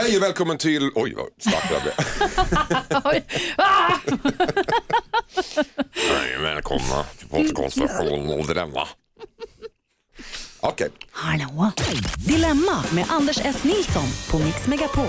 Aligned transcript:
Hej 0.00 0.16
och 0.16 0.22
välkommen 0.22 0.58
till... 0.58 0.90
Oj, 0.94 1.14
vad 1.14 1.26
stark 1.38 1.70
jag 1.72 1.82
blev. 1.82 1.94
Oj. 3.04 3.24
Ah! 3.56 3.92
Hej, 5.94 6.38
välkomna 6.42 7.04
till 7.18 7.28
podcastversionen 7.28 8.40
av 8.40 8.46
Dilemma. 8.46 8.88
Okej, 10.60 10.88
Hallå! 11.10 11.70
Dilemma 12.26 12.84
med 12.94 13.04
Anders 13.08 13.40
S. 13.44 13.64
Nilsson 13.64 14.06
på 14.30 14.38
Mix 14.38 14.66
Megapol. 14.66 15.06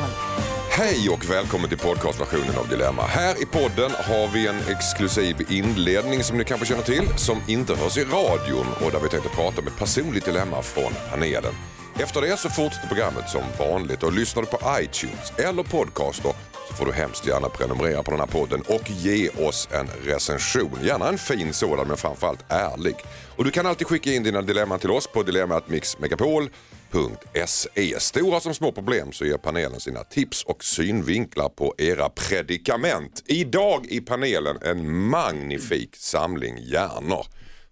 hej 0.70 1.10
och 1.10 1.30
välkommen 1.30 1.70
till 1.70 1.78
podcastversionen 1.78 2.58
av 2.58 2.68
Dilemma. 2.70 3.02
Här 3.02 3.42
i 3.42 3.46
podden 3.46 3.92
har 3.92 4.28
vi 4.34 4.48
en 4.48 4.60
exklusiv 4.70 5.36
inledning 5.50 6.24
som 6.24 6.38
ni 6.38 6.44
kanske 6.46 6.66
känner 6.66 6.84
till, 6.84 7.08
som 7.18 7.42
inte 7.48 7.76
hörs 7.76 7.98
i 7.98 8.04
radion 8.04 8.68
och 8.86 8.92
där 8.92 9.00
vi 9.00 9.10
tänkte 9.10 9.30
prata 9.30 9.62
om 9.62 9.68
ett 9.68 9.78
personligt 9.78 10.26
dilemma 10.26 10.62
från 10.62 10.92
panelen. 11.12 11.54
Efter 12.00 12.22
det 12.22 12.38
så 12.38 12.50
fortsätter 12.50 12.88
programmet 12.88 13.30
som 13.30 13.44
vanligt 13.60 14.04
och 14.04 14.14
lyssnar 14.14 14.44
du 14.44 14.50
på 14.50 14.60
iTunes 14.82 15.34
eller 15.38 15.64
podcaster 15.64 16.34
så 16.68 16.74
får 16.74 16.86
du 16.86 16.92
hemskt 16.92 17.28
gärna 17.28 17.50
prenumerera 17.50 18.04
på 18.04 18.12
den 18.12 18.20
här 18.20 18.28
podden 18.28 18.62
och 18.62 18.90
ge 18.90 19.30
oss 19.30 19.70
en 19.72 19.88
recension. 19.88 20.80
Gärna 20.84 21.08
en 21.08 21.18
fin 21.18 21.54
sådan 21.54 21.88
men 21.88 21.98
framförallt 21.98 22.46
ärlig. 22.50 22.96
Och 23.38 23.44
du 23.44 23.52
kan 23.52 23.66
alltid 23.66 23.88
skicka 23.88 24.14
in 24.14 24.24
dina 24.24 24.42
dilemman 24.42 24.80
till 24.80 24.92
oss 24.92 25.08
på 25.08 25.24
dilemmatmixmegapol.se. 25.24 28.00
Stora 28.00 28.40
som 28.40 28.54
små 28.54 28.72
problem 28.72 29.12
så 29.12 29.26
ger 29.26 29.38
panelen 29.38 29.80
sina 29.80 30.04
tips 30.04 30.44
och 30.44 30.64
synvinklar 30.64 31.50
på 31.50 31.76
era 31.78 32.10
predikament. 32.10 33.24
Idag 33.26 33.86
i 33.86 34.02
panelen 34.02 34.58
en 34.62 35.10
magnifik 35.10 35.96
samling 35.96 36.58
hjärnor 36.58 37.26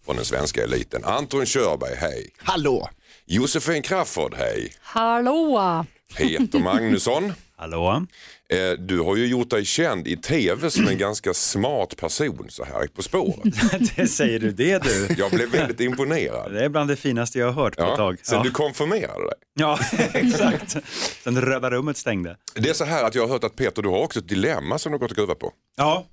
från 0.05 0.15
den 0.15 0.25
svenska 0.25 0.63
eliten. 0.63 1.03
Anton 1.03 1.45
Körberg, 1.45 1.95
hej. 1.95 2.29
Hallå! 2.37 2.89
Josefin 3.29 3.81
Crafoord, 3.83 4.33
hej. 4.37 4.71
Hallå! 4.81 5.85
Peter 6.17 6.59
Magnusson. 6.59 7.33
Hallå? 7.55 8.05
Eh, 8.49 8.71
Du 8.79 8.99
har 8.99 9.15
ju 9.15 9.25
gjort 9.27 9.49
dig 9.49 9.65
känd 9.65 10.07
i 10.07 10.17
tv 10.17 10.69
som 10.69 10.87
en 10.87 10.97
ganska 10.97 11.33
smart 11.33 11.97
person 11.97 12.45
så 12.49 12.63
här 12.63 12.87
På 12.87 13.01
spåret. 13.03 13.53
Det 13.95 14.07
säger 14.07 14.39
du 14.39 14.51
det 14.51 14.83
du. 14.83 15.07
Jag 15.17 15.31
blev 15.31 15.49
väldigt 15.51 15.79
imponerad. 15.79 16.53
Det 16.53 16.65
är 16.65 16.69
bland 16.69 16.89
det 16.89 16.95
finaste 16.95 17.39
jag 17.39 17.45
har 17.51 17.63
hört 17.63 17.75
på 17.75 17.81
ett 17.83 17.87
Ja, 17.89 17.95
tag. 17.95 18.17
sen 18.23 18.37
Ja. 18.37 18.43
du 18.43 18.51
konfirmerade 18.51 19.23
dig. 19.23 19.33
ja, 19.59 19.79
exakt. 20.13 20.77
Sen 21.23 21.41
Röda 21.41 21.69
rummet 21.69 21.97
stängde. 21.97 22.37
Det 22.55 22.69
är 22.69 22.73
så 22.73 22.85
här 22.85 23.03
att 23.03 23.15
jag 23.15 23.23
har 23.23 23.29
hört 23.29 23.43
att 23.43 23.55
Peter, 23.55 23.81
du 23.81 23.89
har 23.89 23.99
också 23.99 24.19
ett 24.19 24.27
dilemma 24.29 24.77
som 24.77 24.91
du 24.91 24.93
har 24.95 24.99
gått 24.99 25.11
och 25.11 25.17
gruvat 25.17 25.39
på. 25.39 25.51
Ja, 25.77 26.05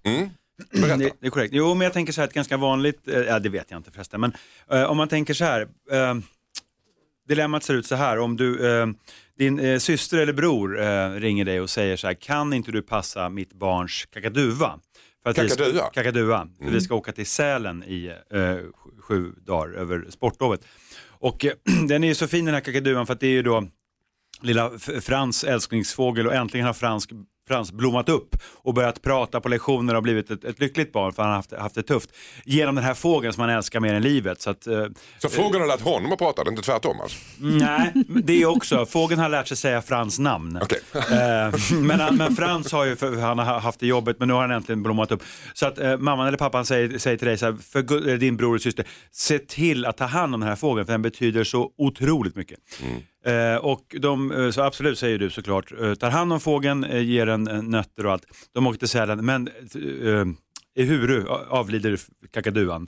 Berätta. 0.73 0.97
det, 0.97 1.11
det 1.21 1.27
är 1.27 1.31
korrekt. 1.31 1.55
Jo, 1.55 1.75
men 1.75 1.85
jag 1.85 1.93
tänker 1.93 2.13
så 2.13 2.21
här, 2.21 2.29
ett 2.29 2.35
ganska 2.35 2.57
vanligt, 2.57 3.09
eh, 3.09 3.15
ja 3.21 3.39
det 3.39 3.49
vet 3.49 3.71
jag 3.71 3.79
inte 3.79 3.91
förresten, 3.91 4.21
men 4.21 4.33
eh, 4.71 4.83
om 4.85 4.97
man 4.97 5.09
tänker 5.09 5.35
så 5.35 5.45
här. 5.45 5.61
Eh, 5.93 6.15
dilemmat 7.29 7.63
ser 7.65 7.75
ut 7.75 7.87
så 7.87 7.95
här, 7.95 8.19
om 8.19 8.37
du, 8.37 8.79
eh, 8.81 8.87
din 9.39 9.59
eh, 9.59 9.79
syster 9.79 10.19
eller 10.19 10.33
bror 10.33 10.81
eh, 10.83 11.11
ringer 11.11 11.45
dig 11.45 11.61
och 11.61 11.71
säger 11.71 11.97
så 11.97 12.07
här, 12.07 12.15
kan 12.15 12.53
inte 12.53 12.73
du 12.73 12.83
passa 12.83 13.29
mitt 13.29 13.53
barns 13.53 14.07
kakaduva? 14.13 14.79
För 15.23 15.31
att 15.31 15.39
vi 15.39 15.49
ska- 15.49 15.59
Kakadua? 15.65 15.91
Kakadua. 15.95 16.49
För 16.65 16.71
vi 16.71 16.81
ska 16.81 16.95
åka 16.95 17.13
till 17.13 17.27
Sälen 17.27 17.85
i 17.85 18.07
eh, 18.31 18.57
sju- 19.01 19.33
dagar 19.47 19.75
över 19.75 20.07
sportlovet. 20.11 20.61
Och 21.09 21.45
eh, 21.45 21.53
den 21.89 22.05
är 22.05 22.09
ju 22.09 22.15
så 22.15 22.27
fin 22.29 22.45
den 22.45 22.55
här 22.55 22.61
kakaduan 22.61 23.07
för 23.07 23.13
att 23.13 23.21
det 23.21 23.27
är 23.27 23.31
ju 23.31 23.43
då 23.43 23.69
lilla 24.43 24.71
F- 24.77 25.05
Frans 25.05 25.45
älsklingsfågel 25.45 26.27
och 26.27 26.35
äntligen 26.35 26.67
har 26.67 26.75
Frans, 26.75 27.07
Frans 27.49 27.73
blommat 27.73 28.09
upp 28.09 28.37
och 28.63 28.75
börjat 28.75 29.03
prata 29.03 29.41
på 29.41 29.49
lektioner 29.49 29.95
och 29.95 30.03
blivit 30.03 30.31
ett, 30.31 30.45
ett 30.45 30.61
lyckligt 30.61 30.93
barn 30.93 31.13
för 31.13 31.23
han 31.23 31.31
har 31.31 31.37
haft, 31.37 31.53
haft 31.53 31.75
det 31.75 31.83
tufft. 31.83 32.11
Genom 32.45 32.75
den 32.75 32.85
här 32.85 32.95
fågeln 32.95 33.33
som 33.33 33.41
han 33.41 33.51
älskar 33.51 33.81
mer 33.81 33.95
än 33.95 34.03
livet. 34.03 34.41
Så 34.41 34.51
att, 34.51 34.67
eh, 34.67 34.87
Så 35.19 35.29
frågan 35.29 35.61
har 35.61 35.69
lärt 35.69 35.81
honom 35.81 36.13
att 36.13 36.19
prata, 36.19 36.45
det 36.45 36.49
är 36.49 36.51
inte 36.51 36.63
tvärtom 36.63 37.01
alltså? 37.01 37.19
nej, 37.39 37.93
det 38.25 38.43
är 38.43 38.47
också, 38.47 38.87
fågeln 38.87 39.21
har 39.21 39.29
lärt 39.29 39.49
sig 39.49 39.57
säga 39.57 39.83
Frans 39.83 40.19
namn. 40.19 40.59
Okej. 40.63 40.81
Eh, 40.95 41.55
men, 41.81 42.17
men 42.17 42.37
Frans 42.37 42.73
har 42.73 42.85
ju 42.85 42.97
för, 42.97 43.17
han 43.17 43.39
har 43.39 43.61
haft 43.61 43.81
det 43.81 43.87
jobbet 43.87 44.17
men 44.19 44.29
nu 44.29 44.35
har 44.35 44.41
han 44.41 44.51
äntligen 44.51 44.83
blommat 44.83 45.13
upp. 45.13 45.23
Så 45.55 45.67
att 45.67 45.79
eh, 45.79 45.99
mamman 45.99 46.27
eller 46.29 46.39
pappan 46.39 46.67
säger, 46.67 46.99
säger 46.99 47.17
till 47.17 47.29
dig 47.29 47.39
så 47.39 47.47
här, 47.47 47.57
för 47.73 48.09
eh, 48.09 48.15
din 48.19 48.37
bror 48.37 48.55
och 48.55 48.61
syster, 48.61 48.87
se 49.11 49.39
till 49.39 49.85
att 49.87 49.97
ta 49.97 50.05
hand 50.05 50.35
om 50.35 50.41
den 50.41 50.49
här 50.49 50.57
fågeln 50.57 50.87
för 50.87 50.93
den 50.93 51.03
betyder 51.03 51.45
så 51.45 51.71
otroligt 51.79 52.37
mycket. 52.37 52.59
Eh, 53.27 53.57
och 53.57 53.97
de, 53.99 54.33
eh, 54.33 54.51
så 54.51 54.63
absolut 54.63 54.99
säger 54.99 55.19
du 55.19 55.31
såklart, 55.31 55.73
eh, 55.81 55.95
tar 55.95 56.11
hand 56.11 56.33
om 56.33 56.41
fågeln, 56.41 56.85
eh, 56.85 57.03
ger 57.03 57.27
den 57.27 57.45
nötter 57.71 58.07
och 58.07 58.13
allt. 58.13 58.25
De 58.55 58.67
åker 58.67 58.79
till 58.79 58.89
Sälen 58.89 59.25
men 59.25 59.49
eh, 60.77 60.83
i 60.85 60.87
Huru 60.87 61.25
avlider 61.51 61.99
kakaduan. 62.35 62.87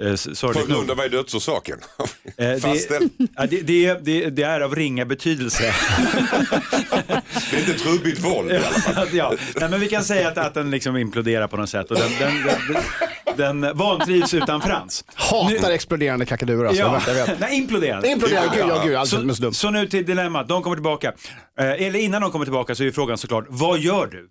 Eh, 0.00 0.12
s- 0.12 0.38
sorgligt 0.38 0.68
nog. 0.68 0.90
är 1.00 1.08
dödsorsaken? 1.08 1.78
Eh, 1.98 2.34
det- 2.36 2.60
Fastställd. 2.62 3.10
Det, 3.50 3.60
det, 3.60 3.94
det, 4.04 4.30
det 4.30 4.42
är 4.42 4.60
av 4.60 4.74
ringa 4.74 5.04
betydelse. 5.04 5.74
Det 7.50 7.56
är 7.56 7.60
inte 7.60 7.74
trubbigt 7.74 8.24
våld. 8.24 8.50
i 8.52 8.56
alla 8.56 8.64
fall. 8.64 9.08
ja, 9.12 9.34
nej, 9.60 9.70
men 9.70 9.80
vi 9.80 9.88
kan 9.88 10.04
säga 10.04 10.28
att, 10.28 10.38
att 10.38 10.54
den 10.54 10.70
liksom 10.70 10.96
imploderar 10.96 11.48
på 11.48 11.56
något 11.56 11.70
sätt 11.70 11.90
och 11.90 11.96
den, 11.96 12.10
den, 12.18 12.34
den, 12.46 12.76
den, 13.36 13.60
den 13.62 13.76
vantrivs 13.76 14.34
utan 14.34 14.60
Frans. 14.60 15.04
Hatar 15.14 15.70
exploderande 15.70 16.26
kakaduer 16.26 16.64
alltså. 16.64 16.82
Ja, 16.82 17.00
Jag 17.06 17.14
vet. 17.26 17.40
nej, 17.40 17.58
imploderar. 17.58 18.06
Imploderar, 18.06 18.42
gud, 18.54 18.64
ja 18.68 19.02
gud, 19.04 19.36
Så, 19.36 19.52
så 19.52 19.70
nu 19.70 19.86
till 19.86 20.06
dilemmat, 20.06 20.48
de 20.48 20.62
kommer 20.62 20.76
tillbaka. 20.76 21.12
Eh, 21.60 21.66
eller 21.86 21.98
innan 21.98 22.22
de 22.22 22.30
kommer 22.30 22.44
tillbaka 22.44 22.74
så 22.74 22.84
är 22.84 22.90
frågan 22.90 23.18
såklart, 23.18 23.44
vad 23.48 23.78
gör 23.78 24.06
du? 24.06 24.28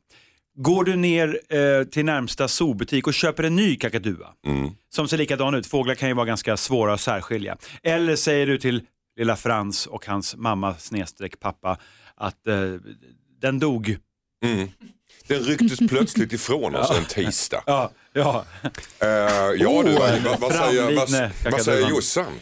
Går 0.57 0.83
du 0.83 0.95
ner 0.95 1.39
eh, 1.49 1.83
till 1.83 2.05
närmsta 2.05 2.47
zoobutik 2.47 3.07
och 3.07 3.13
köper 3.13 3.43
en 3.43 3.55
ny 3.55 3.75
kakadua 3.75 4.27
som 4.89 5.07
ser 5.07 5.17
likadan 5.17 5.55
ut? 5.55 5.67
Fåglar 5.67 5.95
kan 5.95 6.09
ju 6.09 6.15
vara 6.15 6.25
ganska 6.25 6.57
svåra 6.57 6.93
att 6.93 7.01
särskilja. 7.01 7.57
Eller 7.83 8.15
säger 8.15 8.47
du 8.47 8.57
till 8.57 8.81
lilla 9.17 9.35
Frans 9.35 9.87
och 9.87 10.05
hans 10.05 10.35
mamma 10.35 10.75
snedstreck 10.75 11.39
pappa 11.39 11.77
att 12.15 12.47
eh, 12.47 12.55
den 13.41 13.59
dog. 13.59 13.97
Mm. 14.43 14.69
Den 15.27 15.39
rycktes 15.39 15.79
plötsligt 15.89 16.33
ifrån 16.33 16.75
oss 16.75 16.91
en 16.97 17.05
tisdag. 17.05 17.63
Ja, 17.65 17.91
ja. 18.13 18.45
Eh, 18.99 19.07
ja 19.07 19.83
du, 19.85 19.93
vad, 19.93 20.21
vad, 20.21 20.39
vad, 20.39 20.53
säger, 20.53 20.81
framlidne 20.81 21.31
vad, 21.43 21.53
vad 21.53 21.61
säger 21.61 21.77
kakaduan. 21.77 21.89
Jossan? 21.89 22.33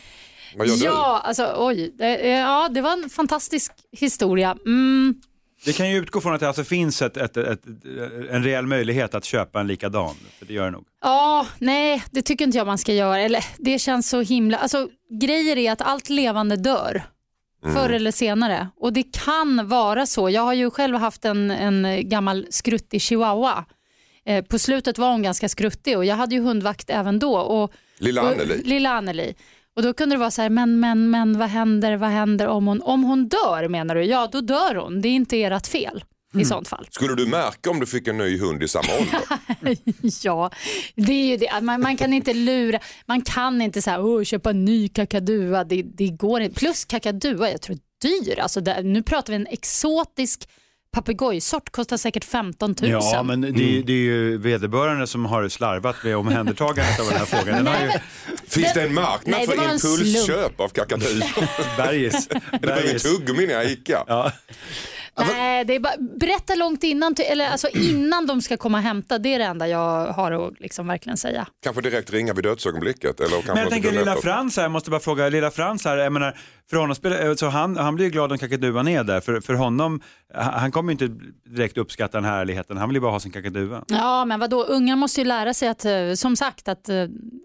Vad 0.55 0.67
gör 0.67 0.85
Ja, 0.85 1.21
alltså 1.23 1.55
oj. 1.57 1.93
Det, 1.97 2.15
eh, 2.15 2.39
ja, 2.39 2.69
det 2.69 2.81
var 2.81 2.93
en 2.93 3.09
fantastisk 3.09 3.71
historia. 3.91 4.57
Mm, 4.65 5.21
Det 5.65 5.73
kan 5.73 5.89
ju 5.89 5.97
utgå 5.97 6.21
från 6.21 6.33
att 6.33 6.39
det 6.39 6.47
alltså 6.47 6.63
finns 6.63 7.01
ett, 7.01 7.17
ett, 7.17 7.37
ett, 7.37 7.65
en 8.29 8.43
reell 8.43 8.65
möjlighet 8.65 9.15
att 9.15 9.25
köpa 9.25 9.59
en 9.59 9.67
likadan. 9.67 10.15
För 10.39 10.45
det 10.45 10.53
gör 10.53 10.65
det 10.65 10.71
nog. 10.71 10.85
ja, 11.01 11.47
nej, 11.59 12.03
det 12.11 12.21
tycker 12.21 12.45
inte 12.45 12.57
jag 12.57 12.67
man 12.67 12.77
ska 12.77 12.93
göra. 12.93 13.19
Eller, 13.19 13.45
det 13.57 13.79
känns 13.79 14.09
så 14.09 14.21
himla... 14.21 14.57
Alltså, 14.57 14.87
grejer 15.21 15.57
är 15.57 15.71
att 15.71 15.81
allt 15.81 16.09
levande 16.09 16.55
dör. 16.55 17.03
Förr 17.73 17.89
eller 17.89 18.11
senare. 18.11 18.67
Och 18.75 18.93
det 18.93 19.03
kan 19.25 19.67
vara 19.67 20.05
så. 20.05 20.29
Jag 20.29 20.41
har 20.41 20.53
ju 20.53 20.71
själv 20.71 20.95
haft 20.95 21.25
en, 21.25 21.51
en 21.51 22.09
gammal 22.09 22.47
skruttig 22.49 23.01
chihuahua. 23.01 23.65
Eh, 24.25 24.45
på 24.45 24.59
slutet 24.59 24.97
var 24.97 25.11
hon 25.11 25.23
ganska 25.23 25.49
skruttig 25.49 25.97
och 25.97 26.05
jag 26.05 26.15
hade 26.15 26.35
ju 26.35 26.41
hundvakt 26.41 26.89
även 26.89 27.19
då. 27.19 27.35
Och? 27.37 27.73
Lilla 27.97 28.21
och, 28.21 28.27
Anneli. 28.27 28.61
Lilla 28.63 28.89
Anneli. 28.89 29.35
Och 29.75 29.83
då 29.83 29.93
kunde 29.93 30.15
det 30.15 30.19
vara 30.19 30.31
så 30.31 30.41
här, 30.41 30.49
men, 30.49 30.79
men, 30.79 31.09
men 31.09 31.37
vad 31.37 31.49
händer, 31.49 31.97
vad 31.97 32.09
händer 32.09 32.47
om 32.47 32.67
hon, 32.67 32.81
om 32.81 33.03
hon 33.03 33.27
dör 33.27 33.67
menar 33.67 33.95
du? 33.95 34.03
Ja, 34.03 34.29
då 34.31 34.41
dör 34.41 34.75
hon. 34.75 35.01
Det 35.01 35.07
är 35.07 35.13
inte 35.13 35.43
ert 35.43 35.67
fel 35.67 36.03
i 36.41 36.45
sånt 36.45 36.67
fall. 36.67 36.87
Skulle 36.91 37.15
du 37.15 37.25
märka 37.25 37.69
om 37.69 37.79
du 37.79 37.85
fick 37.85 38.07
en 38.07 38.17
ny 38.17 38.37
hund 38.37 38.63
i 38.63 38.67
samma 38.67 38.87
ålder? 38.99 39.21
Ja, 40.23 40.51
det 40.95 41.13
är 41.13 41.25
ju 41.25 41.37
det. 41.37 41.61
Man, 41.61 41.81
man 41.81 41.97
kan 41.97 42.13
inte 42.13 42.33
lura. 42.33 42.79
Man 43.05 43.21
kan 43.21 43.61
inte 43.61 43.81
säga 43.81 44.01
oh, 44.01 44.23
köpa 44.23 44.49
en 44.49 44.65
ny 44.65 44.87
kakadua. 44.87 45.63
Det, 45.63 45.81
det 45.81 46.07
går 46.07 46.41
inte. 46.41 46.59
Plus 46.59 46.85
kakadua, 46.85 47.51
jag 47.51 47.61
tror 47.61 47.77
dyr. 48.01 48.39
Alltså 48.39 48.61
det, 48.61 48.81
nu 48.83 49.03
pratar 49.03 49.33
vi 49.33 49.35
en 49.35 49.47
exotisk 49.47 50.49
papegojsort. 50.93 51.69
Kostar 51.71 51.97
säkert 51.97 52.25
15 52.25 52.75
000. 52.81 52.91
Ja, 52.91 53.23
men 53.23 53.41
det, 53.41 53.47
är- 53.47 53.83
det 53.83 53.93
är 53.93 53.97
ju 53.97 54.37
vederbörande 54.37 55.07
som 55.07 55.25
har 55.25 55.49
slarvat 55.49 55.95
med 56.03 56.17
omhändertagandet 56.17 56.99
av 56.99 57.05
den 57.05 57.15
här 57.17 57.25
frågan. 57.25 57.55
Den 57.63 57.67
har 57.67 57.85
ju 57.85 57.91
Finns 58.47 58.73
det 58.73 58.81
en 58.83 58.93
marknad 58.93 59.39
Nej, 59.39 59.47
för 59.47 59.53
impulsköp 59.73 60.59
av 60.59 60.67
kakadu? 60.69 61.05
bergis. 61.77 62.27
Bergis. 62.61 63.03
tuggummi 63.03 63.47
när 63.47 63.53
jag 63.53 63.65
Ica. 63.71 64.03
Ja. 64.07 64.31
Nej, 65.17 65.65
det 65.65 65.75
är 65.75 65.79
bara, 65.79 65.93
berätta 66.19 66.55
långt 66.55 66.83
innan, 66.83 67.15
eller 67.29 67.47
alltså 67.49 67.67
innan 67.69 68.25
de 68.27 68.41
ska 68.41 68.57
komma 68.57 68.77
och 68.77 68.83
hämta. 68.83 69.17
Det 69.17 69.33
är 69.33 69.39
det 69.39 69.45
enda 69.45 69.67
jag 69.67 70.07
har 70.07 70.31
att 70.47 70.59
liksom 70.59 70.87
verkligen 70.87 71.17
säga. 71.17 71.47
Kanske 71.63 71.81
direkt 71.81 72.11
ringa 72.13 72.33
vid 72.33 72.43
dödsögonblicket. 72.43 73.19
Eller 73.19 73.29
kanske 73.29 73.47
Men 73.47 73.57
jag 73.57 73.63
något 73.65 73.73
tänker 73.73 73.91
lilla. 73.91 74.15
Frans 74.15 74.55
här, 74.57 74.63
jag 74.63 74.71
måste 74.71 74.89
bara 74.89 74.99
fråga, 74.99 75.29
lilla 75.29 75.51
Frans 75.51 75.85
här, 75.85 75.97
jag 75.97 76.13
menar, 76.13 76.37
för 76.73 76.79
honom 76.79 76.95
spelar, 76.95 77.35
så 77.35 77.47
han, 77.47 77.77
han 77.77 77.95
blir 77.95 78.05
ju 78.05 78.11
glad 78.11 78.31
om 78.31 78.37
kakaduan 78.37 78.87
är 78.87 79.03
där, 79.03 79.21
för, 79.21 79.41
för 79.41 79.53
honom, 79.53 80.01
han 80.33 80.71
kommer 80.71 80.93
ju 80.93 81.05
inte 81.05 81.25
direkt 81.49 81.77
uppskatta 81.77 82.17
den 82.17 82.25
här 82.25 82.37
härligheten, 82.37 82.77
han 82.77 82.89
vill 82.89 82.95
ju 82.95 83.01
bara 83.01 83.11
ha 83.11 83.19
sin 83.19 83.31
kakadua. 83.31 83.83
Ja, 83.87 84.25
men 84.25 84.39
vadå? 84.39 84.63
Unga 84.63 84.95
måste 84.95 85.21
ju 85.21 85.25
lära 85.27 85.53
sig 85.53 85.67
att, 85.67 85.85
eh, 85.85 85.91
som 86.15 86.35
sagt, 86.35 86.67
att, 86.67 86.89
eh, 86.89 86.95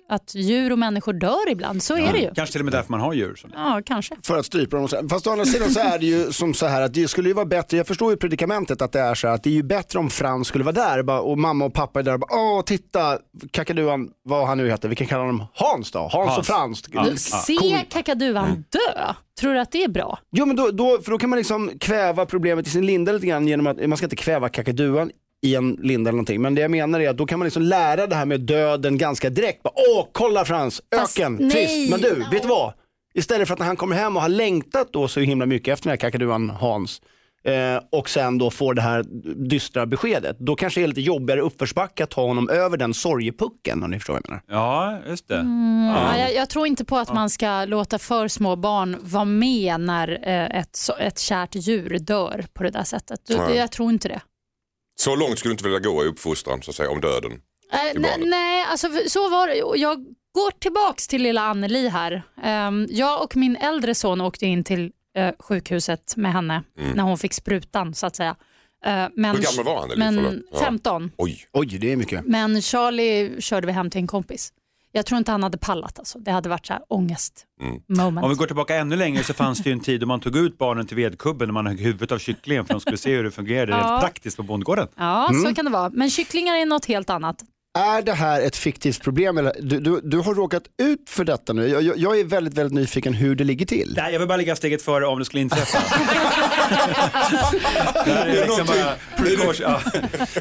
att 0.09 0.35
djur 0.35 0.73
och 0.73 0.79
människor 0.79 1.13
dör 1.13 1.51
ibland. 1.51 1.83
Så 1.83 1.97
är 1.97 2.13
det 2.13 2.19
ju. 2.19 2.31
Kanske 2.35 2.53
till 2.53 2.61
och 2.61 2.65
med 2.65 2.75
därför 2.75 2.91
man 2.91 3.01
har 3.01 3.13
djur. 3.15 3.35
Så. 3.37 3.49
Ja, 3.55 3.81
kanske. 3.87 4.15
För 4.23 4.39
att 4.39 4.47
strypa 4.47 4.77
dem. 4.77 4.85
och 4.85 4.91
så- 4.91 5.09
Fast 5.09 5.27
å 5.27 5.31
andra 5.31 5.45
sidan 5.45 5.71
så 5.71 5.81
är 5.81 5.99
det 5.99 6.07
ju 6.07 6.33
som 6.33 6.55
så 6.55 6.67
här 6.67 6.83
att 6.83 6.95
det 6.95 7.09
skulle 7.09 7.29
ju 7.29 7.35
vara 7.35 7.47
bättre, 7.47 7.77
jag 7.77 7.87
förstår 7.87 8.11
ju 8.11 8.17
predikamentet 8.17 8.83
att 8.83 8.93
det 8.93 9.01
är 9.01 9.15
så 9.15 9.27
här 9.27 9.35
att 9.35 9.43
det 9.43 9.51
är 9.51 9.55
ju 9.55 9.63
bättre 9.63 9.99
om 9.99 10.11
Frans 10.11 10.49
skulle 10.49 10.65
vara 10.65 10.73
där 10.75 11.11
och 11.25 11.39
mamma 11.39 11.65
och 11.65 11.75
pappa 11.75 11.99
är 11.99 12.03
där 12.03 12.15
och 12.15 12.21
bara 12.21 12.35
åh 12.41 12.63
titta 12.63 13.19
kakaduan, 13.51 14.09
vad 14.25 14.47
han 14.47 14.59
nu 14.59 14.69
heter, 14.71 14.89
vi 14.89 14.97
kan 14.97 15.07
kalla 15.07 15.23
honom 15.23 15.45
Hans 15.55 15.91
då, 15.91 15.99
Hans, 15.99 16.13
Hans. 16.15 16.39
och 16.39 16.47
Frans. 16.47 16.85
Ja. 16.93 17.17
Se 17.17 17.85
kakaduan 17.91 18.65
dö. 18.71 19.13
Tror 19.41 19.55
du 19.55 19.61
att 19.61 19.73
det 19.73 19.85
är 19.85 19.89
bra? 19.89 20.19
Jo 20.31 20.47
men 20.47 20.57
då, 20.57 20.71
då, 20.71 20.99
för 21.03 21.11
då 21.11 21.19
kan 21.19 21.31
man 21.31 21.37
liksom 21.37 21.71
kväva 21.81 22.27
problemet 22.27 22.67
i 22.67 22.71
sin 22.71 22.87
linda 22.87 23.13
lite 23.13 23.27
grann 23.27 23.49
genom 23.49 23.67
att, 23.67 23.89
man 23.89 23.97
ska 23.97 24.07
inte 24.07 24.17
kväva 24.17 24.49
kakaduan 24.49 25.11
i 25.43 25.55
en 25.55 25.73
linda 25.83 26.09
eller 26.09 26.17
någonting. 26.17 26.43
Men 26.43 26.55
det 26.55 26.61
jag 26.61 26.71
menar 26.71 27.01
är 27.01 27.09
att 27.11 27.17
då 27.17 27.27
kan 27.27 27.39
man 27.39 27.47
liksom 27.47 27.63
lära 27.63 28.07
det 28.07 28.15
här 28.15 28.27
med 28.27 28.41
döden 28.41 28.99
ganska 28.99 29.31
direkt. 29.31 29.63
Bara, 29.63 29.75
Åh, 29.95 30.07
kolla 30.13 30.45
Frans, 30.45 30.83
Fast 30.97 31.19
öken, 31.19 31.37
nej. 31.41 31.51
trist. 31.51 31.91
Men 31.91 32.01
du, 32.01 32.25
vet 32.31 32.43
du 32.43 32.49
vad? 32.49 32.73
Istället 33.15 33.49
för 33.49 33.53
att 33.53 33.59
när 33.59 33.67
han 33.67 33.77
kommer 33.77 33.97
hem 33.97 34.17
och 34.17 34.23
har 34.23 34.29
längtat 34.29 34.93
då 34.93 35.09
så 35.09 35.21
himla 35.21 35.47
mycket 35.47 35.73
efter 35.73 35.85
den 35.85 35.91
här 35.91 35.97
kakaduan 35.97 36.51
Hans 36.51 37.03
eh, 37.45 37.81
och 37.93 38.09
sen 38.11 38.39
då 38.39 38.51
får 38.51 38.75
det 38.75 38.83
här 38.83 39.05
dystra 39.49 39.87
beskedet. 39.87 40.37
Då 40.39 40.57
kanske 40.57 40.81
det 40.81 40.85
är 40.85 40.89
lite 40.89 41.01
jobbigare 41.01 41.41
uppförsbacke 41.41 42.05
att 42.05 42.11
ta 42.11 42.27
honom 42.27 42.49
över 42.49 42.77
den 42.77 42.95
sorgepucken 42.95 43.83
om 43.83 43.91
ni 43.91 43.99
förstår 43.99 44.15
vad 44.15 44.23
jag 44.25 44.31
menar. 44.31 44.43
Ja, 44.49 44.99
just 45.09 45.29
det. 45.29 45.47
Ja, 45.95 46.19
jag, 46.19 46.35
jag 46.35 46.51
tror 46.51 46.67
inte 46.67 46.85
på 46.85 46.97
att 46.97 47.15
man 47.15 47.31
ska 47.31 47.65
låta 47.65 47.99
för 47.99 48.29
små 48.29 48.57
barn 48.57 48.97
vara 49.01 49.25
med 49.25 49.81
när 49.81 50.09
eh, 50.29 50.61
ett, 50.61 50.79
ett 51.01 51.19
kärt 51.19 51.55
djur 51.55 51.99
dör 51.99 52.45
på 52.53 52.63
det 52.63 52.71
där 52.71 52.85
sättet. 52.85 53.21
Du, 53.27 53.37
Nej. 53.37 53.57
Jag 53.57 53.73
tror 53.73 53.91
inte 53.91 54.09
det. 54.09 54.21
Så 55.01 55.17
långt 55.17 55.39
skulle 55.39 55.51
du 55.51 55.53
inte 55.53 55.65
vilja 55.65 55.79
gå 55.79 56.05
i 56.05 56.09
uppfostran 56.09 56.63
så 56.63 56.71
att 56.71 56.75
säga, 56.75 56.91
om 56.91 57.01
döden. 57.01 57.33
Eh, 57.73 57.93
till 57.93 58.29
nej, 58.31 58.65
alltså 58.71 58.89
så 59.09 59.29
var 59.29 59.47
det. 59.49 59.81
Jag 59.81 60.05
går 60.35 60.51
tillbaks 60.59 61.09
till 61.09 61.23
lilla 61.23 61.43
Anneli 61.43 61.89
här. 61.89 62.23
Ehm, 62.43 62.87
jag 62.91 63.23
och 63.23 63.37
min 63.37 63.57
äldre 63.57 63.95
son 63.95 64.21
åkte 64.21 64.47
in 64.47 64.65
till 64.65 64.93
eh, 65.19 65.33
sjukhuset 65.39 66.17
med 66.17 66.33
henne 66.33 66.63
när 66.95 67.03
hon 67.03 67.19
fick 67.19 67.33
sprutan 67.35 67.95
så 67.95 68.07
att 68.07 68.17
säga. 68.17 68.37
Eh, 68.85 68.93
men, 68.93 69.09
Mm. 69.17 69.37
Hur 69.37 69.43
gammal 69.43 69.75
var 69.75 69.83
Anneli? 69.83 69.99
Men. 69.99 70.43
Ja. 70.53 70.59
15. 70.61 71.11
Oj, 71.17 71.45
Oj, 71.53 71.67
det 71.67 71.93
är 71.93 71.97
mycket. 71.97 72.25
Men 72.27 72.63
Charlie 72.63 73.41
körde 73.41 73.67
vi 73.67 73.73
hem 73.73 73.91
till 73.91 74.01
en 74.01 74.07
kompis. 74.07 74.53
Jag 74.93 75.07
tror 75.07 75.19
inte 75.19 75.31
han 75.33 75.43
hade 75.43 75.59
pallat 75.59 75.99
alltså. 75.99 76.19
Det 76.19 76.31
hade 76.31 76.49
varit 76.49 76.67
så 76.67 76.73
här 76.73 76.83
ångest 76.89 77.45
Mm. 77.61 77.81
moment. 77.89 78.25
Om 78.25 78.31
vi 78.31 78.37
går 78.37 78.47
tillbaka 78.47 78.77
ännu 78.77 78.97
längre 78.97 79.23
så 79.25 79.35
fanns 79.35 79.59
det 79.63 79.69
ju 79.71 79.73
en 79.73 79.81
tid 79.81 80.01
då 80.01 80.07
man 80.07 80.21
tog 80.21 80.37
ut 80.37 80.59
barnen 80.59 80.87
till 80.87 80.97
vedkubben 80.97 81.49
när 81.49 81.53
man 81.53 81.67
högg 81.67 81.81
huvudet 81.81 82.13
av 82.13 82.19
kycklingen 82.19 82.65
för 82.65 82.75
de 82.75 82.81
skulle 82.81 82.97
se 82.97 83.17
hur 83.17 83.25
det 83.25 83.31
fungerade 83.31 83.73
Ja. 83.73 83.79
rent 83.79 84.01
praktiskt 84.01 84.37
på 84.37 84.43
bondgården. 84.43 84.89
Ja, 84.97 85.29
Mm. 85.29 85.43
så 85.43 85.55
kan 85.55 85.65
det 85.65 85.71
vara. 85.71 85.91
Men 85.91 86.11
kycklingar 86.11 86.55
är 86.57 86.67
något 86.67 86.85
helt 86.87 87.11
annat. 87.11 87.43
Är 87.75 88.03
det 88.03 88.13
här 88.13 88.41
ett 88.41 88.57
fiktivt 88.57 89.03
problem? 89.03 89.39
Eller, 89.39 89.53
du, 89.61 89.81
du, 89.81 90.01
du 90.05 90.19
har 90.19 90.35
råkat 90.35 90.63
ut 90.83 91.11
för 91.11 91.25
detta 91.25 91.53
nu. 91.53 91.69
Jag, 91.69 91.99
jag, 91.99 92.19
är 92.21 92.25
väldigt, 92.25 92.55
väldigt 92.55 92.75
nyfiken 92.75 93.15
hur 93.15 93.35
det 93.35 93.45
ligger 93.45 93.67
till. 93.67 93.95
Nej, 93.97 94.13
jag 94.13 94.19
vill 94.19 94.29
bara 94.29 94.37
ligga 94.37 94.57
steget 94.57 94.83
före 94.83 95.07
om 95.07 95.19
det 95.19 95.25
skulle 95.25 95.41
inträffa. 95.41 95.79
det 98.05 98.11
här 98.13 98.27
är 98.27 98.33
liksom 98.47 98.67
bara 98.67 98.95
precaution. 99.17 99.55
Ja. 99.61 99.81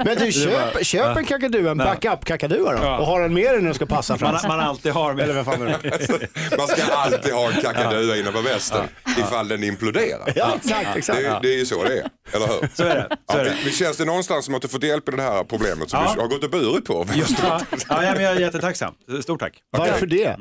Men 0.05 0.17
du, 0.17 0.31
köp, 0.31 0.85
köp 0.85 1.17
en 1.17 1.25
kakadu, 1.25 1.67
en 1.69 1.77
backup 1.77 2.25
kakadua 2.25 2.71
då. 2.71 2.83
Ja. 2.83 2.97
Och 2.97 3.05
har 3.05 3.21
den 3.21 3.33
med 3.33 3.53
dig 3.53 3.61
när 3.61 3.67
du 3.67 3.73
ska 3.73 3.85
passa 3.85 4.13
Man, 4.13 4.19
Frans. 4.19 4.43
man 4.43 4.59
alltid 4.59 4.91
har 4.91 5.13
med. 5.13 5.23
Eller 5.29 5.43
vad 5.43 5.45
fan 5.45 5.67
är 5.67 5.77
det? 5.81 6.27
man 6.57 6.67
ska 6.67 6.81
alltid 6.93 7.33
ha 7.33 7.51
en 7.51 7.61
kakadua 7.61 8.15
innanför 8.17 8.41
västen 8.41 8.83
ifall 9.19 9.47
den 9.47 9.63
imploderar. 9.63 10.33
Ja, 10.35 10.53
exakt, 10.63 10.97
exakt. 10.97 11.19
Det, 11.19 11.27
är- 11.27 11.39
det 11.41 11.53
är 11.53 11.57
ju 11.57 11.65
så 11.65 11.83
det 11.83 11.93
är, 11.99 12.07
eller 12.33 12.47
hur? 12.47 12.69
Så 12.75 12.83
är 12.83 12.95
det. 12.95 13.07
Så 13.31 13.37
är 13.37 13.43
det. 13.43 13.49
Ja, 13.49 13.55
men 13.63 13.73
känns 13.73 13.97
det 13.97 14.05
någonstans 14.05 14.45
som 14.45 14.55
att 14.55 14.61
du 14.61 14.67
fått 14.67 14.83
hjälp 14.83 15.09
i 15.09 15.11
det 15.11 15.21
här 15.21 15.43
problemet 15.43 15.89
som 15.89 15.99
du 16.15 16.21
har 16.21 16.27
gått 16.27 16.43
och 16.43 16.49
burit 16.49 16.85
på? 16.85 17.07
Ja, 17.41 17.61
ja, 17.89 18.13
men 18.13 18.23
jag 18.23 18.35
är 18.35 18.39
jättetacksam. 18.39 18.93
Stort 19.21 19.39
tack. 19.39 19.53
Varför 19.71 20.05
det? 20.05 20.37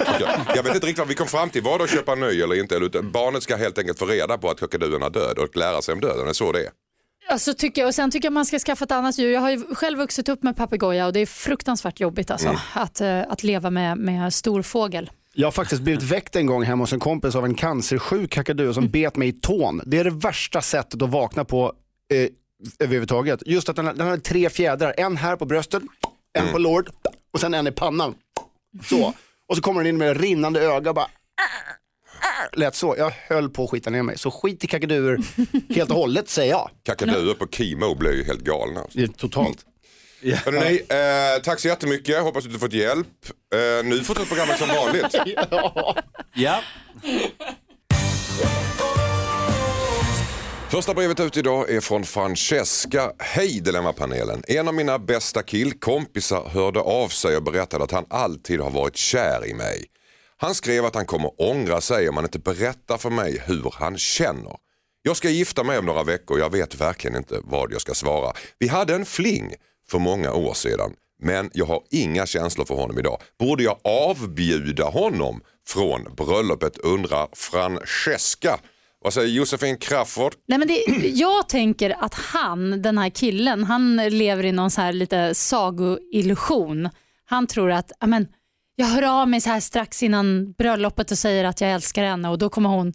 Okej. 0.00 0.26
Jag 0.56 0.62
vet 0.62 0.74
inte 0.74 0.86
riktigt 0.86 0.98
vad 0.98 1.08
vi 1.08 1.14
kom 1.14 1.26
fram 1.26 1.50
till. 1.50 1.62
Var 1.62 1.78
det 1.78 1.84
att 1.84 1.90
köpa 1.90 2.12
en 2.12 2.20
ny 2.20 2.40
eller 2.42 2.60
inte? 2.60 2.76
Eller 2.76 2.86
utan 2.86 3.12
barnet 3.12 3.42
ska 3.42 3.56
helt 3.56 3.78
enkelt 3.78 3.98
få 3.98 4.06
reda 4.06 4.38
på 4.38 4.50
att 4.50 4.60
kakaduen 4.60 5.02
är 5.02 5.10
död 5.10 5.38
och 5.38 5.56
lära 5.56 5.82
sig 5.82 5.94
om 5.94 6.00
döden. 6.00 6.24
Det 6.24 6.30
är 6.30 6.32
så 6.32 6.52
det 6.52 6.60
är. 6.60 6.70
Alltså, 7.30 7.54
tycker 7.54 7.80
jag, 7.82 7.88
och 7.88 7.94
sen 7.94 8.10
tycker 8.10 8.26
jag 8.26 8.32
man 8.32 8.46
ska 8.46 8.58
skaffa 8.58 8.84
ett 8.84 8.92
annat 8.92 9.18
djur. 9.18 9.32
Jag 9.32 9.40
har 9.40 9.50
ju 9.50 9.74
själv 9.74 9.98
vuxit 9.98 10.28
upp 10.28 10.42
med 10.42 10.56
papegoja 10.56 11.06
och 11.06 11.12
det 11.12 11.20
är 11.20 11.26
fruktansvärt 11.26 12.00
jobbigt 12.00 12.30
alltså, 12.30 12.48
Mm. 12.48 12.60
att, 12.72 13.00
eh, 13.00 13.20
att 13.20 13.42
leva 13.42 13.70
med, 13.70 13.98
med 13.98 14.34
stor 14.34 14.62
fågel. 14.62 15.10
Jag 15.34 15.46
har 15.46 15.52
faktiskt 15.52 15.82
blivit 15.82 16.02
väckt 16.02 16.36
en 16.36 16.46
gång 16.46 16.62
hemma 16.62 16.82
hos 16.82 16.92
en 16.92 17.00
kompis 17.00 17.34
av 17.34 17.44
en 17.44 17.54
cancersjuk 17.54 18.30
kakadu 18.30 18.72
som 18.74 18.88
bet 18.88 19.16
mig 19.16 19.28
i 19.28 19.32
tån. 19.32 19.82
Det 19.86 19.98
är 19.98 20.04
det 20.04 20.10
värsta 20.10 20.62
sättet 20.62 21.02
att 21.02 21.10
vakna 21.10 21.44
på 21.44 21.72
eh, 22.14 22.28
överhuvudtaget. 22.78 23.40
Just 23.46 23.68
att 23.68 23.76
den, 23.76 23.86
har- 23.86 23.94
den 23.94 24.06
har 24.06 24.16
tre 24.16 24.50
fjädrar, 24.50 24.94
en 24.96 25.16
här 25.16 25.36
på 25.36 25.44
bröstet, 25.44 25.82
en 26.38 26.52
på 26.52 26.58
låret 26.58 26.86
och 27.32 27.40
sen 27.40 27.54
en 27.54 27.66
i 27.66 27.72
pannan. 27.72 28.14
Så. 28.84 29.14
Och 29.48 29.56
så 29.56 29.62
kommer 29.62 29.80
den 29.80 29.86
in 29.88 29.98
med 29.98 30.20
rinnande 30.20 30.60
öga 30.60 30.90
och 30.90 30.94
bara 30.96 31.08
Lät 32.52 32.74
så, 32.74 32.94
jag 32.98 33.12
höll 33.28 33.50
på 33.50 33.64
att 33.64 33.70
skita 33.70 33.90
ner 33.90 34.02
mig. 34.02 34.18
Så 34.18 34.30
skit 34.30 34.64
i 34.64 34.66
kakaduer 34.66 35.18
helt 35.74 35.90
och 35.90 35.96
hållet 35.96 36.28
säger 36.28 36.50
jag. 36.52 36.70
Kakaduer 36.82 37.34
på 37.34 37.46
Kimo 37.48 37.94
blir 37.94 38.12
ju 38.12 38.24
helt 38.24 38.40
galna. 38.40 38.80
Är 38.94 39.06
totalt. 39.06 39.58
Hörrni, 40.44 40.80
eh, 40.88 41.42
tack 41.42 41.60
så 41.60 41.68
jättemycket. 41.68 42.22
Hoppas 42.22 42.46
att 42.46 42.52
du 42.52 42.58
fått 42.58 42.72
hjälp. 42.72 43.06
Eh, 43.54 43.84
nu 43.86 44.04
fortsätter 44.04 44.28
programmet 44.28 44.58
som 44.58 44.68
vanligt. 44.68 45.14
Ja. 46.34 46.62
Första 50.70 50.94
brevet 50.94 51.20
ut 51.20 51.36
idag 51.36 51.70
är 51.70 51.80
från 51.80 52.04
Francesca. 52.04 53.12
Hej 53.18 53.60
Dilemmapanelen. 53.60 54.42
En 54.48 54.68
av 54.68 54.74
mina 54.74 54.98
bästa 54.98 55.42
killkompisar 55.42 56.48
hörde 56.48 56.80
av 56.80 57.08
sig 57.08 57.36
och 57.36 57.42
berättade 57.42 57.84
att 57.84 57.90
han 57.90 58.06
alltid 58.10 58.60
har 58.60 58.70
varit 58.70 58.96
kär 58.96 59.46
i 59.46 59.54
mig. 59.54 59.84
Han 60.36 60.54
skrev 60.54 60.84
att 60.84 60.94
han 60.94 61.06
kommer 61.06 61.30
ångra 61.40 61.80
sig 61.80 62.08
om 62.08 62.16
han 62.16 62.24
inte 62.24 62.38
berättar 62.38 62.98
för 62.98 63.10
mig 63.10 63.42
hur 63.46 63.74
han 63.74 63.98
känner. 63.98 64.56
Jag 65.02 65.16
ska 65.16 65.30
gifta 65.30 65.64
mig 65.64 65.78
om 65.78 65.86
några 65.86 66.02
veckor 66.02 66.38
jag 66.38 66.52
vet 66.52 66.80
verkligen 66.80 67.16
inte 67.16 67.40
vad 67.44 67.72
jag 67.72 67.80
ska 67.80 67.94
svara. 67.94 68.32
Vi 68.58 68.68
hade 68.68 68.94
en 68.94 69.04
fling 69.04 69.54
för 69.90 69.98
många 69.98 70.32
år 70.32 70.54
sedan 70.54 70.92
men 71.22 71.50
jag 71.54 71.66
har 71.66 71.82
inga 71.90 72.26
känslor 72.26 72.64
för 72.64 72.74
honom 72.74 72.98
idag. 72.98 73.22
Borde 73.38 73.62
jag 73.62 73.78
avbjuda 73.84 74.84
honom 74.84 75.40
från 75.68 76.14
bröllopet 76.16 76.78
undrar 76.78 77.28
Francesca. 77.32 78.60
Vad 79.04 79.12
säger 79.12 79.28
Josefin 79.28 79.76
Crafoord? 79.76 80.34
Nej, 80.48 80.58
men 80.58 80.68
det, 80.68 80.74
jag 81.08 81.48
tänker 81.48 81.96
att 82.04 82.14
han, 82.14 82.82
den 82.82 82.98
här 82.98 83.08
killen, 83.10 83.64
han 83.64 83.96
lever 83.96 84.44
i 84.44 84.52
någon 84.52 84.70
så 84.70 84.80
här 84.80 84.92
lite 84.92 85.34
sagoillusion. 85.34 86.88
Han 87.24 87.46
tror 87.46 87.70
att 87.70 87.92
amen, 88.00 88.26
jag 88.76 88.86
hör 88.86 89.02
av 89.22 89.28
mig 89.28 89.40
så 89.40 89.50
här 89.50 89.60
strax 89.60 90.02
innan 90.02 90.52
bröllopet 90.52 91.10
och 91.10 91.18
säger 91.18 91.44
att 91.44 91.60
jag 91.60 91.70
älskar 91.70 92.04
henne 92.04 92.28
och 92.28 92.38
då 92.38 92.48
kommer 92.48 92.68
hon 92.68 92.92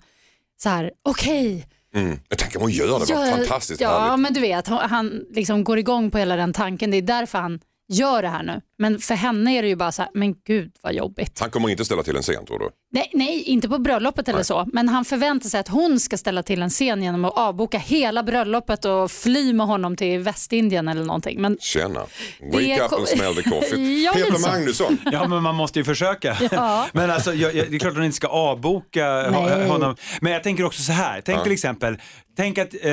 så 0.63 0.69
här, 0.69 0.91
okej. 1.09 1.67
Mm. 1.95 2.19
Jag 2.29 2.37
tänker 2.37 2.59
hon 2.59 2.71
gör 2.71 2.85
det, 2.85 3.13
var 3.15 3.25
Ja, 3.27 3.35
fantastiskt 3.35 3.81
Ja, 3.81 3.99
härligt. 3.99 4.19
men 4.19 4.33
du 4.33 4.39
vet, 4.39 4.67
han 4.67 5.21
liksom 5.29 5.63
går 5.63 5.77
igång 5.79 6.11
på 6.11 6.17
hela 6.17 6.35
den 6.35 6.53
tanken. 6.53 6.91
Det 6.91 6.97
är 6.97 7.01
därför 7.01 7.37
han 7.39 7.59
gör 7.87 8.21
det 8.21 8.27
här 8.27 8.43
nu. 8.43 8.61
Men 8.77 8.99
för 8.99 9.15
henne 9.15 9.51
är 9.57 9.61
det 9.61 9.67
ju 9.67 9.75
bara 9.75 9.91
så 9.91 10.01
här, 10.01 10.11
men 10.13 10.35
gud 10.47 10.71
vad 10.81 10.93
jobbigt. 10.93 11.39
Han 11.39 11.49
kommer 11.49 11.69
inte 11.69 11.85
ställa 11.85 12.03
till 12.03 12.15
en 12.15 12.21
scen 12.21 12.45
tror 12.45 12.59
du? 12.59 12.69
Nej, 12.93 13.09
nej, 13.13 13.41
inte 13.43 13.69
på 13.69 13.77
bröllopet 13.79 14.27
eller 14.27 14.43
så. 14.43 14.69
Men 14.73 14.89
han 14.89 15.05
förväntar 15.05 15.49
sig 15.49 15.59
att 15.59 15.67
hon 15.67 15.99
ska 15.99 16.17
ställa 16.17 16.43
till 16.43 16.61
en 16.61 16.69
scen 16.69 17.03
genom 17.03 17.25
att 17.25 17.37
avboka 17.37 17.77
hela 17.77 18.23
bröllopet 18.23 18.85
och 18.85 19.11
fly 19.11 19.53
med 19.53 19.65
honom 19.67 19.95
till 19.95 20.19
Västindien 20.19 20.87
eller 20.87 21.03
någonting. 21.03 21.41
Men 21.41 21.57
Tjena. 21.61 22.05
Det 22.39 22.45
Wake 22.51 22.83
up 22.83 22.89
kom- 22.89 22.99
and 22.99 23.07
smell 23.07 23.35
the 23.35 23.43
coffee. 23.49 24.03
Ja, 24.03 24.13
Peter 24.13 24.31
så. 24.33 24.47
Magnusson. 24.49 24.97
Ja, 25.11 25.27
men 25.27 25.43
man 25.43 25.55
måste 25.55 25.79
ju 25.79 25.85
försöka. 25.85 26.37
Ja. 26.51 26.87
Men 26.93 27.09
alltså, 27.11 27.33
jag, 27.33 27.55
jag, 27.55 27.69
det 27.69 27.75
är 27.75 27.79
klart 27.79 27.91
att 27.91 27.97
hon 27.97 28.05
inte 28.05 28.15
ska 28.17 28.27
avboka 28.27 29.05
Nej. 29.31 29.67
honom. 29.67 29.95
Men 30.21 30.33
jag 30.33 30.43
tänker 30.43 30.63
också 30.65 30.81
så 30.81 30.91
här, 30.91 31.21
tänk 31.25 31.43
till 31.43 31.51
exempel, 31.51 31.97
tänk 32.37 32.57
att 32.57 32.73
eh, 32.81 32.91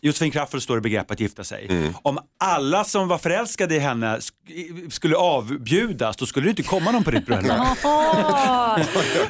Josefin 0.00 0.30
Crafoord 0.30 0.62
står 0.62 0.78
i 0.78 0.80
begrepp 0.80 1.10
att 1.10 1.20
gifta 1.20 1.44
sig. 1.44 1.66
Mm. 1.70 1.94
Om 2.02 2.18
alla 2.44 2.84
som 2.84 3.08
var 3.08 3.18
förälskade 3.18 3.74
i 3.74 3.78
henne 3.78 4.18
sk- 4.18 4.90
skulle 5.04 5.16
avbjudas, 5.16 6.16
då 6.16 6.26
skulle 6.26 6.46
det 6.46 6.50
inte 6.50 6.62
komma 6.62 6.90
någon 6.92 7.04
på 7.04 7.10
ditt 7.10 7.26
bröllop. 7.26 7.50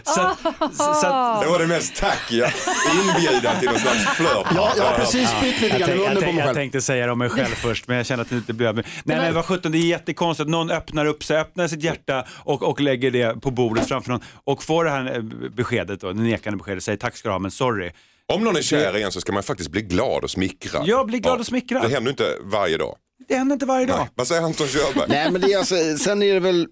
Så, 0.05 0.21
att- 0.21 0.39
så, 0.77 1.07
att, 1.07 1.43
Det 1.43 1.49
var 1.49 1.59
det 1.59 1.67
mest 1.67 1.97
tackiga 1.97 2.51
inbjudan 2.95 3.59
till 3.61 3.69
någon 3.69 3.79
slags 3.79 4.05
flört. 4.05 4.47
Ja, 4.55 4.73
jag 4.77 4.85
har 4.85 4.99
precis 4.99 5.29
spytt 5.31 5.61
lite 5.61 5.77
jag, 5.79 5.89
grann 5.89 5.99
jag, 5.99 6.23
jag 6.35 6.45
själv. 6.45 6.55
tänkte 6.55 6.81
säga 6.81 7.07
det 7.07 7.13
om 7.13 7.19
mig 7.19 7.29
själv 7.29 7.55
först 7.55 7.89
men 7.89 7.97
jag 7.97 8.07
känner 8.07 8.23
att 8.23 8.31
det 8.31 8.37
inte 8.37 8.53
blev 8.53 8.75
Nej 8.75 8.85
men 9.05 9.35
vad 9.35 9.45
sjutton, 9.45 9.73
det 9.73 9.79
är 9.79 9.87
jättekonstigt 9.87 10.43
att 10.47 10.51
någon 10.51 10.71
öppnar 10.71 11.07
upp 11.07 11.25
sig, 11.25 11.37
öppnar 11.39 11.69
sitt 11.69 11.83
hjärta 11.83 12.25
och, 12.31 12.63
och 12.63 12.81
lägger 12.81 13.11
det 13.11 13.41
på 13.41 13.51
bordet 13.51 13.89
framför 13.89 14.11
någon 14.11 14.21
och 14.45 14.63
får 14.65 14.85
det 14.85 14.91
här 14.91 15.17
eh, 15.17 15.23
beskedet 15.51 16.01
då, 16.01 16.13
det 16.13 16.23
nekande 16.23 16.57
beskedet, 16.57 16.83
säger 16.85 16.99
tack 16.99 17.17
ska 17.17 17.29
du 17.29 17.33
ha 17.33 17.39
men 17.39 17.51
sorry. 17.51 17.91
Om 18.33 18.45
någon 18.45 18.57
är 18.57 18.63
kär 18.63 18.97
i 18.97 19.03
en 19.03 19.13
så 19.13 19.21
ska 19.21 19.33
man 19.33 19.43
faktiskt 19.43 19.71
bli 19.71 19.83
glad 19.83 20.25
och 20.25 20.31
smickrad. 20.31 20.83
Ja, 20.87 21.05
bli 21.05 21.19
glad 21.19 21.41
och 21.41 21.47
smickrad. 21.47 21.83
Det 21.83 21.95
händer 21.95 22.11
inte 22.11 22.25
varje 22.45 22.77
dag. 22.77 22.97
Det 23.29 23.35
händer 23.35 23.55
inte 23.55 23.67
varje 23.67 23.87
dag. 23.87 23.99
Nej. 23.99 24.09
Vad 24.15 24.27
säger 24.27 24.43
Anton 24.43 24.67
Körberg? 24.69 25.05
Nej 25.09 25.31
men 25.31 25.41
det 25.41 25.53
är 25.53 25.59
alltså, 25.59 25.75
sen 25.99 26.23
är 26.23 26.35
det 26.35 26.41
väl, 26.41 26.67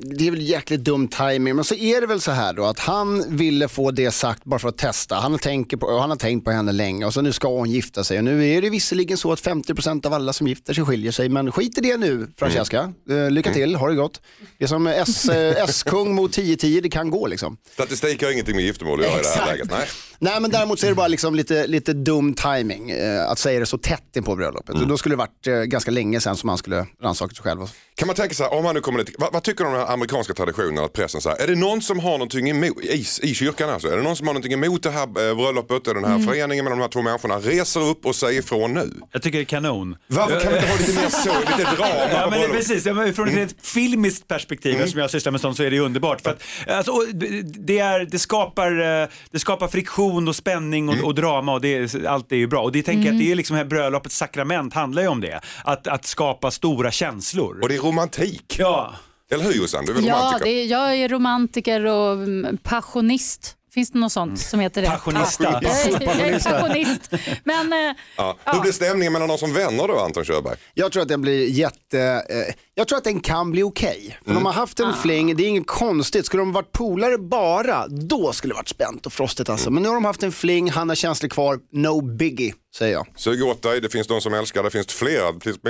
det 0.00 0.26
är 0.26 0.30
väl 0.30 0.42
jäkligt 0.42 0.80
dum 0.80 1.08
timing 1.08 1.54
men 1.56 1.64
så 1.64 1.74
är 1.74 2.00
det 2.00 2.06
väl 2.06 2.20
så 2.20 2.30
här 2.30 2.52
då 2.52 2.64
att 2.64 2.78
han 2.78 3.36
ville 3.36 3.68
få 3.68 3.90
det 3.90 4.10
sagt 4.10 4.44
bara 4.44 4.58
för 4.60 4.68
att 4.68 4.78
testa. 4.78 5.14
Han 5.14 5.32
har, 5.32 5.38
tänkt 5.38 5.80
på, 5.80 5.98
han 5.98 6.10
har 6.10 6.16
tänkt 6.16 6.44
på 6.44 6.50
henne 6.50 6.72
länge 6.72 7.06
och 7.06 7.14
så 7.14 7.20
nu 7.20 7.32
ska 7.32 7.48
hon 7.48 7.70
gifta 7.70 8.04
sig 8.04 8.18
och 8.18 8.24
nu 8.24 8.48
är 8.48 8.62
det 8.62 8.70
visserligen 8.70 9.16
så 9.18 9.32
att 9.32 9.42
50% 9.42 10.06
av 10.06 10.12
alla 10.14 10.32
som 10.32 10.46
gifter 10.46 10.74
sig 10.74 10.84
skiljer 10.84 11.12
sig 11.12 11.28
men 11.28 11.52
skit 11.52 11.78
i 11.78 11.80
det 11.80 11.96
nu 11.96 12.28
Francesca. 12.38 12.92
Eh, 13.10 13.30
lycka 13.30 13.52
till, 13.52 13.74
ha 13.76 13.88
det 13.88 13.94
gott. 13.94 14.20
Det 14.58 14.64
är 14.64 14.68
som 14.68 14.86
S, 14.86 15.28
eh, 15.28 15.64
S-kung 15.64 16.14
mot 16.14 16.36
10-10, 16.36 16.80
det 16.80 16.90
kan 16.90 17.10
gå 17.10 17.26
liksom. 17.26 17.56
Statistik 17.72 18.22
har 18.22 18.30
ingenting 18.30 18.56
med 18.56 18.64
giftermål 18.64 19.00
att 19.00 19.06
göra 19.06 19.20
i 19.20 19.22
det 19.22 19.28
här 19.28 19.46
läget. 19.46 19.70
Nej. 19.70 19.88
Nej 20.18 20.40
men 20.40 20.50
däremot 20.50 20.80
så 20.80 20.86
är 20.86 20.90
det 20.90 20.94
bara 20.96 21.08
liksom 21.08 21.34
lite, 21.34 21.66
lite 21.66 21.92
dum 21.92 22.34
timing 22.34 22.90
eh, 22.90 23.30
att 23.30 23.38
säga 23.38 23.60
det 23.60 23.66
så 23.66 23.78
tätt 23.78 24.16
in 24.16 24.22
på 24.22 24.36
bröllopet. 24.36 24.74
Mm. 24.74 24.88
Då 24.88 24.96
skulle 24.98 25.12
det 25.12 25.18
varit 25.18 25.46
eh, 25.46 25.54
ganska 25.54 25.90
länge 25.90 26.20
sedan 26.20 26.36
som 26.36 26.46
man 26.46 26.58
skulle 26.58 26.86
rannsaka 27.02 27.34
sig 27.34 27.42
själv. 27.42 27.58
Kan 27.96 28.06
man 28.06 28.16
tänka 28.16 28.34
sig, 28.34 28.46
om 28.46 28.64
han 28.64 28.74
nu 28.74 28.80
kommer 28.80 28.98
dit, 29.04 29.14
vad, 29.18 29.32
vad 29.32 29.42
tycker 29.42 29.64
du 29.64 29.70
om 29.70 29.76
den 29.76 29.86
här 29.86 29.92
amerikanska 29.94 30.34
traditionen 30.34 30.84
att 30.84 30.92
pressen 30.92 31.20
säger, 31.20 31.42
är 31.42 31.46
det 31.46 31.54
någon 31.54 31.82
som 31.82 31.98
har 32.00 32.10
någonting 32.12 32.50
emot, 32.50 32.80
i, 32.80 33.04
i 33.22 33.34
kyrkan 33.34 33.70
alltså, 33.70 33.88
är 33.88 33.96
det 33.96 34.02
någon 34.02 34.16
som 34.16 34.26
har 34.26 34.34
någonting 34.34 34.52
emot 34.52 34.82
det 34.82 34.90
här 34.90 35.02
eh, 35.02 35.36
bröllopet, 35.36 35.88
eller 35.88 36.00
den 36.00 36.10
här 36.10 36.18
föreningen 36.28 36.64
med 36.64 36.72
de 36.72 36.80
här 36.80 36.88
två 36.88 37.02
människorna, 37.02 37.38
reser 37.38 37.80
upp 37.80 38.06
och 38.06 38.14
säger 38.16 38.38
ifrån 38.40 38.74
nu? 38.74 38.90
Jag 39.12 39.22
tycker 39.22 39.38
det 39.38 39.42
är 39.42 39.44
kanon. 39.44 39.96
Varför 40.06 40.40
kan 40.40 40.52
vi 40.52 40.58
inte 40.58 40.68
ha 40.70 40.76
lite 40.78 40.92
mer 41.00 41.08
så, 41.08 41.30
lite 41.40 41.70
drama 41.76 41.94
Ja, 42.12 42.28
men 42.30 42.40
det, 42.40 42.48
precis. 42.48 42.86
Ja, 42.86 42.92
men 42.94 43.14
från 43.14 43.28
Mm. 43.28 43.46
ett 43.46 43.54
filmiskt 43.62 44.28
perspektiv, 44.28 44.74
eftersom 44.74 45.00
jag 45.00 45.10
sysslar 45.10 45.32
med 45.32 45.40
sånt, 45.40 45.56
så 45.56 45.62
är 45.62 45.70
det 45.70 45.78
underbart. 45.78 46.20
För 46.20 46.30
att, 46.30 46.42
alltså, 46.68 46.92
och 46.92 47.04
det, 47.44 47.78
är, 47.78 48.04
det, 48.10 48.18
skapar, 48.18 49.02
eh, 49.02 49.08
det 49.30 49.38
skapar 49.38 49.68
friktion 49.68 50.03
och 50.12 50.36
spänning 50.36 50.88
Mm. 50.88 51.00
och, 51.00 51.06
och 51.06 51.14
drama 51.14 51.52
och 51.52 51.60
det, 51.60 51.68
är- 51.76 52.06
allt 52.06 52.32
är 52.32 52.36
ju 52.36 52.46
bra. 52.46 52.62
Och 52.62 52.72
det 52.72 52.82
tänker 52.82 53.06
jag 53.08 53.14
att 53.14 53.20
det 53.20 53.32
är 53.32 53.34
liksom 53.36 53.56
här 53.56 53.64
bröllopets 53.64 54.16
sakrament 54.16 54.74
handlar 54.74 55.02
ju 55.02 55.08
om 55.08 55.20
det. 55.20 55.40
Att, 55.64 55.86
att 55.86 56.04
skapa 56.06 56.50
stora 56.50 56.90
känslor. 56.90 57.58
Och 57.62 57.68
det 57.68 57.74
är 57.74 57.78
romantik. 57.80 58.56
Ja. 58.58 58.94
Eller 59.30 59.44
hur 59.44 59.52
Jossan? 59.52 59.84
Du 59.84 59.90
är 59.92 59.96
väl 59.96 60.06
Ja, 60.06 60.14
romantiker? 60.14 60.44
det 60.44 60.50
är, 60.50 60.66
jag 60.66 60.94
är 60.96 61.08
romantiker 61.08 61.84
och 61.86 62.12
mm, 62.12 62.56
passionist. 62.62 63.56
Finns 63.74 63.90
det 63.90 63.98
något 63.98 64.12
sånt 64.12 64.40
som 64.40 64.60
heter 64.60 64.82
det? 64.82 64.88
Passionista. 64.88 65.44
Ja, 65.44 65.60
jag 65.62 66.20
är- 66.20 66.38
passionist. 66.50 67.10
Men 67.44 67.72
eh, 67.72 67.78
Ja. 68.16 68.36
Ja. 68.44 68.52
Hur 68.52 68.60
blir 68.60 68.72
stämningen 68.72 69.12
mellan 69.12 69.28
de 69.28 69.38
som 69.38 69.52
vänner 69.52 69.88
då, 69.88 69.98
Anton 69.98 70.24
Körberg? 70.24 70.56
Jag 70.74 70.92
tror 70.92 71.02
att 71.02 71.08
den 71.08 71.20
blir 71.22 71.48
jätte, 71.48 72.00
eh, 72.30 72.54
jag 72.74 72.88
tror 72.88 72.98
att 72.98 73.04
den 73.04 73.20
kan 73.20 73.50
bli 73.50 73.62
okej. 73.62 74.18
För 74.24 74.30
Mm. 74.30 74.42
de 74.42 74.46
har 74.46 74.52
haft 74.52 74.80
en 74.80 74.94
fling, 74.94 75.36
det 75.36 75.44
är 75.44 75.48
inget 75.48 75.66
konstigt. 75.66 76.26
Skulle 76.26 76.40
de 76.40 76.52
varit 76.52 76.72
polare 76.72 77.18
bara, 77.18 77.88
då 77.88 78.32
skulle 78.32 78.52
det 78.54 78.56
varit 78.56 78.68
spänt 78.68 79.06
och 79.06 79.12
frostigt 79.12 79.48
alltså. 79.48 79.70
Men 79.70 79.82
nu 79.82 79.88
har 79.88 79.94
de 79.94 80.04
haft 80.04 80.22
en 80.22 80.32
fling, 80.32 80.70
han 80.70 80.88
har 80.88 80.96
känslor 80.96 81.28
kvar, 81.28 81.58
no 81.72 82.00
biggie, 82.00 82.54
säger 82.76 82.92
jag. 82.92 83.06
Sug 83.16 83.42
åt 83.42 83.62
dig, 83.62 83.80
det 83.80 83.88
finns 83.88 84.06
de 84.06 84.20
som 84.20 84.34
älskar, 84.34 84.62
det 84.62 84.70
finns 84.70 84.86
flera, 84.86 85.28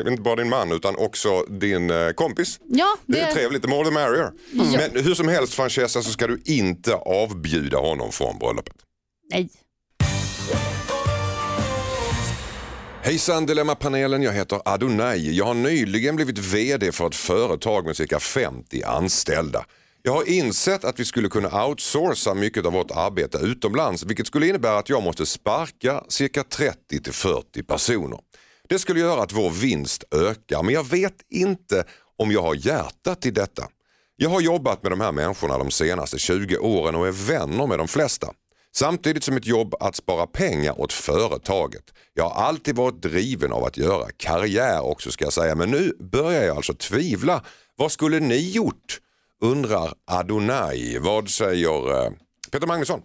inte 0.08 0.22
bara 0.22 0.36
din 0.36 0.48
man 0.48 0.72
utan 0.72 0.96
också 0.96 1.42
din 1.42 1.90
eh, 1.90 2.10
kompis. 2.10 2.60
ja, 2.68 2.96
Det 3.06 3.20
är 3.20 3.26
det, 3.26 3.32
trevligt, 3.32 3.62
the 3.62 3.68
more 3.68 3.84
the 3.84 3.90
merrier. 3.90 4.30
Men 4.92 5.04
hur 5.04 5.14
som 5.14 5.28
helst 5.28 5.54
Francesca 5.54 6.02
så 6.02 6.10
ska 6.10 6.26
du 6.26 6.42
inte 6.44 6.94
avbjuda 6.94 7.78
honom 7.78 8.12
från 8.12 8.38
bröllopet. 8.38 8.74
nej. 9.30 9.48
Hejsan 13.04 13.46
Dilemmapanelen, 13.46 14.22
jag 14.22 14.32
heter 14.32 14.60
Adonai. 14.64 15.36
Jag 15.36 15.44
har 15.44 15.54
nyligen 15.54 16.16
blivit 16.16 16.38
VD 16.38 16.92
för 16.92 17.06
ett 17.06 17.14
företag 17.14 17.86
med 17.86 17.96
cirka 17.96 18.20
50 18.20 18.82
anställda. 18.82 19.64
Jag 20.02 20.12
har 20.12 20.28
insett 20.28 20.84
att 20.84 21.00
vi 21.00 21.04
skulle 21.04 21.28
kunna 21.28 21.66
outsourca 21.66 22.34
mycket 22.34 22.66
av 22.66 22.72
vårt 22.72 22.90
arbete 22.90 23.38
utomlands 23.38 24.04
vilket 24.04 24.26
skulle 24.26 24.48
innebära 24.48 24.78
att 24.78 24.88
jag 24.88 25.02
måste 25.02 25.26
sparka 25.26 26.04
cirka 26.08 26.42
30-40 26.42 27.62
personer. 27.62 28.18
Det 28.68 28.78
skulle 28.78 29.00
göra 29.00 29.22
att 29.22 29.32
vår 29.32 29.50
vinst 29.50 30.04
ökar 30.10 30.62
men 30.62 30.74
jag 30.74 30.88
vet 30.88 31.16
inte 31.30 31.84
om 32.18 32.32
jag 32.32 32.42
har 32.42 32.54
hjärtat 32.54 33.20
till 33.20 33.34
detta. 33.34 33.68
Jag 34.16 34.30
har 34.30 34.40
jobbat 34.40 34.82
med 34.82 34.92
de 34.92 35.00
här 35.00 35.12
människorna 35.12 35.58
de 35.58 35.70
senaste 35.70 36.18
20 36.18 36.58
åren 36.58 36.94
och 36.94 37.06
är 37.06 37.12
vänner 37.12 37.66
med 37.66 37.78
de 37.78 37.88
flesta. 37.88 38.28
Samtidigt 38.76 39.24
som 39.24 39.36
ett 39.36 39.46
jobb 39.46 39.74
att 39.80 39.96
spara 39.96 40.26
pengar 40.26 40.80
åt 40.80 40.92
företaget. 40.92 41.82
Jag 42.14 42.28
har 42.28 42.42
alltid 42.44 42.76
varit 42.76 43.02
driven 43.02 43.52
av 43.52 43.64
att 43.64 43.76
göra 43.76 44.06
karriär 44.16 44.80
också 44.84 45.10
ska 45.10 45.24
jag 45.24 45.32
säga 45.32 45.54
men 45.54 45.70
nu 45.70 45.92
börjar 46.12 46.42
jag 46.42 46.56
alltså 46.56 46.74
tvivla. 46.74 47.42
Vad 47.76 47.92
skulle 47.92 48.20
ni 48.20 48.50
gjort? 48.50 48.98
Undrar 49.42 49.92
Adonai. 50.10 50.98
Vad 50.98 51.28
säger 51.28 52.04
eh, 52.06 52.10
Peter 52.52 52.66
Magnusson? 52.66 53.00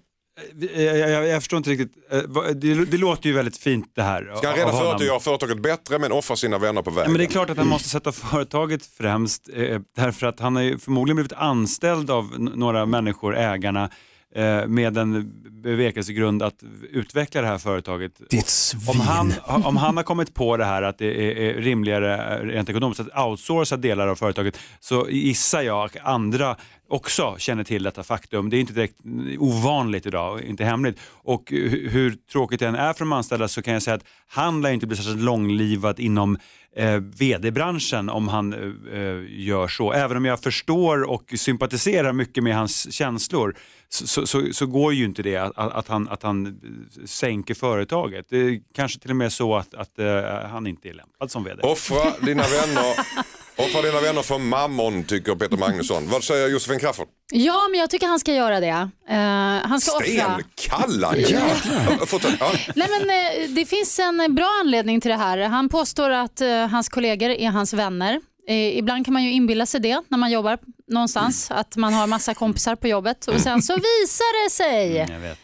Jag, 0.75 0.97
jag, 0.97 1.27
jag 1.27 1.41
förstår 1.41 1.57
inte 1.57 1.69
riktigt. 1.69 1.91
Eh, 2.11 2.19
Det, 2.53 2.85
det 2.85 2.97
låter 2.97 3.29
ju 3.29 3.35
väldigt 3.35 3.57
fint 3.57 3.91
det 3.95 4.01
här. 4.01 4.33
Ska 4.37 4.47
han 4.47 4.53
av 4.53 4.55
rädda 4.57 4.65
honom. 4.71 4.79
företaget, 4.81 5.07
göra 5.07 5.19
företaget 5.19 5.59
bättre 5.61 5.99
men 5.99 6.11
offra 6.11 6.35
sina 6.35 6.57
vänner 6.57 6.81
på 6.81 6.91
Ja, 6.91 6.95
vägen? 6.95 7.11
men 7.11 7.19
det 7.19 7.25
är 7.25 7.29
klart 7.29 7.49
att 7.49 7.57
han 7.57 7.67
måste 7.67 7.89
sätta 7.89 8.11
företaget 8.11 8.85
främst 8.85 9.49
eh, 9.53 9.79
därför 9.95 10.27
att 10.27 10.39
han 10.39 10.55
har 10.55 10.63
ju 10.63 10.79
förmodligen 10.79 11.15
blivit 11.15 11.33
anställd 11.33 12.11
av 12.11 12.39
några 12.39 12.85
människor, 12.85 13.35
ägarna, 13.37 13.83
eh, 13.83 13.89
med 14.67 14.97
en 14.97 15.31
bevekelsegrund 15.61 16.43
att 16.43 16.63
utveckla 16.91 17.41
det 17.41 17.47
här 17.47 17.57
företaget. 17.57 18.11
Ditt 18.29 18.47
svin. 18.47 18.81
Om 18.87 18.99
han, 18.99 19.33
om 19.65 19.77
han 19.77 19.97
har 19.97 20.03
kommit 20.03 20.33
på 20.33 20.57
det 20.57 20.65
här 20.65 20.81
att 20.81 20.97
det 20.97 21.05
är, 21.05 21.37
är 21.37 21.61
rimligare 21.61 22.37
eh, 22.37 22.45
rent 22.45 22.69
ekonomiskt 22.69 22.99
att 22.99 23.25
outsourca 23.25 23.77
delar 23.77 24.07
av 24.07 24.15
företaget 24.15 24.59
så 24.79 25.07
gissar 25.09 25.61
jag 25.61 25.85
att 25.85 25.97
andra 26.03 26.55
också 26.89 27.35
känner 27.39 27.63
till 27.63 27.83
detta 27.83 28.03
faktum. 28.03 28.49
Det 28.49 28.57
är 28.57 28.61
inte 28.61 28.73
direkt 28.73 28.95
ovanligt 29.39 30.05
idag, 30.05 30.41
inte 30.43 30.63
hemligt. 30.65 30.99
Och 31.11 31.49
hu- 31.51 31.89
hur 31.89 32.17
tråkigt 32.31 32.59
det 32.59 32.67
än 32.67 32.75
är 32.75 32.93
för 32.93 32.99
de 32.99 33.11
anställda 33.11 33.47
så 33.47 33.61
kan 33.61 33.73
jag 33.73 33.83
säga 33.83 33.95
att 33.95 34.05
han 34.27 34.61
lär 34.61 34.71
inte 34.71 34.87
bli 34.87 34.97
särskilt 34.97 35.21
långlivad 35.21 35.99
inom 35.99 36.37
eh, 36.75 36.95
vd-branschen 36.99 38.09
om 38.09 38.27
han 38.27 38.53
eh, 38.93 39.39
gör 39.45 39.67
så. 39.67 39.93
Även 39.93 40.17
om 40.17 40.25
jag 40.25 40.39
förstår 40.39 41.09
och 41.09 41.33
sympatiserar 41.37 42.13
mycket 42.13 42.43
med 42.43 42.55
hans 42.55 42.93
känslor 42.93 43.55
så, 43.89 44.07
så, 44.07 44.27
så, 44.27 44.53
så 44.53 44.65
går 44.65 44.93
ju 44.93 45.05
inte 45.05 45.21
det 45.23 45.37
att, 45.37 45.57
att, 45.57 45.87
han, 45.87 46.09
att 46.09 46.23
han 46.23 46.59
sänker 47.05 47.53
företaget. 47.53 48.25
Det 48.29 48.37
är 48.37 48.59
kanske 48.75 48.99
till 48.99 49.09
och 49.09 49.15
med 49.15 49.33
så 49.33 49.55
att, 49.55 49.73
att 49.73 49.99
eh, 49.99 50.49
han 50.49 50.67
inte 50.67 50.89
är 50.89 50.93
lämpad 50.93 51.31
som 51.31 51.43
vd. 51.43 51.61
Offra 51.63 52.11
dina 52.25 52.43
vänner 52.43 52.95
Offra 53.59 53.81
dina 53.81 53.99
vänner 54.01 54.21
för 54.21 54.37
mammon 54.37 55.03
tycker 55.03 55.35
Peter 55.35 55.57
Magnusson. 55.57 56.09
Vad 56.09 56.23
säger 56.23 56.47
Josefin 56.47 56.79
Crafoord? 56.79 57.07
Ja, 57.31 57.67
men 57.71 57.79
jag 57.79 57.89
tycker 57.89 58.07
han 58.07 58.19
ska 58.19 58.33
göra 58.33 58.59
det. 58.59 58.89
Eh, 59.09 59.17
han 59.69 59.81
ska 59.81 59.91
offra. 59.97 60.07
Jävel. 61.29 62.07
Fortsätt. 62.07 62.33
Ja. 62.39 62.51
Nej, 62.75 62.87
men, 62.89 63.09
eh, 63.09 63.49
det 63.49 63.65
finns 63.65 63.99
en 63.99 64.35
bra 64.35 64.49
anledning 64.61 65.01
till 65.01 65.11
det 65.11 65.17
här. 65.17 65.37
Han 65.37 65.69
påstår 65.69 66.09
att 66.09 66.41
eh, 66.41 66.67
hans 66.67 66.89
kollegor 66.89 67.29
är 67.29 67.49
hans 67.49 67.73
vänner. 67.73 68.21
Eh, 68.49 68.77
ibland 68.77 69.05
kan 69.05 69.13
man 69.13 69.23
ju 69.23 69.31
inbilla 69.31 69.65
sig 69.65 69.79
det 69.79 70.01
när 70.07 70.17
man 70.17 70.31
jobbar 70.31 70.57
någonstans, 70.87 71.51
att 71.51 71.75
man 71.75 71.93
har 71.93 72.07
massa 72.07 72.33
kompisar 72.33 72.75
på 72.75 72.87
jobbet 72.87 73.27
och 73.27 73.41
sen 73.41 73.61
så 73.61 73.73
visar 73.73 74.43
det 74.45 74.49
sig. 74.49 74.95
Jag 74.95 75.19
vet. 75.19 75.39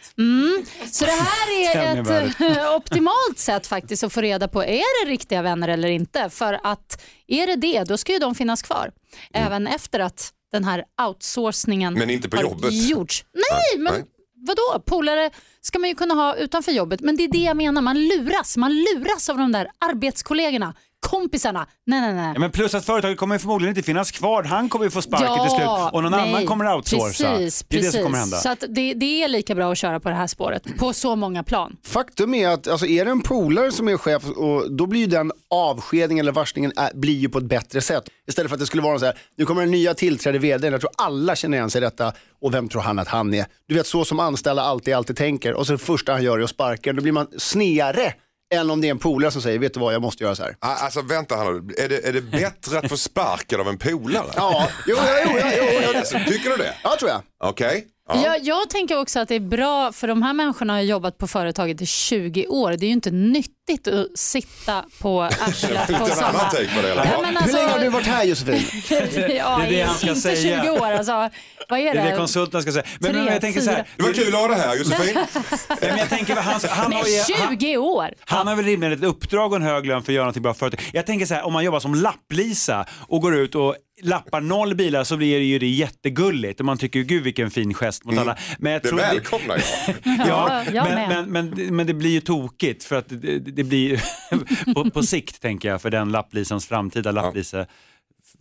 Så 0.95 1.05
det 1.05 1.12
här 1.12 1.75
är 1.75 2.01
ett 2.01 2.57
eh, 2.57 2.75
optimalt 2.75 3.39
sätt 3.39 3.67
faktiskt 3.67 4.03
att 4.03 4.13
få 4.13 4.21
reda 4.21 4.47
på, 4.47 4.63
är 4.63 5.05
det 5.05 5.12
riktiga 5.12 5.41
vänner 5.41 5.67
eller 5.67 5.88
inte? 5.88 6.29
För 6.29 6.59
att 6.63 7.03
är 7.27 7.47
det 7.47 7.55
det, 7.55 7.83
då 7.83 7.97
ska 7.97 8.13
ju 8.13 8.19
de 8.19 8.35
finnas 8.35 8.62
kvar. 8.62 8.91
Även 9.33 9.67
efter 9.67 10.00
att 10.00 10.31
den 10.51 10.63
här 10.63 10.83
outsourcningen 11.07 11.93
Men 11.93 12.09
inte 12.09 12.29
på 12.29 12.38
har 12.38 12.43
jobbet. 12.43 12.74
gjorts. 12.74 13.25
Nej, 13.33 13.79
men 13.83 13.93
nej. 13.93 14.03
vadå? 14.47 14.83
Polare 14.85 15.29
ska 15.62 15.79
man 15.79 15.89
ju 15.89 15.95
kunna 15.95 16.13
ha 16.13 16.35
utanför 16.35 16.71
jobbet. 16.71 17.01
Men 17.01 17.15
det 17.17 17.24
är 17.24 17.31
det 17.31 17.38
jag 17.43 17.57
menar, 17.57 17.81
man 17.81 18.07
luras. 18.07 18.57
Man 18.57 18.74
luras 18.74 19.29
av 19.29 19.38
de 19.38 19.51
där 19.51 19.67
arbetskollegorna, 19.79 20.74
kompisarna. 21.05 21.67
Nej, 21.85 22.01
nej, 22.01 22.13
nej. 22.13 22.31
Ja, 22.33 22.39
men 22.39 22.51
plus 22.51 22.75
att 22.75 22.85
företaget 22.85 23.17
kommer 23.17 23.38
förmodligen 23.38 23.71
inte 23.77 23.85
finnas 23.85 24.12
kvar. 24.12 24.43
Han 24.43 24.69
kommer 24.69 24.85
ju 24.85 24.91
få 24.91 25.01
sparken 25.01 25.47
till 25.47 25.55
slut 25.57 25.67
och 25.91 26.03
någon 26.03 26.12
nej, 26.12 26.29
annan 26.29 26.45
kommer 26.45 26.75
outsourca. 26.75 27.05
Precis, 27.07 27.65
det 27.67 27.77
är 27.77 27.79
precis. 27.79 27.91
det 27.91 27.97
som 27.97 28.03
kommer 28.03 28.17
hända. 28.17 28.38
Så 28.38 28.50
att 28.50 28.63
det, 28.69 28.93
det 28.93 29.24
är 29.24 29.27
lika 29.27 29.55
bra 29.55 29.71
att 29.71 29.77
köra 29.77 30.00
på 30.00 30.09
det 30.09 30.15
här 30.15 30.27
spåret 30.27 30.77
på 30.77 30.93
så 30.93 31.15
många 31.15 31.43
plan. 31.43 31.77
Faktum 31.83 32.33
är 32.33 32.50
att 32.50 32.67
alltså, 32.67 32.85
är 32.85 33.05
det 33.05 33.12
en 33.12 33.21
polare 33.21 33.71
som 33.71 33.88
är 33.88 33.97
chef, 33.97 34.24
och, 34.29 34.71
då 34.71 34.85
blir 34.85 35.00
ju 35.00 35.07
den 35.07 35.31
avskedningen 35.50 36.24
eller 36.24 36.31
varslingen 36.31 36.71
är, 36.75 36.93
blir 36.93 37.17
ju 37.17 37.29
på 37.29 37.38
ett 37.38 37.45
bättre 37.45 37.81
sätt. 37.81 38.03
Istället 38.27 38.50
för 38.50 38.55
att 38.55 38.59
det 38.59 38.65
skulle 38.65 38.83
vara 38.83 39.00
så 39.00 39.05
här, 39.05 39.17
nu 39.38 39.45
kommer 39.45 39.62
den 39.62 39.71
nya 39.71 39.93
tillträdde 39.93 40.39
vd, 40.39 40.67
jag 40.67 40.81
tror 40.81 40.91
alla 40.97 41.35
känner 41.35 41.57
igen 41.57 41.69
sig 41.69 41.81
i 41.81 41.85
detta 41.85 42.13
och 42.41 42.53
vem 42.53 42.69
tror 42.69 42.81
han 42.81 43.00
att 43.00 43.07
han 43.07 43.33
är? 43.33 43.45
Du 43.67 43.75
vet 43.75 43.88
så 43.88 44.05
som 44.05 44.19
anställda 44.19 44.62
alltid, 44.62 44.93
alltid 44.93 45.17
tänker 45.17 45.53
och 45.53 45.67
så 45.67 45.71
det 45.71 45.77
första 45.77 46.12
han 46.12 46.24
gör 46.24 46.39
är 46.39 46.43
att 46.43 46.50
sparka, 46.50 46.93
då 46.93 47.01
blir 47.01 47.12
man 47.12 47.27
snedare 47.38 48.13
än 48.53 48.69
om 48.69 48.81
det 48.81 48.87
är 48.87 48.91
en 48.91 48.99
polare 48.99 49.31
som 49.31 49.41
säger, 49.41 49.59
vet 49.59 49.73
du 49.73 49.79
vad, 49.79 49.93
jag 49.93 50.01
måste 50.01 50.23
göra 50.23 50.35
så 50.35 50.43
här. 50.43 50.55
Ah, 50.59 50.75
Alltså 50.75 51.01
vänta 51.01 51.35
här 51.35 51.51
nu. 51.51 51.73
är 51.77 51.89
det, 51.89 52.07
är 52.07 52.13
det 52.13 52.21
bättre 52.21 52.79
att 52.79 52.89
få 52.89 52.97
sparken 52.97 53.59
av 53.59 53.67
en 53.67 53.77
polare? 53.77 54.27
Ja, 54.35 54.67
jo, 54.87 54.95
jo, 54.97 55.31
jo, 55.33 55.39
jo, 55.43 55.49
jo, 55.57 55.79
jo. 55.91 55.97
Alltså, 55.97 56.17
tycker 56.27 56.49
du 56.49 56.55
det? 56.57 56.73
Ja, 56.83 56.95
tror 56.99 57.11
jag. 57.11 57.21
Okej. 57.43 57.87
Ja. 58.07 58.24
Jag, 58.25 58.43
jag 58.43 58.69
tänker 58.69 59.00
också 59.00 59.19
att 59.19 59.27
det 59.27 59.35
är 59.35 59.39
bra, 59.39 59.91
för 59.91 60.07
de 60.07 60.21
här 60.24 60.33
människorna 60.33 60.74
har 60.74 60.79
jobbat 60.81 61.17
på 61.17 61.27
företaget 61.27 61.81
i 61.81 61.85
20 61.85 62.47
år. 62.47 62.71
Det 62.71 62.85
är 62.85 62.88
ju 62.88 62.93
inte 62.93 63.12
nyttigt 63.12 63.88
att 63.88 64.17
sitta 64.19 64.85
på 65.01 65.21
arslet 65.47 65.88
på 65.88 65.93
take 65.93 66.75
på 66.75 66.81
det. 66.81 66.88
Ja, 66.95 67.21
men 67.21 67.25
Hur 67.29 67.38
alltså- 67.38 67.57
länge 67.57 67.69
har 67.69 67.79
du 67.79 67.89
varit 67.89 68.05
här 68.07 68.24
Josefin? 68.24 68.62
ja, 69.38 69.57
Det 69.59 69.65
är 69.65 69.69
det 69.69 69.81
han 69.81 69.95
ska 69.95 70.07
inte 70.09 70.21
säga. 70.21 70.63
20 70.63 70.69
år 70.69 70.91
alltså. 70.91 71.29
Vad 71.69 71.79
är 71.79 71.83
Det 71.83 71.93
det? 71.93 72.00
är 72.00 72.12
det 72.12 72.17
konsulten 72.17 72.62
ska 72.62 72.71
säga. 72.71 72.83
Men, 73.00 73.12
Tre, 73.12 73.21
men 73.24 73.33
jag 73.33 73.41
tänker 73.41 73.62
så 73.62 73.69
här. 73.69 73.85
Det 73.97 74.03
var 74.03 74.13
kul 74.13 74.27
att 74.35 74.41
ha 74.41 74.47
det 74.47 74.55
här 74.55 74.75
Josefin. 74.75 75.17
Men 75.81 75.97
jag 75.97 76.09
tänker, 76.09 76.35
han, 76.35 76.59
han, 76.69 76.93
har 76.93 77.05
ju, 77.05 77.12
Men 77.29 77.47
han, 77.47 77.57
20 77.59 77.77
år? 77.77 78.09
han 78.25 78.47
har 78.47 78.55
väl 78.55 78.65
rimligen 78.65 78.93
ett 78.93 79.03
uppdrag 79.03 79.51
och 79.51 79.55
en 79.57 79.63
hög 79.63 79.85
lön 79.85 80.03
för 80.03 80.12
att 80.12 80.15
göra 80.15 80.24
någonting 80.24 80.43
bra 80.43 80.53
för 80.53 80.59
företag. 80.59 80.89
Jag 80.93 81.05
tänker 81.05 81.25
så 81.25 81.33
här, 81.33 81.43
om 81.45 81.53
man 81.53 81.63
jobbar 81.63 81.79
som 81.79 81.95
lapplisa 81.95 82.85
och 83.07 83.21
går 83.21 83.35
ut 83.35 83.55
och 83.55 83.75
lappar 84.01 84.41
noll 84.41 84.75
bilar 84.75 85.03
så 85.03 85.17
blir 85.17 85.37
det 85.39 85.45
ju 85.45 85.59
det 85.59 85.67
jättegulligt 85.67 86.59
och 86.59 86.65
man 86.65 86.77
tycker 86.77 86.99
gud 86.99 87.23
vilken 87.23 87.51
fin 87.51 87.73
gest 87.73 88.03
mot 88.05 88.17
alla. 88.17 88.37
Men 88.59 88.71
jag 88.73 88.81
Det 88.81 88.87
tror 88.87 88.97
välkomnar 88.97 89.55
jag. 89.55 89.95
Ja, 90.27 90.63
Ja, 90.63 90.63
jag 90.73 90.83
men, 90.85 91.31
men, 91.31 91.49
men, 91.49 91.75
men 91.75 91.87
det 91.87 91.93
blir 91.93 92.09
ju 92.09 92.21
tokigt 92.21 92.83
för 92.83 92.95
att 92.95 93.05
det, 93.09 93.39
det 93.39 93.63
blir 93.63 94.03
på, 94.73 94.89
på 94.91 95.03
sikt 95.03 95.41
tänker 95.41 95.69
jag 95.69 95.81
för 95.81 95.89
den 95.89 96.11
lapplisans 96.11 96.65
framtida 96.67 97.11
lapplise 97.11 97.67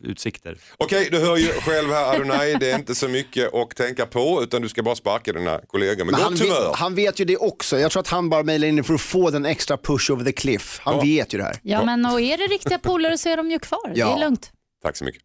utsikter. 0.02 0.58
Okej, 0.76 1.08
du 1.10 1.18
hör 1.18 1.36
ju 1.36 1.46
själv 1.46 1.88
här 1.90 2.14
Adonai, 2.14 2.54
det 2.54 2.70
är 2.70 2.78
inte 2.78 2.94
så 2.94 3.08
mycket 3.08 3.54
att 3.54 3.76
tänka 3.76 4.06
på 4.06 4.40
utan 4.42 4.62
du 4.62 4.68
ska 4.68 4.82
bara 4.82 4.94
sparka 4.94 5.32
dina 5.32 5.60
kollegor 5.66 6.04
med 6.04 6.12
Men 6.12 6.22
gott 6.30 6.40
humör. 6.40 6.68
vet, 6.68 6.76
han 6.78 6.94
vet 6.94 7.18
ju 7.20 7.24
det 7.24 7.36
också. 7.36 7.78
Jag 7.78 7.90
tror 7.92 8.00
att 8.00 8.08
han 8.08 8.30
bara 8.30 8.42
mejlar 8.42 8.68
in 8.68 8.84
för 8.84 8.94
att 8.94 9.00
få 9.00 9.30
den 9.30 9.46
extra 9.46 9.76
push 9.76 10.10
over 10.10 10.24
the 10.24 10.32
cliff. 10.32 10.80
Han 10.82 10.94
Ja. 10.96 11.02
vet 11.02 11.34
ju 11.34 11.38
det 11.38 11.44
här. 11.44 11.56
Ja, 11.62 11.84
men 11.84 12.06
och 12.06 12.20
är 12.20 12.38
det 12.38 12.44
riktiga 12.46 12.78
polare 12.78 13.18
så 13.18 13.28
är 13.28 13.36
de 13.36 13.50
ju 13.50 13.58
kvar. 13.58 13.88
Det 13.94 14.00
Ja. 14.00 14.16
är 14.16 14.20
lugnt. 14.20 14.50
Tack 14.82 14.96
så 14.96 15.04
mycket. 15.04 15.22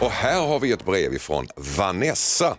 Och 0.00 0.10
här 0.10 0.46
har 0.46 0.60
vi 0.60 0.72
ett 0.72 0.84
brev 0.84 1.14
ifrån 1.14 1.48
Vanessa. 1.56 2.56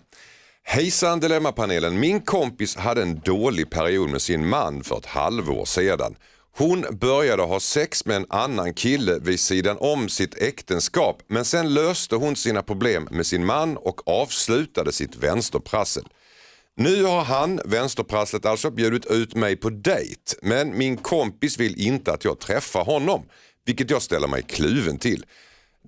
Hejsan 0.62 1.20
Dilemmapanelen. 1.20 2.00
Min 2.00 2.20
kompis 2.20 2.76
hade 2.76 3.02
en 3.02 3.20
dålig 3.20 3.70
period 3.70 4.10
med 4.10 4.22
sin 4.22 4.48
man 4.48 4.84
för 4.84 4.98
ett 4.98 5.06
halvår 5.06 5.64
sedan. 5.64 6.16
Hon 6.56 6.86
började 6.90 7.42
ha 7.42 7.60
sex 7.60 8.04
med 8.04 8.16
en 8.16 8.26
annan 8.28 8.74
kille 8.74 9.18
vid 9.18 9.40
sidan 9.40 9.76
om 9.80 10.08
sitt 10.08 10.42
äktenskap 10.42 11.22
men 11.26 11.44
sen 11.44 11.74
löste 11.74 12.16
hon 12.16 12.36
sina 12.36 12.62
problem 12.62 13.08
med 13.10 13.26
sin 13.26 13.46
man 13.46 13.76
och 13.76 14.08
avslutade 14.08 14.92
sitt 14.92 15.16
vänsterprassel. 15.16 16.04
Nu 16.76 17.04
har 17.04 17.24
han, 17.24 17.60
vänsterprasslet 17.64 18.46
alltså, 18.46 18.70
bjudit 18.70 19.06
ut 19.06 19.34
mig 19.34 19.56
på 19.56 19.70
dejt 19.70 20.34
men 20.42 20.78
min 20.78 20.96
kompis 20.96 21.58
vill 21.58 21.80
inte 21.80 22.12
att 22.12 22.24
jag 22.24 22.38
träffar 22.38 22.84
honom 22.84 23.22
vilket 23.66 23.90
jag 23.90 24.02
ställer 24.02 24.28
mig 24.28 24.42
kluven 24.42 24.98
till. 24.98 25.24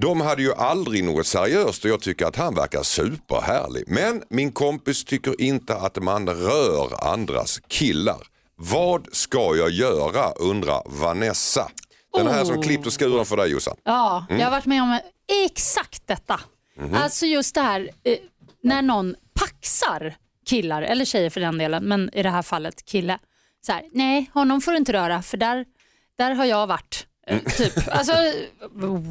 De 0.01 0.21
hade 0.21 0.43
ju 0.43 0.55
aldrig 0.55 1.05
något 1.05 1.27
seriöst 1.27 1.85
och 1.85 1.91
jag 1.91 2.01
tycker 2.01 2.27
att 2.27 2.37
han 2.37 2.55
verkar 2.55 2.83
superhärlig. 2.83 3.85
Men 3.87 4.23
min 4.31 4.53
kompis 4.53 5.05
tycker 5.05 5.41
inte 5.41 5.75
att 5.77 6.03
man 6.03 6.29
rör 6.29 7.13
andras 7.13 7.61
killar. 7.69 8.19
Vad 8.57 9.07
ska 9.13 9.57
jag 9.57 9.71
göra 9.71 10.33
undrar 10.33 10.83
Vanessa. 10.87 11.71
Den 12.13 12.27
här 12.27 12.45
som 12.45 12.57
Oh. 12.59 12.63
klippt 12.63 12.87
och 12.87 13.01
skuren 13.01 13.25
för 13.27 13.37
dig 13.37 13.51
Jossan. 13.51 13.77
Ja, 13.85 14.25
Mm. 14.29 14.41
jag 14.41 14.47
har 14.47 14.51
varit 14.51 14.67
med 14.67 14.83
om 14.83 14.99
exakt 15.47 16.07
detta. 16.07 16.41
Mhm. 16.77 16.95
Alltså 16.95 17.27
just 17.27 17.55
det 17.55 17.61
här 17.61 17.91
eh, 18.05 18.19
när 18.63 18.83
någon 18.83 19.15
paxar 19.35 20.15
killar, 20.47 20.83
eller 20.83 21.05
tjejer 21.05 21.31
för 21.31 21.41
den 21.41 21.59
delen, 21.59 21.85
men 21.85 22.11
i 22.15 22.23
det 22.23 22.31
här 22.31 22.43
fallet 22.43 22.85
kille. 22.85 23.19
Så 23.67 23.73
här, 23.73 23.83
nej, 23.93 24.31
honom 24.35 24.61
får 24.61 24.71
du 24.73 24.77
inte 24.79 24.93
röra 24.93 25.23
för 25.23 25.37
där, 25.37 25.65
där 26.19 26.35
har 26.35 26.45
jag 26.45 26.67
varit. 26.67 27.07
Eh, 27.27 27.37
Mm. 27.39 27.45
Typ. 27.57 27.73
Alltså, 27.91 28.13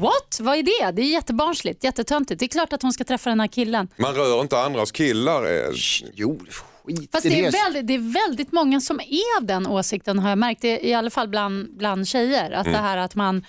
what? 0.00 0.38
Vad 0.40 0.56
är 0.58 0.62
det? 0.62 0.92
Det 0.92 1.02
är 1.02 1.12
jättebarnsligt, 1.12 1.84
jättetöntigt. 1.84 2.38
Det 2.40 2.46
är 2.46 2.48
klart 2.48 2.72
att 2.72 2.82
hon 2.82 2.92
ska 2.92 3.04
träffa 3.04 3.30
den 3.30 3.40
här 3.40 3.46
killen. 3.46 3.88
Man 3.96 4.14
rör 4.14 4.40
inte 4.40 4.58
andras 4.60 4.92
killar. 4.92 5.44
eh, 5.44 5.70
Jo, 6.14 6.40
skit 6.84 7.08
Fast 7.12 7.22
det 7.22 7.40
är, 7.46 7.52
väldigt, 7.52 7.86
det 7.86 7.94
är 7.94 8.26
väldigt 8.28 8.52
många 8.52 8.80
som 8.80 9.00
är 9.00 9.36
av 9.38 9.44
den 9.44 9.66
åsikten 9.66 10.18
har 10.18 10.28
jag 10.28 10.38
märkt, 10.38 10.62
det, 10.62 10.86
i 10.86 10.94
alla 10.94 11.10
fall 11.10 11.28
bland, 11.28 11.76
bland 11.78 12.08
tjejer. 12.08 12.50
Att 12.50 12.64
det 12.64 12.70
här 12.78 12.96
att 12.96 13.14
man 13.14 13.44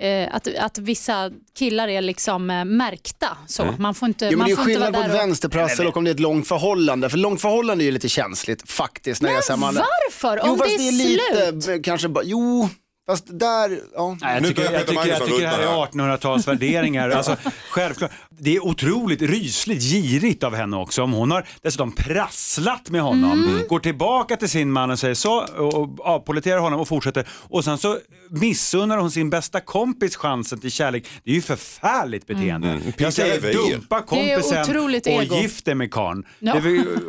eh, 0.00 0.34
att, 0.34 0.48
att 0.58 0.78
vissa 0.78 1.30
killar 1.58 1.88
är 1.88 2.00
liksom 2.02 2.50
eh, 2.50 2.64
märkta. 2.64 3.36
Så. 3.46 3.74
Man 3.78 3.94
får 3.94 4.08
inte, 4.08 4.24
Jo, 4.24 4.30
men 4.30 4.38
man 4.38 4.46
det 4.46 4.52
är 4.52 4.56
får 4.56 4.64
skillnad 4.64 4.94
på 4.94 5.00
ett 5.00 5.08
och... 5.08 5.14
vänsterprassel 5.14 5.86
och 5.86 5.96
om 5.96 6.04
det 6.04 6.10
är 6.10 6.14
ett 6.14 6.20
långt 6.20 6.48
förhållande. 6.48 7.10
För 7.10 7.18
långt 7.18 7.40
förhållande 7.40 7.84
är 7.84 7.86
ju 7.86 7.92
lite 7.92 8.08
känsligt 8.08 8.70
faktiskt. 8.70 9.22
När 9.22 9.28
Men 9.28 9.34
jag 9.34 9.44
säger 9.44 9.58
man, 9.60 9.74
varför? 9.74 10.40
Jo, 10.44 10.52
Om 10.52 10.58
fast 10.58 10.78
det 10.78 10.88
är 10.88 10.92
lite, 10.92 11.62
slut? 11.62 11.84
kanske 11.84 12.08
jo, 12.24 12.68
fast 13.06 13.24
där, 13.38 13.80
ja. 13.94 14.16
Nej, 14.20 14.34
jag 14.34 14.46
tycker, 14.46 14.72
jag 14.72 14.86
tycker, 14.86 15.06
jag 15.06 15.26
tycker 15.26 15.42
det 15.42 15.48
här 15.48 15.58
är 15.58 15.66
1800-talsvärderingar. 15.66 17.10
alltså, 17.10 17.36
självklart. 17.70 18.10
Det 18.38 18.56
är 18.56 18.64
otroligt 18.66 19.22
rysligt 19.22 19.82
girigt 19.82 20.42
av 20.44 20.54
henne 20.54 20.76
också. 20.76 21.02
Om 21.02 21.12
hon 21.12 21.30
har 21.30 21.46
dessutom 21.62 21.92
prasslat 21.92 22.90
med 22.90 23.02
honom, 23.02 23.44
Mm. 23.44 23.66
går 23.68 23.78
tillbaka 23.78 24.36
till 24.36 24.48
sin 24.48 24.72
man 24.72 24.90
och 24.90 24.98
säger 24.98 25.14
så 25.14 25.38
och, 25.44 26.06
avpoliterar 26.06 26.58
honom 26.58 26.80
och 26.80 26.88
fortsätter. 26.88 27.28
Och 27.30 27.64
sen 27.64 27.78
så 27.78 27.98
missunnar 28.30 28.98
hon 28.98 29.10
sin 29.10 29.30
bästa 29.30 29.60
kompis 29.60 30.16
chansen 30.16 30.60
till 30.60 30.70
kärlek. 30.70 31.06
Det 31.24 31.30
är 31.30 31.34
ju 31.34 31.42
förfärligt 31.42 32.26
beteende. 32.26 32.68
Mm. 32.68 32.92
Jag 32.98 33.12
säger 33.12 33.70
dumpa 33.70 34.02
kompisen 34.02 34.76
och 35.16 35.24
gift 35.42 35.64
dig 35.64 35.74
med 35.74 35.90
karln. 35.90 36.24
Ja. 36.38 36.52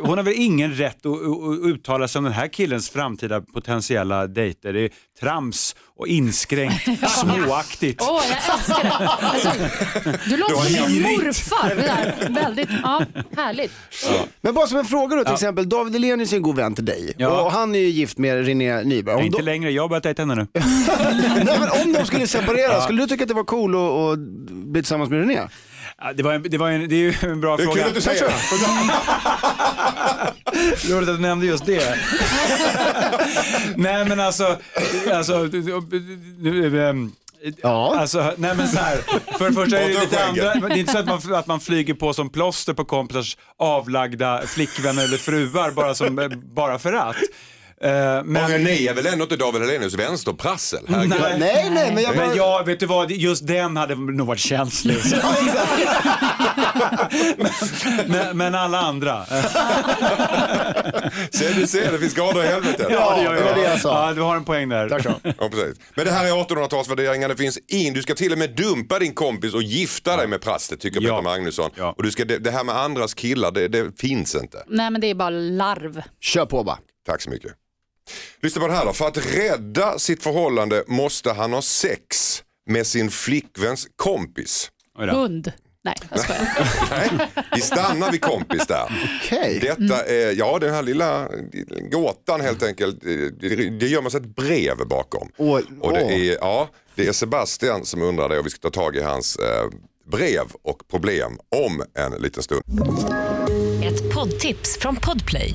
Hon 0.02 0.18
har 0.18 0.22
väl 0.24 0.34
ingen 0.36 0.74
rätt 0.74 1.06
att, 1.06 1.16
uttala 1.62 2.08
sig 2.08 2.18
om 2.18 2.24
den 2.24 2.32
här 2.32 2.48
killens 2.48 2.90
framtida 2.90 3.40
potentiella 3.40 4.26
dejter. 4.26 4.72
Det 4.72 4.80
är 4.80 4.90
trams 5.20 5.76
och 5.96 6.06
inskränkt, 6.08 6.88
småaktigt. 7.10 8.02
Åh, 8.02 8.22
jag 8.28 8.36
älskar 8.58 8.82
det. 8.84 8.90
Alltså, 9.26 9.50
du 10.28 10.36
låter 10.36 10.54
som. 10.54 11.15
Morfar. 11.24 11.68
Det 11.76 11.82
där. 11.82 12.28
Väldigt 12.44 12.68
ja, 12.82 13.02
härligt. 13.36 13.72
Men 14.40 14.54
bara 14.54 14.66
som 14.66 14.78
en 14.78 14.84
fråga 14.84 15.16
då 15.16 15.24
till 15.24 15.32
exempel, 15.34 15.68
David 15.68 15.92
Hellenius 15.92 16.32
är 16.32 16.36
en 16.36 16.42
god 16.42 16.56
vän 16.56 16.74
till 16.74 16.84
dig 16.84 17.14
Ja. 17.18 17.40
och 17.42 17.52
han 17.52 17.74
är 17.74 17.78
ju 17.78 17.86
gift 17.88 18.18
med 18.18 18.46
René 18.46 18.82
Nyberg. 18.82 19.14
Om, 19.16 19.22
inte 19.22 19.38
de, 19.38 19.42
längre, 19.44 19.70
jag 19.70 19.82
har 19.82 19.88
börjat 19.88 20.02
dejta 20.02 20.22
henne 20.22 20.34
nu. 20.34 20.46
nej, 21.44 21.58
men 21.60 21.70
om 21.86 21.92
de 21.92 22.06
skulle 22.06 22.26
separera, 22.26 22.80
skulle 22.80 23.02
du 23.02 23.06
tycka 23.08 23.24
att 23.24 23.28
det 23.28 23.34
var 23.34 23.44
cool 23.44 23.74
att, 23.74 23.80
att 24.12 24.18
bli 24.48 24.82
tillsammans 24.82 25.10
med 25.10 25.18
René? 25.20 25.40
Ja, 25.98 26.12
Det, 26.12 26.22
var 26.22 26.32
en, 26.32 26.42
det, 26.42 26.58
var 26.58 26.70
en, 26.70 26.88
det 26.88 26.94
är 26.94 26.98
ju 26.98 27.14
en 27.32 27.40
bra 27.40 27.56
Det 27.56 27.62
är 27.62 27.64
fråga. 27.64 27.80
kul 27.82 27.88
att 27.88 27.94
du 27.94 28.00
säger 28.00 28.22
det. 28.22 28.34
Roligt 30.94 31.08
att 31.08 31.16
du 31.16 31.22
nämnde 31.22 31.46
just 31.46 31.66
det. 31.66 31.94
nej 33.76 34.04
men 34.04 34.20
alltså, 34.20 34.56
alltså, 35.12 35.34
ehm, 35.36 37.12
Ja. 37.62 37.96
Alltså, 37.96 38.32
nej 38.36 38.56
men 38.56 38.68
så 38.68 38.78
här, 38.78 38.96
för 39.38 39.48
det 39.48 39.52
första 39.52 39.78
är 39.78 39.88
det 39.88 40.00
lite 40.00 40.24
andra, 40.24 40.68
det 40.68 40.74
är 40.74 40.78
inte 40.78 40.92
så 40.92 40.98
att 40.98 41.06
man, 41.06 41.34
att 41.34 41.46
man 41.46 41.60
flyger 41.60 41.94
på 41.94 42.12
som 42.12 42.28
plåster 42.28 42.74
på 42.74 42.84
kompisars 42.84 43.36
avlagda 43.58 44.42
flickvänner 44.46 45.04
eller 45.04 45.16
fruar 45.16 45.70
bara, 45.70 45.94
som, 45.94 46.42
bara 46.54 46.78
för 46.78 46.92
att. 46.92 47.16
Eh, 47.82 48.24
Men 48.24 48.48
René 48.48 48.88
är 48.88 48.94
väl 48.94 49.06
ändå 49.06 49.22
inte 49.22 49.36
David 49.36 49.62
Hellenius 49.62 49.94
vänsterprassel? 49.94 50.80
Nej. 50.86 51.08
Nej, 51.08 51.38
nej, 51.38 51.70
men 51.94 52.02
jag 52.02 52.16
bara... 52.16 52.26
men 52.26 52.36
jag, 52.36 52.64
vet 52.66 52.80
du 52.80 52.86
vad, 52.86 53.10
just 53.10 53.46
den 53.46 53.76
hade 53.76 53.94
nog 53.94 54.26
varit 54.26 54.40
känslig. 54.40 54.96
men, 57.36 57.50
men, 58.06 58.36
men 58.36 58.54
alla 58.54 58.78
andra. 58.80 59.26
Se, 61.30 61.52
du 61.52 61.66
ser, 61.66 61.92
det 61.92 61.98
finns 61.98 62.14
grader 62.14 62.44
i 62.44 62.46
helvetet. 62.46 62.86
Ja, 62.90 63.18
det 63.22 63.28
var 63.44 63.54
det 63.54 63.62
jag 63.62 63.80
sa. 63.80 64.08
Ja, 64.08 64.14
du 64.14 64.20
har 64.20 64.36
en 64.36 64.44
poäng 64.44 64.68
där. 64.68 64.88
Tack 64.88 65.02
så. 65.02 65.12
Ja, 65.22 65.48
precis. 65.48 65.76
Men 65.94 66.04
det 66.04 66.10
här 66.10 66.26
är 66.26 66.30
1800-talsvärderingar. 66.30 67.28
Det 67.28 67.36
finns 67.36 67.58
in. 67.68 67.94
Du 67.94 68.02
ska 68.02 68.14
till 68.14 68.32
och 68.32 68.38
med 68.38 68.50
dumpa 68.50 68.98
din 68.98 69.14
kompis 69.14 69.54
och 69.54 69.62
gifta 69.62 70.16
dig 70.16 70.26
med 70.26 70.40
prasslet 70.40 70.80
tycker 70.80 71.00
Ja. 71.00 71.10
Peter 71.10 71.22
Magnusson. 71.22 71.70
Ja. 71.74 71.94
Och 71.96 72.02
du 72.02 72.10
ska, 72.10 72.24
det, 72.24 72.38
det 72.38 72.50
här 72.50 72.64
med 72.64 72.76
andras 72.76 73.14
killar, 73.14 73.50
det, 73.52 73.68
det 73.68 74.00
finns 74.00 74.34
inte. 74.34 74.62
Nej, 74.66 74.90
men 74.90 75.00
det 75.00 75.10
är 75.10 75.14
bara 75.14 75.30
larv. 75.30 76.02
Kör 76.20 76.46
på 76.46 76.64
bara. 76.64 76.78
Tack 77.06 77.22
så 77.22 77.30
mycket. 77.30 77.52
Lyssna 78.42 78.60
på 78.60 78.68
det 78.68 78.74
här 78.74 78.84
då. 78.84 78.92
För 78.92 79.08
att 79.08 79.34
rädda 79.34 79.98
sitt 79.98 80.22
förhållande 80.22 80.84
måste 80.86 81.32
han 81.32 81.52
ha 81.52 81.62
sex 81.62 82.42
med 82.70 82.86
sin 82.86 83.10
flickväns 83.10 83.86
kompis. 83.96 84.70
Hund. 84.98 85.52
Nej, 85.84 85.94
jag 86.10 86.20
skojar. 86.20 86.48
Nej, 86.90 87.28
vi 87.54 87.60
stannar 87.60 88.12
vid 88.12 88.20
kompis 88.20 88.66
där. 88.66 89.08
Okej. 89.22 89.58
Detta 89.60 90.04
är, 90.04 90.32
ja 90.38 90.58
den 90.58 90.74
här 90.74 90.82
lilla 90.82 91.28
gåtan 91.90 92.40
helt 92.40 92.62
enkelt, 92.62 93.00
det, 93.40 93.70
det 93.80 93.86
gömmer 93.86 94.10
sig 94.10 94.20
ett 94.20 94.36
brev 94.36 94.76
bakom. 94.88 95.28
Åh, 95.36 95.60
Och 95.80 95.92
det 95.92 96.04
åh. 96.04 96.12
är, 96.12 96.34
ja, 96.40 96.68
det 96.94 97.06
är 97.08 97.12
Sebastian 97.12 97.84
som 97.84 98.02
undrar 98.02 98.28
det 98.28 98.38
och 98.38 98.46
vi 98.46 98.50
ska 98.50 98.70
ta 98.70 98.80
tag 98.82 98.96
i 98.96 99.02
hans 99.02 99.36
eh, 99.36 99.68
brev 100.10 100.44
och 100.62 100.88
problem 100.90 101.38
om 101.66 101.82
en 101.94 102.22
liten 102.22 102.42
stund. 102.42 102.62
Ett 103.84 104.14
poddtips 104.14 104.78
från 104.78 104.96
Podplay. 104.96 105.54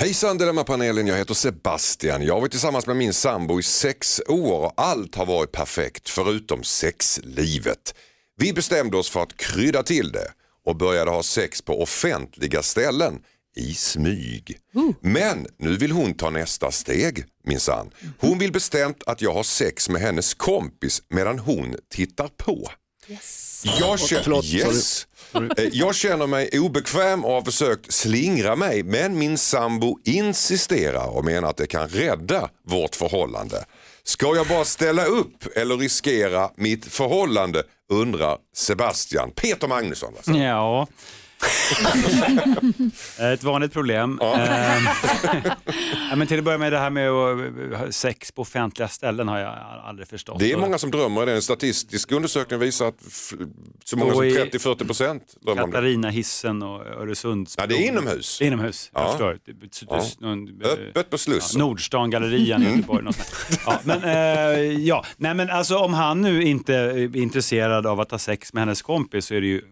Hejsan 0.00 0.38
Dilemmapanelen, 0.38 1.06
jag 1.06 1.16
heter 1.16 1.34
Sebastian. 1.34 2.22
Jag 2.22 2.34
har 2.34 2.40
varit 2.40 2.50
tillsammans 2.50 2.86
med 2.86 2.96
min 2.96 3.12
sambo 3.12 3.60
i 3.60 3.62
sex 3.62 4.20
år 4.28 4.64
och 4.64 4.72
allt 4.76 5.14
har 5.14 5.26
varit 5.26 5.52
perfekt 5.52 6.08
förutom 6.08 6.62
sexlivet. 6.62 7.94
Vi 8.36 8.52
bestämde 8.52 8.96
oss 8.96 9.10
för 9.10 9.22
att 9.22 9.36
krydda 9.36 9.82
till 9.82 10.12
det 10.12 10.32
och 10.66 10.76
började 10.76 11.10
ha 11.10 11.22
sex 11.22 11.62
på 11.62 11.82
offentliga 11.82 12.62
ställen 12.62 13.18
i 13.56 13.74
smyg. 13.74 14.58
Men 15.00 15.46
nu 15.58 15.76
vill 15.76 15.92
hon 15.92 16.14
ta 16.14 16.30
nästa 16.30 16.70
steg 16.70 17.24
minsann. 17.44 17.90
Hon 18.18 18.38
vill 18.38 18.52
bestämt 18.52 19.02
att 19.06 19.22
jag 19.22 19.34
har 19.34 19.42
sex 19.42 19.88
med 19.88 20.02
hennes 20.02 20.34
kompis 20.34 21.02
medan 21.08 21.38
hon 21.38 21.76
tittar 21.88 22.28
på. 22.28 22.70
Jag 23.80 24.00
känner, 24.00 24.22
Förlåt, 24.22 24.44
yes. 24.44 25.06
Eh, 25.34 25.64
jag 25.72 25.94
känner 25.94 26.26
mig 26.26 26.60
obekväm 26.60 27.24
och 27.24 27.32
har 27.32 27.42
försökt 27.42 27.92
slingra 27.92 28.56
mig 28.56 28.82
men 28.82 29.18
min 29.18 29.38
sambo 29.38 29.98
insisterar 30.04 31.06
och 31.06 31.24
menar 31.24 31.50
att 31.50 31.56
det 31.56 31.66
kan 31.66 31.88
rädda 31.88 32.50
vårt 32.66 32.96
förhållande. 32.96 33.64
Ska 34.04 34.36
jag 34.36 34.46
bara 34.46 34.64
ställa 34.64 35.04
upp 35.04 35.56
eller 35.56 35.76
riskera 35.76 36.50
mitt 36.56 36.86
förhållande 36.86 37.62
undrar 37.92 38.38
Sebastian. 38.56 39.30
Peter 39.30 39.68
Magnusson. 39.68 40.12
Alltså. 40.16 40.32
Ja. 40.32 40.86
Ett 43.34 43.42
vanligt 43.44 43.72
problem. 43.72 44.20
Ehm, 44.22 44.82
ja, 46.10 46.16
men 46.16 46.26
till 46.26 46.38
att 46.38 46.44
börja 46.44 46.58
med 46.58 46.72
det 46.72 46.78
här 46.78 46.90
med 46.90 47.10
ha 47.78 47.92
sex 47.92 48.32
på 48.32 48.42
offentliga 48.42 48.88
ställen 48.88 49.28
har 49.28 49.38
jag 49.38 49.54
aldrig 49.84 50.08
förstått. 50.08 50.38
Det 50.38 50.52
är 50.52 50.56
många 50.56 50.78
som 50.78 50.90
drömmer 50.90 51.26
det. 51.26 51.32
En 51.34 51.42
statistisk 51.42 52.12
undersökning 52.12 52.58
visar 52.60 52.86
att 52.88 52.94
så 53.84 53.96
många 53.96 54.12
som 54.12 54.24
i 54.24 54.30
30-40 54.30 54.86
procent 54.86 55.22
drömmer 55.40 55.62
om 55.62 55.70
det. 55.70 55.76
Katarina 55.76 56.08
hissen 56.10 56.62
och 56.62 56.86
Öresundsbron. 56.86 57.66
Ja, 57.70 57.76
det 57.76 57.84
är 57.86 57.88
inomhus. 57.88 58.38
Det 58.38 58.44
är 58.44 58.46
inomhus, 58.46 58.90
jag 58.94 59.02
Ja. 59.02 59.08
förstår. 59.10 59.38
Det- 59.44 59.52
det- 59.52 59.82
Ja. 59.88 60.04
någon, 60.18 60.62
eh, 60.62 60.70
Öppet 60.70 61.10
på 61.10 61.18
Slussen. 61.18 61.60
Ja, 61.60 61.66
Nordstan-gallerian 61.66 62.62
i 62.62 62.66
Göteborg. 62.70 63.04
Något 63.04 63.16
sånt 63.16 63.48
där. 63.50 63.58
ja, 63.66 63.78
men, 63.84 64.04
eh, 64.04 64.78
ja. 64.78 65.04
Nej, 65.16 65.34
men 65.34 65.50
alltså, 65.50 65.76
om 65.78 65.94
han 65.94 66.20
nu 66.20 66.42
inte 66.44 66.74
är 66.74 67.16
intresserad 67.16 67.86
av 67.86 68.00
att 68.00 68.10
ha 68.10 68.18
sex 68.18 68.52
med 68.52 68.60
hennes 68.62 68.82
kompis 68.82 69.26
så 69.26 69.34
är 69.34 69.40
det 69.40 69.46
ju 69.46 69.62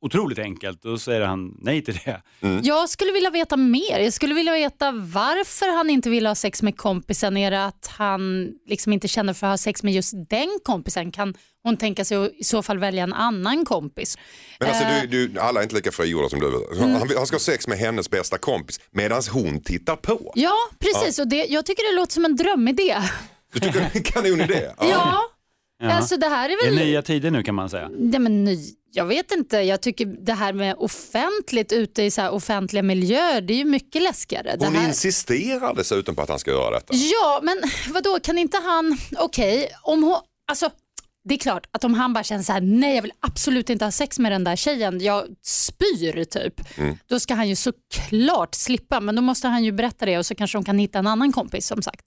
otroligt 0.00 0.38
enkelt. 0.38 0.82
Då 0.82 0.98
säger 0.98 1.20
han 1.20 1.54
nej 1.60 1.84
till 1.84 2.00
det. 2.04 2.22
Jag 2.62 2.88
skulle 2.88 3.12
vilja 3.12 3.30
veta 3.30 3.56
mer. 3.56 3.98
Jag 3.98 4.12
skulle 4.12 4.34
vilja 4.34 4.52
veta 4.52 4.92
varför 4.92 5.76
han 5.76 5.90
inte 5.90 6.10
vill 6.10 6.26
ha 6.26 6.34
sex 6.34 6.62
med 6.62 6.76
kompisen. 6.76 7.36
Är 7.36 7.50
det 7.50 7.64
att 7.64 7.86
han 7.98 8.48
liksom 8.66 8.92
inte 8.92 9.08
känner 9.08 9.32
för 9.32 9.46
att 9.46 9.52
ha 9.52 9.58
sex 9.58 9.82
med 9.82 9.94
just 9.94 10.14
den 10.30 10.58
kompisen? 10.64 11.12
Kan 11.12 11.34
hon 11.62 11.76
tänka 11.76 12.04
sig 12.04 12.16
att 12.26 12.32
i 12.38 12.44
så 12.44 12.62
fall 12.62 12.78
välja 12.78 13.02
en 13.02 13.12
annan 13.12 13.64
kompis? 13.64 14.18
Men 14.60 14.68
alltså, 14.68 14.84
Eh, 14.84 15.02
du, 15.10 15.28
du, 15.28 15.40
alla 15.40 15.60
är 15.60 15.62
inte 15.62 15.74
lika 15.74 15.92
frigjorda 15.92 16.28
som 16.28 16.40
du. 16.40 16.66
Han, 16.80 17.08
vill- 17.08 17.16
han 17.16 17.26
ska 17.26 17.34
ha 17.34 17.40
sex 17.40 17.68
med 17.68 17.78
hennes 17.78 18.10
bästa 18.10 18.38
kompis 18.38 18.80
medan 18.90 19.22
hon 19.32 19.60
tittar 19.62 19.96
på. 19.96 20.32
Ja, 20.34 20.54
precis. 20.78 21.18
Och 21.18 21.28
det, 21.28 21.46
jag 21.46 21.66
tycker 21.66 21.92
det 21.92 22.00
låter 22.00 22.12
som 22.12 22.24
en 22.24 22.36
drömidé. 22.36 22.96
Du 23.52 23.60
tycker 23.60 23.80
det 23.80 23.86
är 23.86 23.96
en 23.96 24.02
kanonidé? 24.02 24.70
Ja, 24.80 25.22
Jaha. 25.80 25.92
alltså 25.92 26.16
det 26.16 26.26
här 26.28 26.44
är 26.48 26.56
Det 26.62 26.68
är 26.68 26.74
väl... 26.76 26.86
nya 26.86 27.02
tider 27.02 27.30
nu 27.30 27.42
kan 27.42 27.54
man 27.54 27.70
säga. 27.70 27.90
Nej, 27.98 28.20
men 28.20 28.44
ny, 28.44 28.58
jag 28.92 29.04
vet 29.04 29.32
inte, 29.32 29.56
jag 29.56 29.80
tycker 29.80 30.06
det 30.06 30.32
här 30.32 30.52
med 30.52 30.74
offentligt 30.78 31.72
ute 31.72 32.02
i 32.02 32.10
så 32.10 32.20
här 32.20 32.30
offentliga 32.30 32.82
miljöer, 32.82 33.40
det 33.40 33.52
är 33.52 33.58
ju 33.58 33.64
mycket 33.64 34.02
läskigare. 34.02 34.56
Hon 34.58 34.74
här... 34.74 34.88
insisterar 34.88 35.74
dessutom 35.74 36.14
på 36.14 36.22
att 36.22 36.28
han 36.28 36.38
ska 36.38 36.50
göra 36.50 36.70
detta. 36.70 36.94
Ja, 36.94 37.40
men 37.42 37.62
vad 37.92 38.04
då 38.04 38.20
kan 38.20 38.38
inte 38.38 38.58
han, 38.58 38.98
okej, 39.18 39.70
om 39.82 40.02
hon, 40.02 40.16
alltså 40.50 40.70
det 41.28 41.34
är 41.34 41.38
klart 41.38 41.66
att 41.72 41.84
om 41.84 41.94
han 41.94 42.12
bara 42.12 42.24
känner 42.24 42.42
så 42.42 42.52
här, 42.52 42.60
nej 42.60 42.94
jag 42.94 43.02
vill 43.02 43.12
absolut 43.20 43.70
inte 43.70 43.84
ha 43.84 43.92
sex 43.92 44.18
med 44.18 44.32
den 44.32 44.44
där 44.44 44.56
tjejen, 44.56 45.00
jag 45.00 45.24
spyr 45.42 46.24
typ. 46.24 46.54
Då 47.06 47.20
ska 47.20 47.34
han 47.34 47.48
ju 47.48 47.56
såklart 47.56 48.54
slippa, 48.54 49.00
men 49.00 49.16
då 49.16 49.22
måste 49.22 49.48
han 49.48 49.64
ju 49.64 49.72
berätta 49.72 50.06
det 50.06 50.18
och 50.18 50.26
så 50.26 50.34
kanske 50.34 50.58
de 50.58 50.64
kan 50.64 50.78
hitta 50.78 50.98
en 50.98 51.06
annan 51.06 51.32
kompis 51.32 51.66
som 51.66 51.82
sagt. 51.82 52.06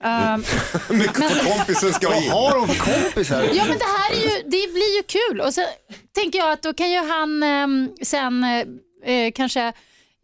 Ehm, 0.00 0.40
Mycket 0.90 1.16
för 1.30 1.56
kompisen 1.58 1.92
ska 1.92 2.08
Vad 2.08 2.22
in. 2.22 2.30
har 2.30 2.56
de 2.58 2.68
för 2.68 3.02
kompisar? 3.04 3.42
Ja 3.42 3.64
men 3.68 3.78
det 3.78 3.84
här 3.84 4.12
är 4.12 4.22
ju, 4.22 4.42
det 4.44 4.72
blir 4.72 4.96
ju 4.96 5.02
kul 5.02 5.40
och 5.40 5.54
så 5.54 5.60
tänker 6.14 6.38
jag 6.38 6.52
att 6.52 6.62
då 6.62 6.72
kan 6.74 6.90
ju 6.90 6.98
han 6.98 7.42
ehm, 7.42 7.90
sen 8.02 8.44
eh, 9.04 9.14
eh, 9.14 9.32
kanske 9.32 9.72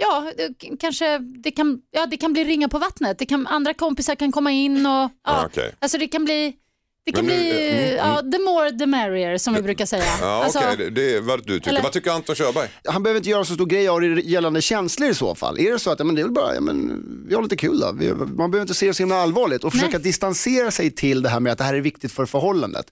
Ja, 0.00 0.32
kanske 0.80 1.18
det 1.18 1.50
kan, 1.50 1.80
ja, 1.90 2.06
det 2.06 2.16
kan 2.16 2.32
bli 2.32 2.44
ringa 2.44 2.68
på 2.68 2.78
vattnet. 2.78 3.18
Det 3.18 3.26
kan, 3.26 3.46
andra 3.46 3.74
kompisar 3.74 4.14
kan 4.14 4.32
komma 4.32 4.50
in 4.50 4.86
och 4.86 4.92
ja, 4.92 5.10
Ja, 5.24 5.46
okej. 5.46 5.74
alltså 5.78 5.98
det 5.98 6.08
kan 6.08 6.24
bli 6.24 6.54
det 7.08 7.12
kan 7.12 7.26
Men 7.26 7.36
bli, 7.36 7.70
mm, 7.70 7.96
ja, 7.96 8.22
the 8.32 8.38
more 8.38 8.70
the 8.78 8.86
merrier 8.86 9.38
som 9.38 9.54
vi 9.54 9.62
brukar 9.62 9.86
säga. 9.86 10.02
Ja, 10.20 10.44
Alltså, 10.44 10.58
okej, 10.58 10.76
det, 10.76 10.90
det 10.90 11.14
är 11.16 11.20
vad 11.20 11.46
du 11.46 11.54
tycker. 11.58 11.70
eller- 11.70 11.82
Vad 11.82 11.92
tycker 11.92 12.10
Anton 12.10 12.34
Körberg? 12.34 12.68
Han 12.84 13.02
behöver 13.02 13.16
inte 13.18 13.30
göra 13.30 13.44
så 13.44 13.54
stor 13.54 13.66
grej 13.66 13.88
av 13.88 14.00
det 14.00 14.06
gällande 14.20 14.62
känslor 14.62 15.10
i 15.10 15.14
så 15.14 15.34
fall. 15.34 15.58
Är 15.58 15.72
det 15.72 15.78
så 15.78 15.90
att 15.90 15.98
ja, 15.98 16.04
men 16.04 16.14
det 16.14 16.20
är 16.20 16.24
väl 16.24 16.32
bara, 16.32 16.54
ja, 16.54 16.60
men, 16.60 17.02
vi 17.28 17.34
har 17.34 17.42
lite 17.42 17.56
kul 17.56 17.80
då. 17.80 17.92
Vi, 17.98 18.12
man 18.14 18.36
behöver 18.50 18.60
inte 18.60 18.74
se 18.74 18.86
det 18.86 18.94
så 18.94 19.02
himla 19.02 19.16
allvarligt 19.16 19.64
och 19.64 19.74
Nej. 19.74 19.80
försöka 19.80 19.98
distansera 19.98 20.70
sig 20.70 20.90
till 20.90 21.22
det 21.22 21.28
här 21.28 21.40
med 21.40 21.52
att 21.52 21.58
det 21.58 21.64
här 21.64 21.74
är 21.74 21.80
viktigt 21.80 22.12
för 22.12 22.26
förhållandet. 22.26 22.86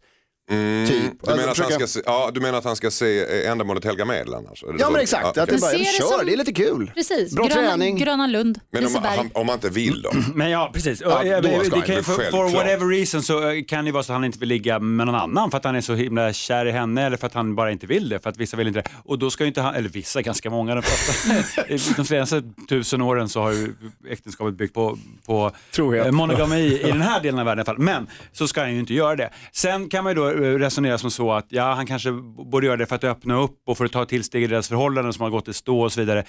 Typ. 0.49 0.57
Mm. 0.59 1.17
Du, 1.23 1.31
menar 1.31 1.43
att 1.43 1.47
han 1.47 1.55
försöka- 1.55 1.75
ska 1.75 1.87
se, 1.87 2.01
ja, 2.07 2.31
du 2.35 2.41
menar 2.41 2.59
att 2.59 2.65
han 2.65 2.77
ska 2.77 2.91
se 2.91 3.43
eh, 3.45 3.51
ändamålet 3.51 3.85
helga 3.85 4.05
medel 4.05 4.35
annars? 4.35 4.61
Det 4.61 4.67
Ja 4.79 4.87
så? 4.87 4.93
men 4.93 5.01
exakt, 5.01 5.23
Ja, 5.37 5.43
att 5.43 5.49
det 5.49 5.61
bara, 5.61 5.73
det 5.73 5.85
kör, 5.85 6.05
som- 6.17 6.27
det 6.27 6.33
är 6.33 6.37
lite 6.37 6.53
kul. 6.53 6.91
Precis, 6.95 7.35
Bra 7.35 7.47
Gröna, 7.47 7.69
träning. 7.71 7.97
Gröna 7.97 8.27
Lund, 8.27 8.61
Men 8.71 8.87
om, 8.87 8.95
han, 9.05 9.31
om 9.35 9.47
man 9.47 9.55
inte 9.55 9.69
vill 9.69 10.03
då? 10.03 10.11
Men 10.35 10.51
ja, 10.51 10.71
precis. 10.75 11.01
Ja, 11.01 11.09
då 11.11 11.15
ska 11.25 11.43
det 11.43 11.71
han 11.71 11.83
kan 11.83 12.05
för, 12.05 12.31
for 12.31 12.45
whatever 12.49 12.89
reason 12.89 13.23
så 13.23 13.51
eh, 13.51 13.65
kan 13.65 13.85
det 13.85 13.89
ju 13.89 13.93
vara 13.93 14.03
så 14.03 14.13
att 14.13 14.17
han 14.17 14.25
inte 14.25 14.39
vill 14.39 14.49
ligga 14.49 14.79
med 14.79 15.07
någon 15.07 15.15
annan 15.15 15.51
för 15.51 15.59
att 15.59 15.65
han 15.65 15.77
är 15.77 15.81
så 15.81 15.95
himla 15.95 16.33
kär 16.33 16.67
i 16.67 16.71
henne 16.71 17.07
eller 17.07 17.17
för 17.17 17.27
att 17.27 17.35
han 17.35 17.55
bara 17.55 17.71
inte 17.73 17.87
vill 17.87 18.09
det, 18.09 18.19
för 18.19 18.31
att 18.31 18.37
vissa 18.37 18.57
vill 18.57 18.67
inte 18.69 18.81
det. 18.81 18.89
Och 19.05 19.19
då 19.19 19.31
ska 19.31 19.45
ju 19.45 19.49
inte 19.49 19.61
han, 19.61 19.75
eller 19.75 19.89
vissa, 19.89 20.23
ganska 20.23 20.51
många, 20.51 20.75
de, 20.75 20.83
flesta, 20.83 21.63
de 21.97 22.05
senaste 22.07 22.43
tusen 22.69 23.03
åren 23.03 23.29
så 23.29 23.41
har 23.41 23.53
ju 23.53 23.73
äktenskapet 24.11 24.55
byggt 24.55 24.75
på, 24.75 24.99
på 25.27 25.53
eh, 25.79 26.11
monogami 26.13 26.61
i 26.61 26.83
den 26.83 27.03
här 27.03 27.21
delen 27.21 27.39
av 27.41 27.47
världen 27.47 27.59
i 27.59 27.61
alla 27.61 27.65
fall. 27.77 27.79
Men 27.85 28.07
så 28.33 28.49
ska 28.49 28.61
han 28.61 28.73
ju 28.75 28.79
inte 28.81 28.95
göra 28.95 29.17
det. 29.17 29.31
Sen 29.53 29.89
kan 29.89 30.05
man 30.05 30.11
ju 30.11 30.15
då 30.15 30.36
resonera 30.37 30.99
som 30.99 31.11
så 31.11 31.33
att 31.33 31.47
ja, 31.49 31.75
han 31.75 31.87
kanske 31.87 32.13
borde 32.51 32.67
göra 32.67 32.77
det 32.77 32.87
för 32.87 32.97
att 32.97 33.05
öppna 33.05 33.41
upp 33.41 33.63
och 33.67 33.79
för 33.79 33.85
att 33.85 33.93
ta 33.93 34.05
tillsteg 34.05 34.43
i 34.43 34.47
deras 34.47 34.69
förhållanden 34.69 35.13
som 35.13 35.23
har 35.23 35.31
gått 35.31 35.49
i 35.49 35.53
stå 35.53 35.81
och 35.81 35.93
så 35.93 36.01
vidare. 36.01 36.25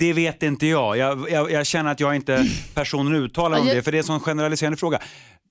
Det 0.00 0.12
vet 0.12 0.42
inte 0.42 0.66
jag. 0.66 0.96
Jag, 0.96 1.30
jag, 1.30 1.50
jag 1.50 1.66
känner 1.66 1.90
att 1.92 2.00
jag 2.00 2.16
inte 2.16 2.46
personen 2.74 3.14
uttalad 3.14 3.60
om 3.60 3.66
det, 3.66 3.82
för 3.82 3.92
det 3.92 3.96
är 3.96 4.02
en 4.02 4.04
sån 4.04 4.20
generaliserande 4.20 4.76
fråga. 4.76 4.98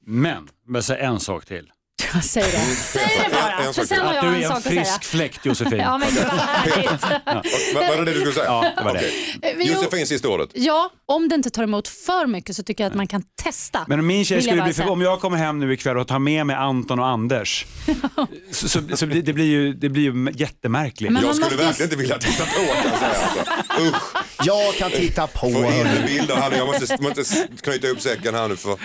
Men, 0.06 0.50
jag 0.68 0.84
säga 0.84 1.10
en 1.10 1.20
sak 1.20 1.46
till. 1.46 1.72
Säg 2.24 2.44
det, 2.44 2.76
säg 2.76 3.02
det 3.20 3.26
En- 3.26 3.32
bara. 3.32 3.52
en 3.68 3.74
För 3.74 3.86
sen 3.86 4.00
har 4.00 4.14
jag 4.14 4.24
du 4.24 4.28
en 4.28 4.36
är 4.36 4.42
sak 4.42 4.52
en 4.52 4.58
att 4.58 4.64
säga. 4.64 4.84
frisk 4.86 5.04
fläkt 5.04 5.46
Josefin. 5.46 5.80
Ja 5.80 5.98
men 5.98 6.10
gud 6.10 6.24
vad 6.32 6.40
härligt. 6.40 7.02
Vad 7.76 7.88
var 7.88 7.96
det 7.98 8.06
det 8.06 8.12
du 8.14 8.20
skulle 8.20 8.34
säga? 8.34 8.46
Ja, 8.46 8.72
det 8.78 8.84
var 8.84 8.94
det. 8.94 9.02
Men 9.42 9.66
jo- 9.68 9.74
Josefin, 9.74 10.08
sista 10.08 10.28
ordet. 10.30 10.50
Ja, 10.54 10.90
om 11.06 11.30
det 11.30 11.36
inte 11.36 11.50
tar 11.50 11.64
emot 11.64 11.88
för 11.88 12.28
mycket 12.28 12.56
så 12.56 12.64
tycker 12.64 12.84
jag 12.84 12.92
att 12.92 12.98
man 12.98 13.08
kan 13.08 13.24
testa. 13.44 13.86
Men 13.88 14.06
min 14.08 14.26
tjej 14.26 14.42
skulle 14.42 14.62
bli 14.62 14.74
för, 14.74 14.90
om 14.90 15.02
jag 15.02 15.20
kommer 15.22 15.38
hem 15.38 15.60
nu 15.60 15.74
ikväll 15.74 15.98
och 15.98 16.08
tar 16.08 16.20
med 16.20 16.46
mig 16.46 16.56
Anton 16.56 17.00
och 17.00 17.08
Anders, 17.08 17.66
så, 18.52 18.70
så, 18.70 18.80
så 18.98 19.06
blir- 19.06 19.22
det 19.22 19.34
blir 19.34 19.46
ju, 19.46 19.74
det 19.74 19.90
blir 19.90 20.04
ju 20.04 20.32
jättemärkligt. 20.36 21.12
Men 21.14 21.24
Jag 21.26 21.36
skulle 21.36 21.56
verkligen 21.58 21.88
inte 21.88 21.96
vilja 21.96 22.18
titta 22.18 22.46
på 22.46 22.52
kan 22.52 22.92
jag 22.92 23.00
säga. 23.00 23.12
Alltså. 23.12 23.84
Usch, 23.88 24.24
Jag 24.46 24.74
kan 24.76 24.92
titta 24.92 25.28
på. 25.28 25.40
få 25.40 25.48
in 25.58 25.88
bilder 26.06 26.36
här 26.36 26.50
nu. 26.50 26.56
Jag 26.58 26.68
måste, 26.68 26.98
måste 27.02 27.48
knyta 27.62 27.88
upp 27.88 28.02
säcken 28.02 28.36
här 28.36 28.48
nu. 28.48 28.56
För... 28.56 28.78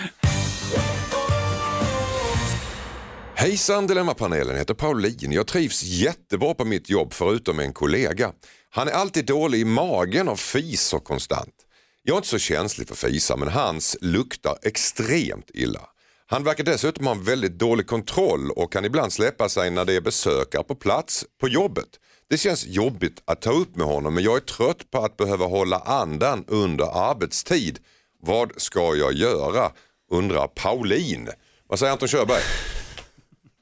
Hejsan 3.38 3.86
Dilemmapanelen, 3.86 4.56
heter 4.56 4.74
Pauline. 4.74 5.32
Jag 5.32 5.46
trivs 5.46 5.82
jättebra 5.82 6.54
på 6.54 6.64
mitt 6.64 6.90
jobb 6.90 7.12
förutom 7.12 7.58
en 7.58 7.72
kollega. 7.72 8.32
Han 8.70 8.88
är 8.88 8.92
alltid 8.92 9.26
dålig 9.26 9.60
i 9.60 9.64
magen 9.64 10.28
och 10.28 10.38
fiser 10.38 10.98
konstant. 10.98 11.54
Jag 12.02 12.14
är 12.14 12.16
inte 12.16 12.28
så 12.28 12.38
känslig 12.38 12.88
för 12.88 12.94
fisar 12.94 13.36
men 13.36 13.48
hans 13.48 13.96
luktar 14.00 14.58
extremt 14.62 15.50
illa. 15.54 15.80
Han 16.26 16.44
verkar 16.44 16.64
dessutom 16.64 17.06
ha 17.06 17.14
en 17.14 17.24
väldigt 17.24 17.58
dålig 17.58 17.86
kontroll 17.86 18.50
och 18.50 18.72
kan 18.72 18.84
ibland 18.84 19.12
släppa 19.12 19.48
sig 19.48 19.70
när 19.70 19.84
det 19.84 19.96
är 19.96 20.00
besökare 20.00 20.62
på 20.62 20.74
plats 20.74 21.24
på 21.40 21.48
jobbet. 21.48 21.88
Det 22.30 22.38
känns 22.38 22.66
jobbigt 22.66 23.22
att 23.24 23.42
ta 23.42 23.50
upp 23.50 23.76
med 23.76 23.86
honom 23.86 24.14
men 24.14 24.24
jag 24.24 24.36
är 24.36 24.40
trött 24.40 24.90
på 24.90 24.98
att 24.98 25.16
behöva 25.16 25.46
hålla 25.46 25.78
andan 25.78 26.44
under 26.48 27.10
arbetstid. 27.10 27.78
Vad 28.22 28.52
ska 28.56 28.94
jag 28.94 29.12
göra? 29.12 29.72
undrar 30.10 30.46
Pauline. 30.46 31.28
Vad 31.68 31.78
säger 31.78 31.92
Anton 31.92 32.08
Körberg? 32.08 32.42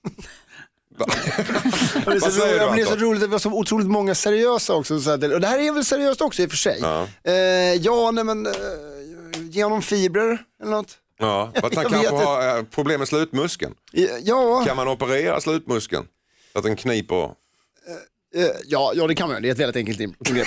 Det 0.97 2.13
är 2.13 2.21
så, 2.21 2.41
roligt, 2.41 2.77
det 2.77 2.83
är 2.83 2.87
så 2.87 2.97
roligt 2.97 3.23
att 3.23 3.29
vi 3.29 3.33
har 3.33 3.39
så 3.39 3.53
otroligt 3.53 3.87
många 3.87 4.15
seriösa 4.15 4.75
också. 4.75 5.01
Så 5.01 5.11
att, 5.11 5.23
och 5.25 5.41
det 5.41 5.47
här 5.47 5.59
är 5.59 5.73
väl 5.73 5.85
seriöst 5.85 6.21
också 6.21 6.43
i 6.43 6.47
och 6.47 6.51
för 6.51 6.57
sig. 6.57 6.79
Ja. 6.83 7.09
Eh, 7.25 7.35
ja, 7.75 8.11
nej 8.11 8.25
men, 8.25 8.47
eh, 8.47 8.53
ge 9.51 9.65
honom 9.65 9.83
fibrer 9.83 10.39
eller 10.63 10.71
något. 10.71 10.99
Ja, 11.19 11.53
för 11.55 11.67
att 11.67 11.75
han 11.75 11.85
kanske 11.91 12.15
har 12.15 12.57
eh, 12.59 12.63
problem 12.63 12.99
med 12.99 13.09
slutmuskeln. 13.09 13.75
Ja, 14.23 14.65
Kan 14.67 14.77
man 14.77 14.89
operera 14.89 15.41
slutmuskeln? 15.41 16.07
Så 16.53 16.59
att 16.59 16.65
den 16.65 16.77
kniper? 16.77 17.31
Eh, 18.35 18.47
ja, 18.67 18.93
ja, 18.95 19.07
det 19.07 19.15
kan 19.15 19.29
man. 19.29 19.43
Det 19.43 19.49
är 19.49 19.53
ett 19.53 19.59
väldigt 19.59 19.77
enkelt 19.77 20.01
ingrepp. 20.01 20.15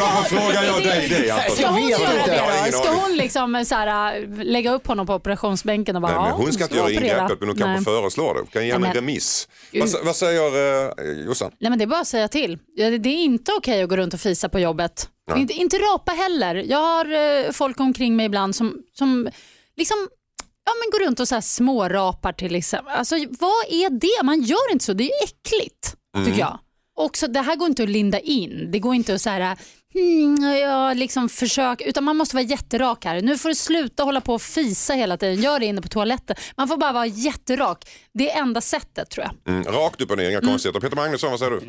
Varför 0.00 0.36
frågar 0.36 0.62
jag 0.64 0.82
dig 0.82 1.08
det 1.08 1.30
Anton? 1.30 1.56
Ska 1.56 1.66
hon 1.66 1.76
vet 1.88 1.90
göra 2.00 2.18
inte. 2.18 2.30
Jag 2.34 2.42
har 2.42 2.50
det 2.52 2.58
ingen 2.58 2.72
då? 2.72 2.78
Ska 2.78 2.88
aning. 2.88 3.00
hon 3.02 3.16
liksom 3.16 3.64
så 3.64 3.74
här, 3.74 4.26
lägga 4.44 4.72
upp 4.72 4.86
honom 4.86 5.06
på 5.06 5.14
operationsbänken 5.14 5.96
och 5.96 6.02
bara, 6.02 6.12
Nej, 6.22 6.30
men 6.30 6.40
hon 6.40 6.52
ska 6.52 6.64
inte 6.64 6.76
göra 6.76 6.90
ingreppet 6.90 7.40
men 7.40 7.48
hon 7.48 7.58
kanske 7.58 7.84
föreslår 7.84 8.34
det. 8.34 8.50
Kan 8.52 8.66
ge 8.66 8.72
henne 8.72 8.86
en 8.86 8.92
men- 8.94 8.94
remiss. 8.94 9.48
Vad, 9.72 10.04
vad 10.04 10.16
säger 10.16 10.42
eh, 10.98 11.24
Jossan? 11.26 11.50
Nej 11.60 11.70
men 11.70 11.78
det 11.78 11.84
är 11.84 11.86
bara 11.86 12.00
att 12.00 12.06
säga 12.06 12.28
till. 12.28 12.58
Ja, 12.74 12.90
det- 12.90 12.98
Det 12.98 13.08
är 13.08 13.24
inte 13.24 13.52
okej 13.58 13.82
att 13.82 13.88
gå 13.88 13.96
runt 13.96 14.14
och 14.14 14.20
fisa 14.20 14.48
på 14.48 14.58
jobbet. 14.60 15.08
Inte, 15.36 15.54
inte 15.54 15.76
rapa 15.78 16.12
heller. 16.12 16.54
Jag 16.54 16.78
har 16.78 17.04
eh, 17.44 17.50
folk 17.52 17.80
omkring 17.80 18.16
mig 18.16 18.26
ibland 18.26 18.56
som, 18.56 18.82
som 18.98 19.28
liksom 19.76 19.96
Ja, 20.64 20.72
men 20.80 20.90
går 20.90 21.06
runt 21.06 21.20
och 21.20 21.28
så 21.28 21.34
här 21.34 21.42
smårapar 21.42 22.32
till 22.32 22.54
exempel. 22.54 22.94
Alltså, 22.94 23.14
vad 23.14 23.64
är 23.68 23.90
det? 23.90 24.22
Man 24.24 24.42
gör 24.42 24.72
inte 24.72 24.84
så. 24.84 24.92
Det 24.92 25.04
är 25.04 25.06
ju 25.06 25.24
äckligt 25.24 25.94
Mm. 26.16 26.26
tycker 26.26 26.40
jag. 26.40 26.58
Också, 26.94 27.28
det 27.28 27.40
här 27.40 27.56
går 27.56 27.68
inte 27.68 27.82
att 27.82 27.88
linda 27.88 28.20
in. 28.20 28.70
Det 28.70 28.78
går 28.78 28.94
inte 28.94 29.14
att 29.14 29.20
så 29.20 29.30
här, 29.30 29.58
hmm, 29.92 30.42
ja, 30.42 30.92
liksom 30.94 31.28
försök, 31.28 31.80
utan 31.80 32.04
man 32.04 32.16
måste 32.16 32.36
vara 32.36 32.44
jätterak 32.44 33.04
här. 33.04 33.22
Nu 33.22 33.38
får 33.38 33.48
du 33.48 33.54
sluta 33.54 34.02
hålla 34.02 34.20
på 34.20 34.34
och 34.34 34.42
fisa 34.42 34.92
hela 34.94 35.16
tiden. 35.16 35.40
Gör 35.40 35.60
det 35.60 35.66
inne 35.66 35.82
på 35.82 35.88
toaletten. 35.88 36.36
Man 36.56 36.68
får 36.68 36.76
bara 36.76 36.92
vara 36.92 37.06
jätterak. 37.06 37.84
Det 38.14 38.30
är 38.30 38.40
enda 38.40 38.60
sättet 38.60 39.10
tror 39.10 39.26
jag. 39.26 39.54
Mm, 39.54 39.64
rakt 39.64 40.00
upp 40.00 40.10
och 40.10 40.16
ner, 40.16 40.30
inga 40.30 40.40
konstigheter. 40.40 40.80
Peter 40.80 40.96
Magnusson, 40.96 41.30
vad 41.30 41.38
säger 41.38 41.52
du? 41.52 41.60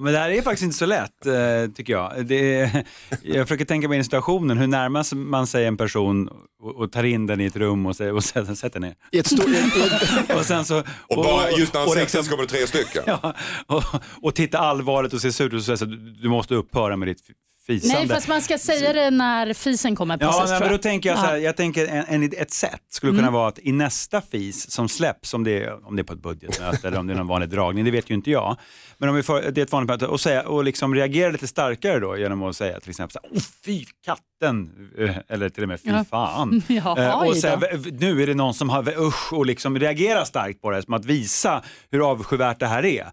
Men 0.00 0.12
det 0.12 0.18
här 0.18 0.30
är 0.30 0.42
faktiskt 0.42 0.62
inte 0.62 0.76
så 0.76 0.86
lätt, 0.86 1.26
eh, 1.26 1.72
tycker 1.74 1.92
jag. 1.92 2.26
Det 2.26 2.60
är, 2.60 2.84
jag 3.22 3.48
försöker 3.48 3.64
tänka 3.64 3.88
mig 3.88 3.96
in 3.96 4.00
i 4.00 4.04
situationen, 4.04 4.58
hur 4.58 4.66
närmar 4.66 5.14
man 5.14 5.46
sig 5.46 5.66
en 5.66 5.76
person 5.76 6.28
och, 6.62 6.76
och 6.76 6.92
tar 6.92 7.04
in 7.04 7.26
den 7.26 7.40
i 7.40 7.44
ett 7.44 7.56
rum 7.56 7.86
och, 7.86 8.00
och 8.00 8.24
sen 8.24 8.56
sätter 8.56 8.80
ner. 8.80 8.94
I 9.12 9.18
ett 9.18 9.26
stort, 9.26 9.46
Och 10.36 10.44
sen 10.44 10.64
så... 10.64 10.78
Och 10.78 11.16
bara 11.16 11.50
just 11.50 11.74
när 11.74 11.80
han 11.80 11.88
och 11.88 11.94
sätter 11.94 12.00
liksom- 12.04 12.24
så 12.24 12.30
kommer 12.30 12.42
det 12.42 12.48
tre 12.48 12.66
stycken. 12.66 13.02
Ja, 13.22 13.34
och, 13.66 13.84
och 14.22 14.34
titta 14.34 14.58
allvarligt 14.58 15.12
och 15.12 15.20
se 15.20 15.32
surt 15.32 15.52
ut 15.52 15.68
och 15.68 15.78
säga 15.78 15.90
du 16.22 16.28
måste 16.28 16.54
upphöra 16.54 16.96
med 16.96 17.08
ditt 17.08 17.20
fisande. 17.68 17.98
Nej, 17.98 18.08
fast 18.08 18.28
man 18.28 18.42
ska 18.42 18.58
säga 18.58 18.92
det 18.92 19.10
när 19.10 19.52
fisen 19.54 19.96
kommer 19.96 20.18
Ja, 20.20 20.26
precis, 20.26 20.50
nej, 20.50 20.58
tror 20.58 20.68
men 20.68 20.76
då 20.76 20.82
tänker 20.82 21.08
jag 21.08 21.18
så 21.18 21.24
här, 21.24 21.32
Ja. 21.36 21.38
jag 21.40 21.56
tänker 21.56 21.86
en, 21.86 22.04
en, 22.08 22.22
ett 22.36 22.50
sätt 22.52 22.80
skulle 22.90 23.12
kunna 23.12 23.30
vara 23.30 23.48
att 23.48 23.58
i 23.58 23.72
nästa 23.72 24.20
fis 24.20 24.70
som 24.70 24.88
släpps, 24.88 25.34
om 25.34 25.44
det 25.44 25.64
är, 25.64 25.86
om 25.88 25.96
det 25.96 26.02
är 26.02 26.04
på 26.04 26.12
ett 26.12 26.22
budgetmöte 26.22 26.88
eller 26.88 26.98
om 26.98 27.06
det 27.06 27.12
är 27.12 27.16
någon 27.18 27.26
vanlig 27.26 27.48
dragning, 27.48 27.84
det 27.84 27.90
vet 27.90 28.10
ju 28.10 28.14
inte 28.14 28.30
jag. 28.30 28.56
Men 28.98 29.08
om 29.08 29.14
vi 29.14 29.22
får, 29.22 29.40
det 29.40 29.60
är 29.60 29.62
ett 29.62 29.72
vanligt 29.72 29.88
möte 29.90 30.06
och, 30.06 30.20
säga, 30.20 30.48
och 30.48 30.64
liksom 30.64 30.94
reagera 30.94 31.30
lite 31.30 31.46
starkare 31.48 31.98
då 32.00 32.16
genom 32.16 32.42
att 32.42 32.56
säga 32.56 32.80
till 32.80 32.90
exempel 32.90 33.12
så 33.22 33.28
här, 33.28 33.36
oh, 33.38 33.42
fy 33.64 33.84
katten, 34.04 34.70
eh, 34.98 35.16
eller 35.28 35.48
till 35.48 35.62
och 35.62 35.68
med 35.68 35.80
fy 35.80 35.90
Ja. 35.90 36.04
fan. 36.10 36.62
Jaha, 36.68 37.04
Eh, 37.04 37.28
och 37.28 37.36
säga, 37.36 37.56
då. 37.56 37.66
"V- 37.72 37.76
v- 37.76 37.96
nu 38.00 38.22
är 38.22 38.26
det 38.26 38.34
någon 38.34 38.54
som 38.54 38.68
har 38.70 38.98
usch 39.00 39.32
och 39.32 39.46
liksom 39.46 39.78
reagera 39.78 40.24
starkt 40.24 40.62
på 40.62 40.70
det, 40.70 40.82
som 40.82 40.94
att 40.94 41.04
visa 41.04 41.62
hur 41.90 42.10
avskyvärt 42.10 42.60
det 42.60 42.66
här 42.66 42.84
är 42.84 43.06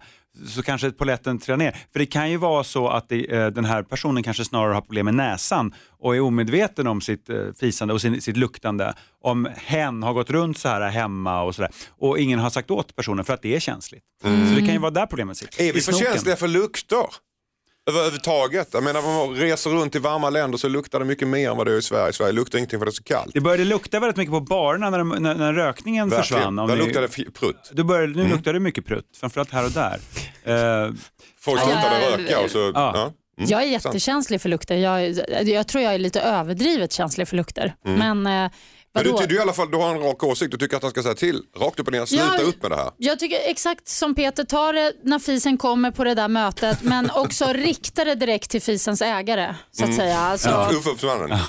så 0.48 0.63
kanske 0.63 0.91
poletten 0.91 1.39
trillar 1.39 1.58
ner. 1.58 1.78
För 1.91 2.00
det 2.00 2.06
kan 2.06 2.32
ju 2.32 2.38
vara 2.38 2.63
så 2.63 2.88
att 2.88 3.10
det, 3.10 3.34
eh, 3.34 3.48
den 3.48 3.65
här 3.65 3.84
personen 3.84 4.24
kanske 4.24 4.45
snarare 4.45 4.74
har 4.74 4.82
problem 4.82 5.06
med 5.06 5.13
näsan 5.15 5.74
och 6.00 6.15
är 6.15 6.21
omedveten 6.21 6.88
om 6.88 7.02
sitt 7.02 7.30
eh, 7.30 7.38
fisande 7.60 7.93
och 7.93 8.02
sin, 8.02 8.21
sitt 8.21 8.38
luktande. 8.38 8.93
Om 9.21 9.48
hen 9.56 10.04
har 10.04 10.13
gått 10.13 10.30
runt 10.30 10.58
så 10.58 10.67
här 10.67 10.89
hemma 10.89 11.41
och 11.41 11.56
sådär 11.56 11.71
och 11.89 12.19
ingen 12.19 12.39
har 12.39 12.50
sagt 12.50 12.71
åt 12.71 12.95
personen 12.95 13.26
för 13.26 13.34
att 13.34 13.41
det 13.41 13.56
är 13.56 13.60
känsligt. 13.60 14.04
Så 14.21 14.56
det 14.56 14.62
kan 14.62 14.74
ju 14.74 14.78
vara 14.78 14.91
där 14.91 15.06
problemet 15.06 15.38
sitter. 15.38 15.63
Är 15.63 15.74
vi 15.74 15.82
för 15.82 15.91
känsliga 15.91 16.36
för 16.36 16.48
lukter? 16.48 17.06
Överhuvudtaget. 17.89 18.69
Jag 18.74 18.84
menar, 18.84 19.00
om 19.08 19.15
man 19.15 19.36
reser 19.36 19.69
runt 19.69 19.95
i 19.95 20.00
varma 20.00 20.30
länder 20.30 20.58
så 20.58 20.67
luktar 20.67 21.00
det 21.00 21.06
mycket 21.06 21.28
mer 21.28 21.50
än 21.52 21.58
vad 21.58 21.67
det 21.67 21.71
gör 21.71 21.80
i 21.80 21.82
Sverige. 21.82 22.10
I 22.10 22.13
Sverige 22.13 22.32
luktar 22.32 22.58
ingenting 22.58 22.80
för 22.80 22.86
det 22.86 22.89
är 22.89 22.93
så 22.93 23.04
kallt. 23.04 23.32
Det 23.34 23.41
började 23.41 23.65
lukta 23.65 24.00
väldigt 24.00 24.17
mycket 24.17 24.32
på 24.34 24.39
barerna 24.39 24.89
när, 24.89 25.04
när, 25.04 25.36
när 25.36 25.54
rökningen 25.54 26.12
försvann. 26.12 26.60
Om 26.60 26.67
Där 26.67 26.76
ni- 26.76 26.86
luktar 26.86 27.02
det 27.02 27.08
prutt. 27.32 27.71
Då 27.71 27.84
började, 27.84 28.13
nu 28.24 28.28
luktar 28.30 28.54
det 28.54 28.60
mycket 28.60 28.86
prutt, 28.86 29.06
framförallt 29.19 29.52
här 29.52 29.65
och 29.65 29.71
där. 29.71 30.00
Eh, 30.48 30.91
Folk 31.39 31.62
slutade 31.62 32.17
röka 32.17 32.39
och 32.39 32.50
så... 32.52 32.58
Ja. 32.58 32.71
Ja. 32.93 33.12
Mm. 33.38 33.50
Jag 33.50 33.62
är 33.63 33.67
jättekänslig 33.67 34.41
för 34.41 34.50
lukter. 34.50 34.76
Jag, 34.76 35.19
jag 35.43 35.67
tror 35.67 35.84
jag 35.84 35.93
är 35.93 36.00
lite 36.00 36.21
överdrivet 36.21 36.91
känslig 36.91 37.28
för 37.28 37.36
lukter. 37.36 37.76
Men, 37.84 38.28
eh, 38.28 38.52
Mm. 38.96 39.12
Men 39.12 39.22
du, 39.22 39.28
du, 39.28 39.36
i 39.36 39.40
alla 39.40 39.54
fall, 39.54 39.72
du 39.72 39.78
har 39.78 39.96
en 39.96 40.02
rak 40.02 40.24
åsikt. 40.24 40.52
Du 40.52 40.58
tycker 40.58 40.78
att 40.78 40.84
han 40.84 40.92
ska 40.92 41.04
säga 41.04 41.16
till. 41.16 41.42
Rakt 41.60 41.80
upp 41.80 41.88
och 41.88 41.94
ner. 41.94 42.06
Sluta 42.06 42.26
Ja, 42.38 42.44
upp 42.44 42.62
med 42.62 42.72
det 42.72 42.76
här. 42.76 42.92
Jag 42.98 43.20
tycker 43.20 43.38
exakt 43.46 43.88
som 43.88 44.16
Peter, 44.16 44.44
ta 44.44 44.72
det 44.72 44.94
när 45.04 45.20
fisen 45.20 45.58
kommer 45.58 45.92
på 45.92 46.04
det 46.04 46.14
där 46.14 46.28
mötet 46.28 46.78
men 46.82 47.12
också 47.12 47.46
rikta 47.54 48.04
det 48.04 48.16
direkt 48.16 48.52
till 48.52 48.62
fisens 48.62 49.02
ägare. 49.02 49.56
Så 49.72 49.84
att 49.84 49.96
säga. 49.96 50.20
Alltså, 50.20 50.50
ja. 50.50 50.72
Uppsmannen. 50.92 51.40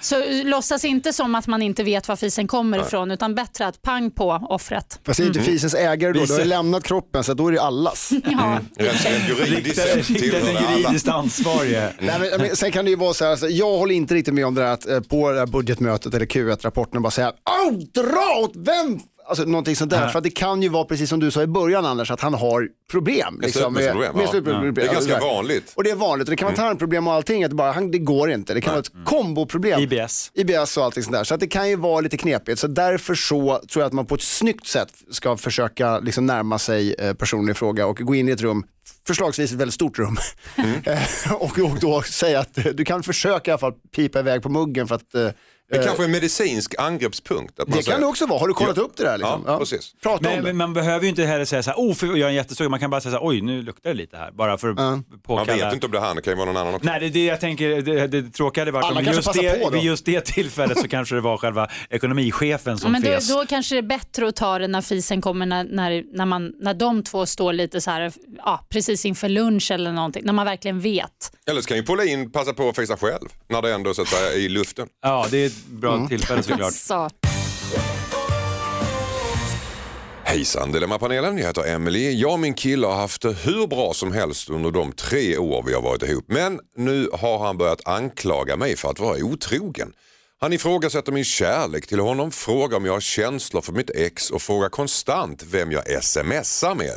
så 0.00 0.24
låtsas 0.44 0.84
inte 0.84 1.12
som 1.12 1.34
att 1.34 1.46
man 1.46 1.62
inte 1.62 1.82
vet 1.82 2.08
var 2.08 2.16
fisen 2.16 2.46
kommer 2.48 2.80
ifrån 2.80 3.10
utan 3.10 3.34
bättre 3.34 3.66
att 3.66 3.82
pang 3.82 4.10
på 4.10 4.46
offret. 4.48 5.00
fast 5.06 5.18
det 5.18 5.24
är 5.24 5.26
inte 5.26 5.40
fisens 5.40 5.74
ägare 5.74 6.12
då, 6.12 6.24
du 6.24 6.32
har 6.32 6.40
ju 6.40 6.44
lämnat 6.44 6.84
kroppen 6.84 7.24
så 7.24 7.34
då 7.34 7.48
är 7.48 7.52
det 7.52 7.62
allas. 7.62 8.12
Ja. 8.26 8.58
Rent 8.76 9.28
juridiskt 9.28 9.80
sett 9.80 11.08
ansvarige. 11.08 11.92
Nej, 12.00 12.18
men, 12.20 12.40
men, 12.40 12.56
sen 12.56 12.72
kan 12.72 12.84
det 12.84 12.90
ju 12.90 12.96
vara 12.96 13.14
så 13.14 13.24
här, 13.24 13.30
alltså, 13.30 13.48
jag 13.48 13.78
håller 13.78 13.94
inte 13.94 14.14
riktigt 14.14 14.34
med 14.34 14.46
om 14.46 14.54
det 14.54 14.60
där 14.60 14.72
att 14.72 14.88
eh, 14.88 15.00
på 15.00 15.30
det 15.30 15.38
här 15.38 15.46
budgetmötet 15.46 16.14
eller 16.14 16.26
Q1-rapporten 16.26 16.85
bara 16.92 17.10
säga 17.10 17.32
Au, 17.66 17.70
dra 18.02 18.40
åt 18.44 18.52
vem? 18.56 19.00
Alltså 19.28 19.44
någonting 19.44 19.76
sånt 19.76 19.90
där. 19.90 20.08
För 20.08 20.18
att 20.18 20.24
det 20.24 20.30
kan 20.30 20.62
ju 20.62 20.68
vara 20.68 20.84
precis 20.84 21.10
som 21.10 21.20
du 21.20 21.30
sa 21.30 21.42
i 21.42 21.46
början 21.46 21.86
Anders, 21.86 22.10
att 22.10 22.20
han 22.20 22.34
har 22.34 22.68
problem. 22.90 23.40
liksom, 23.42 23.72
Med 23.72 23.82
slutproblem, 23.82 24.12
ja. 24.20 24.26
slutproblem. 24.30 24.74
Det 24.74 24.82
är 24.82 24.92
ganska 24.92 25.14
Alltså, 25.14 25.28
vanligt. 25.28 25.72
Och 25.76 25.84
det 25.84 25.90
är 25.90 25.94
vanligt 25.94 26.28
och 26.28 26.30
det 26.30 26.36
kan 26.36 26.46
vara 26.46 26.56
tarmproblem 26.56 27.06
och 27.06 27.14
allting, 27.14 27.44
att 27.44 27.52
bara, 27.52 27.72
han, 27.72 27.90
det 27.90 27.98
går 27.98 28.30
inte. 28.30 28.54
Det 28.54 28.60
kan 28.60 28.72
vara 28.72 28.80
ett 28.80 28.92
komboproblem. 29.04 29.80
IBS. 29.80 30.30
IBS 30.34 30.76
och 30.76 30.84
allting 30.84 31.02
sånt 31.02 31.16
där. 31.16 31.24
Så 31.24 31.34
att 31.34 31.40
det 31.40 31.46
kan 31.46 31.68
ju 31.68 31.76
vara 31.76 32.00
lite 32.00 32.16
knepigt. 32.16 32.58
Så 32.58 32.66
därför 32.66 33.14
så 33.14 33.60
tror 33.72 33.82
jag 33.82 33.86
att 33.86 33.92
man 33.92 34.06
på 34.06 34.14
ett 34.14 34.22
snyggt 34.22 34.66
sätt 34.66 34.88
ska 35.10 35.36
försöka 35.36 35.98
liksom 35.98 36.26
närma 36.26 36.58
sig 36.58 36.94
eh, 36.94 37.14
personen 37.14 37.48
i 37.48 37.54
fråga 37.54 37.86
och 37.86 37.96
gå 37.96 38.14
in 38.14 38.28
i 38.28 38.32
ett 38.32 38.42
rum, 38.42 38.64
förslagsvis 39.06 39.52
ett 39.52 39.58
väldigt 39.58 39.74
stort 39.74 39.98
rum. 39.98 40.16
Eh, 40.84 41.32
och, 41.32 41.58
och 41.58 41.78
då 41.80 42.02
säga 42.02 42.40
att 42.40 42.58
du 42.74 42.84
kan 42.84 43.02
försöka 43.02 43.50
i 43.50 43.52
alla 43.52 43.58
fall 43.58 43.72
pipa 43.96 44.18
iväg 44.18 44.42
på 44.42 44.48
muggen 44.48 44.88
för 44.88 44.94
att 44.94 45.14
eh, 45.14 45.28
Det 45.70 45.84
kanske 45.84 46.02
är 46.02 46.04
en 46.04 46.10
medicinsk 46.10 46.74
angreppspunkt. 46.78 47.60
Att 47.60 47.68
man 47.68 47.76
det 47.78 47.82
säger- 47.84 47.92
kan 47.94 48.00
det 48.00 48.06
också 48.06 48.26
vara. 48.26 48.38
Har 48.40 48.48
du 48.48 48.54
kollat 48.54 48.76
Ja. 48.76 48.82
upp 48.82 48.96
det 48.96 49.02
där? 49.04 49.18
Liksom? 49.18 49.44
Ja, 49.46 49.58
precis. 49.58 49.92
Prata 50.02 50.22
Men, 50.22 50.32
om 50.32 50.36
det. 50.38 50.42
men 50.42 50.56
man 50.56 50.72
behöver 50.72 51.02
ju 51.02 51.08
inte 51.08 51.24
heller 51.24 51.44
säga 51.44 51.62
så 51.62 51.70
här, 51.70 51.76
oh, 51.78 51.94
för 51.94 52.06
jag 52.06 52.18
är 52.18 52.26
en 52.28 52.34
jättestor. 52.34 52.68
Man 52.68 52.80
kan 52.80 52.90
bara 52.90 53.00
säga 53.00 53.12
så 53.12 53.18
här, 53.18 53.28
oj, 53.28 53.40
nu 53.40 53.62
luktar 53.62 53.90
det 53.90 53.96
lite 53.96 54.16
här. 54.16 54.30
Bara 54.32 54.58
för 54.58 54.68
att 54.70 54.78
Ja. 54.78 54.90
Man 54.90 55.04
påkalla. 55.26 55.64
vet 55.64 55.74
inte 55.74 55.86
om 55.86 55.92
det 55.92 55.98
är 55.98 56.02
han, 56.02 56.16
det 56.16 56.22
kan 56.22 56.32
ju 56.32 56.36
vara 56.36 56.46
någon 56.46 56.56
annan 56.56 56.74
också. 56.74 56.86
Nej, 56.88 57.00
det 57.00 57.06
är 57.06 57.10
det 57.10 57.24
jag 57.24 57.40
tänker, 57.40 57.82
det, 57.82 58.06
det 58.06 58.30
tråkiga 58.30 58.62
hade 58.62 58.70
varit 58.72 58.84
Alla 58.84 59.00
om 59.00 59.06
just 59.06 59.32
det, 59.32 59.60
då. 59.62 59.70
vid 59.70 59.82
just 59.82 60.04
det 60.06 60.20
tillfället 60.24 60.78
så 60.80 60.88
kanske 60.88 61.14
det 61.14 61.20
var 61.20 61.36
själva 61.36 61.68
ekonomichefen 61.90 62.78
som 62.78 62.92
Men 62.92 63.02
då, 63.02 63.08
fes. 63.08 63.28
då 63.28 63.44
kanske 63.48 63.74
det 63.74 63.78
är 63.78 63.82
bättre 63.82 64.28
att 64.28 64.36
ta 64.36 64.58
det 64.58 64.68
när 64.68 64.82
fisen 64.82 65.20
kommer 65.20 65.46
när, 65.46 65.64
när, 65.64 66.04
när, 66.16 66.26
man, 66.26 66.52
när 66.60 66.74
de 66.74 67.02
två 67.02 67.26
står 67.26 67.52
lite 67.52 67.80
så 67.80 67.90
här, 67.90 68.12
ja, 68.38 68.66
precis 68.68 69.04
inför 69.06 69.28
lunch 69.28 69.70
eller 69.70 69.92
någonting, 69.92 70.22
när 70.24 70.32
man 70.32 70.46
verkligen 70.46 70.80
vet. 70.80 71.32
Eller 71.50 71.60
så 71.60 71.68
kan 71.68 71.76
ju 71.76 71.82
Paulin 71.82 72.30
passa 72.32 72.52
på 72.52 72.68
att 72.68 72.76
fisa 72.76 72.96
själv 72.96 73.28
när 73.48 73.62
det 73.62 73.72
ändå 73.72 73.94
så 73.94 74.02
att 74.02 74.08
säga 74.08 74.32
är 74.32 74.38
i 74.38 74.48
luften. 74.48 74.88
Ja, 75.02 75.26
det 75.30 75.52
bra 75.66 75.94
Mm. 75.94 76.08
tillfälle 76.08 76.42
såklart. 76.42 76.72
Så. 76.74 77.08
Hejsan 80.24 80.72
Dilemmapanelen, 80.72 81.38
jag 81.38 81.46
heter 81.46 81.64
Emily. 81.74 82.12
Jag 82.20 82.32
och 82.32 82.40
min 82.40 82.54
kille 82.54 82.86
har 82.86 82.94
haft 82.94 83.22
det 83.22 83.32
hur 83.32 83.66
bra 83.66 83.94
som 83.94 84.12
helst 84.12 84.50
under 84.50 84.70
de 84.70 84.92
tre 84.92 85.38
år 85.38 85.62
vi 85.66 85.74
har 85.74 85.82
varit 85.82 86.02
ihop. 86.02 86.24
Men 86.28 86.60
nu 86.76 87.08
har 87.12 87.38
han 87.38 87.58
börjat 87.58 87.88
anklaga 87.88 88.56
mig 88.56 88.76
för 88.76 88.90
att 88.90 89.00
vara 89.00 89.16
otrogen. 89.24 89.92
Han 90.40 90.52
ifrågasätter 90.52 91.12
min 91.12 91.24
kärlek 91.24 91.86
till 91.86 92.00
honom, 92.00 92.30
frågar 92.30 92.76
om 92.76 92.84
jag 92.84 92.92
har 92.92 93.00
känslor 93.00 93.60
för 93.62 93.72
mitt 93.72 93.90
ex 93.90 94.30
och 94.30 94.42
frågar 94.42 94.68
konstant 94.68 95.42
vem 95.42 95.72
jag 95.72 96.04
smsar 96.04 96.74
med. 96.74 96.96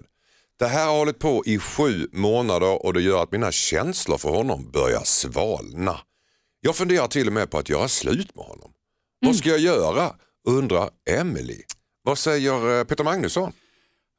Det 0.59 0.67
här 0.67 0.85
har 0.85 0.97
hållit 0.97 1.19
på 1.19 1.43
i 1.45 1.59
sju 1.59 2.07
månader 2.13 2.85
och 2.85 2.93
det 2.93 3.01
gör 3.01 3.23
att 3.23 3.31
mina 3.31 3.51
känslor 3.51 4.17
för 4.17 4.29
honom 4.29 4.71
börjar 4.71 5.01
svalna. 5.03 5.99
Jag 6.61 6.75
funderar 6.75 7.07
till 7.07 7.27
och 7.27 7.33
med 7.33 7.51
på 7.51 7.57
att 7.57 7.69
göra 7.69 7.87
slut 7.87 8.35
med 8.35 8.45
honom. 8.45 8.71
Vad 9.25 9.35
ska 9.35 9.49
jag 9.49 9.59
göra? 9.59 10.15
undrar 10.47 10.89
Emily. 11.09 11.61
Vad 12.03 12.17
säger 12.17 12.79
eh, 12.79 12.83
Peter 12.83 13.03
Magnusson? 13.03 13.51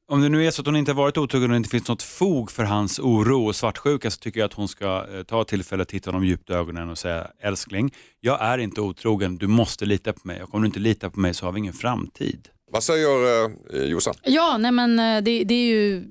Om 0.08 0.20
det 0.20 0.28
nu 0.28 0.46
är 0.46 0.50
så 0.50 0.62
att 0.62 0.66
hon 0.66 0.76
inte 0.76 0.90
har 0.90 0.96
varit 0.96 1.18
otrogen 1.18 1.50
och 1.50 1.54
det 1.54 1.56
inte 1.56 1.70
finns 1.70 1.88
något 1.88 2.02
fog 2.02 2.50
för 2.50 2.64
hans 2.64 2.98
oro 2.98 3.46
och 3.46 3.56
svartsjuka 3.56 4.10
så 4.10 4.18
tycker 4.18 4.40
jag 4.40 4.46
att 4.46 4.52
hon 4.52 4.68
ska 4.68 5.06
eh, 5.14 5.22
ta 5.22 5.44
tillfället, 5.44 5.88
titta 5.88 6.10
honom 6.10 6.24
djupt 6.24 6.50
i 6.50 6.52
ögonen 6.52 6.90
och 6.90 6.98
säga 6.98 7.26
älskling, 7.40 7.94
jag 8.20 8.42
är 8.42 8.58
inte 8.58 8.80
otrogen, 8.80 9.36
du 9.36 9.46
måste 9.46 9.84
lita 9.84 10.12
på 10.12 10.20
mig 10.24 10.42
och 10.42 10.54
om 10.54 10.62
du 10.62 10.66
inte 10.66 10.80
litar 10.80 11.10
på 11.10 11.20
mig 11.20 11.34
så 11.34 11.46
har 11.46 11.52
vi 11.52 11.58
ingen 11.58 11.72
framtid. 11.72 12.48
Vad 12.72 12.82
säger 12.82 13.44
eh, 13.74 13.82
Jossan? 13.82 14.14
Ja, 14.22 14.58
nej 14.58 14.72
men 14.72 14.98
eh, 14.98 15.22
det, 15.22 15.44
det 15.44 15.54
är 15.54 15.66
ju 15.66 16.04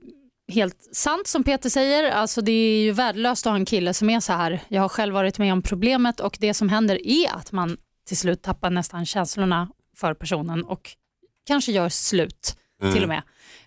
helt 0.49 0.89
sant 0.91 1.27
som 1.27 1.43
Peter 1.43 1.69
säger. 1.69 2.11
Alltså 2.11 2.41
det 2.41 2.51
är 2.51 2.81
ju 2.81 2.91
värdelöst 2.91 3.45
att 3.45 3.51
ha 3.51 3.57
en 3.57 3.65
kille 3.65 3.93
som 3.93 4.09
är 4.09 4.19
så 4.19 4.33
här. 4.33 4.63
Jag 4.67 4.81
har 4.81 4.89
själv 4.89 5.13
varit 5.13 5.37
med 5.37 5.53
om 5.53 5.61
problemet 5.61 6.19
och 6.19 6.37
det 6.39 6.53
som 6.53 6.69
händer 6.69 7.07
är 7.07 7.35
att 7.35 7.51
man 7.51 7.77
till 8.07 8.17
slut 8.17 8.41
tappar 8.41 8.69
nästan 8.69 9.05
känslorna 9.05 9.69
för 9.97 10.13
personen 10.13 10.63
och 10.63 10.89
kanske 11.47 11.71
gör 11.71 11.89
slut 11.89 12.55
till 12.93 13.03
och 13.03 13.09
med. 13.09 13.21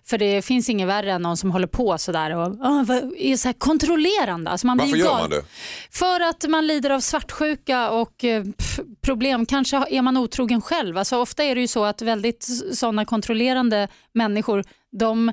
För 0.05 0.17
det 0.17 0.41
finns 0.41 0.69
inget 0.69 0.87
värre 0.87 1.11
än 1.11 1.21
någon 1.21 1.37
som 1.37 1.51
håller 1.51 1.67
på 1.67 1.97
sådär 1.97 2.35
och 2.35 2.65
ah, 2.65 2.85
är 3.17 3.37
så 3.37 3.47
här 3.47 3.53
kontrollerande. 3.53 4.51
Alltså 4.51 4.67
man 4.67 4.77
Varför 4.77 4.91
blir 4.91 5.03
gör 5.03 5.13
man 5.13 5.29
det? 5.29 5.43
För 5.91 6.19
att 6.19 6.45
man 6.49 6.67
lider 6.67 6.89
av 6.89 6.99
svartsjuka 6.99 7.89
och 7.89 8.23
eh, 8.23 8.43
pff, 8.43 8.79
problem. 9.01 9.45
Kanske 9.45 9.77
är 9.89 10.01
man 10.01 10.17
otrogen 10.17 10.61
själv. 10.61 10.97
Alltså 10.97 11.17
ofta 11.17 11.43
är 11.43 11.55
det 11.55 11.61
ju 11.61 11.67
så 11.67 11.85
att 11.85 12.01
väldigt 12.01 12.47
sådana 12.73 13.05
kontrollerande 13.05 13.87
människor, 14.13 14.63
de 14.99 15.31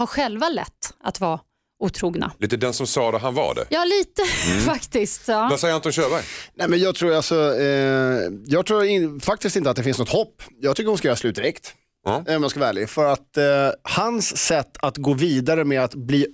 har 0.00 0.06
själva 0.06 0.48
lätt 0.48 0.94
att 1.04 1.20
vara 1.20 1.40
otrogna. 1.82 2.32
Lite 2.38 2.56
den 2.56 2.72
som 2.72 2.86
sa 2.86 3.10
det, 3.10 3.18
han 3.18 3.34
var 3.34 3.54
det. 3.54 3.66
Ja, 3.70 3.84
lite 3.84 4.24
faktiskt. 4.66 5.28
Ja. 5.28 5.48
Vad 5.50 5.60
säger 5.60 5.74
Anton 5.74 5.92
Körberg? 5.92 6.22
Nej, 6.54 6.68
men 6.68 6.78
jag 6.78 6.94
tror, 6.94 7.14
alltså, 7.14 7.56
eh, 7.58 8.20
jag 8.46 8.66
tror 8.66 8.84
in, 8.84 9.20
faktiskt 9.20 9.56
inte 9.56 9.70
att 9.70 9.76
det 9.76 9.82
finns 9.82 9.98
något 9.98 10.08
hopp. 10.08 10.42
Jag 10.60 10.76
tycker 10.76 10.88
hon 10.88 10.98
ska 10.98 11.08
göra 11.08 11.16
slut 11.16 11.34
direkt. 11.34 11.74
Om 12.06 12.24
jag 12.26 12.50
ska 12.50 12.60
vara 12.60 12.70
ärlig. 12.70 12.90
För 12.90 13.04
att 13.12 13.36
eh, 13.36 13.44
hans 13.82 14.36
sätt 14.36 14.76
att 14.80 14.96
gå 14.96 15.12
vidare 15.14 15.64
med 15.64 15.84
att 15.84 15.94
bli, 15.94 16.26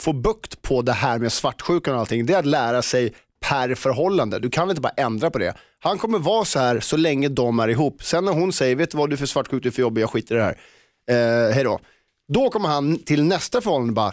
få 0.00 0.12
bukt 0.12 0.62
på 0.62 0.82
det 0.82 0.92
här 0.92 1.18
med 1.18 1.32
svartsjukan 1.32 1.94
och 1.94 2.00
allting, 2.00 2.26
det 2.26 2.34
är 2.34 2.38
att 2.38 2.46
lära 2.46 2.82
sig 2.82 3.14
per 3.40 3.74
förhållande. 3.74 4.38
Du 4.38 4.50
kan 4.50 4.70
inte 4.70 4.80
bara 4.82 4.92
ändra 4.96 5.30
på 5.30 5.38
det. 5.38 5.54
Han 5.78 5.98
kommer 5.98 6.18
vara 6.18 6.44
så 6.44 6.58
här 6.58 6.80
så 6.80 6.96
länge 6.96 7.28
de 7.28 7.58
är 7.58 7.68
ihop. 7.68 8.02
Sen 8.04 8.24
när 8.24 8.32
hon 8.32 8.52
säger, 8.52 8.76
vet 8.76 8.90
du 8.90 8.98
vad 8.98 9.10
du 9.10 9.14
är 9.14 9.18
för 9.18 9.26
svartsjuk, 9.26 9.62
du 9.62 9.68
är 9.68 9.72
för 9.72 9.82
jobbig, 9.82 10.02
jag 10.02 10.10
skiter 10.10 10.34
i 10.34 10.38
det 10.38 10.44
här. 10.44 10.58
Eh, 11.10 11.54
hej 11.54 11.64
då. 12.28 12.50
Kommer 12.50 12.68
han 12.68 12.98
till 12.98 13.24
nästa 13.24 13.60
förhållande 13.60 13.90
och 13.90 13.94
bara, 13.94 14.12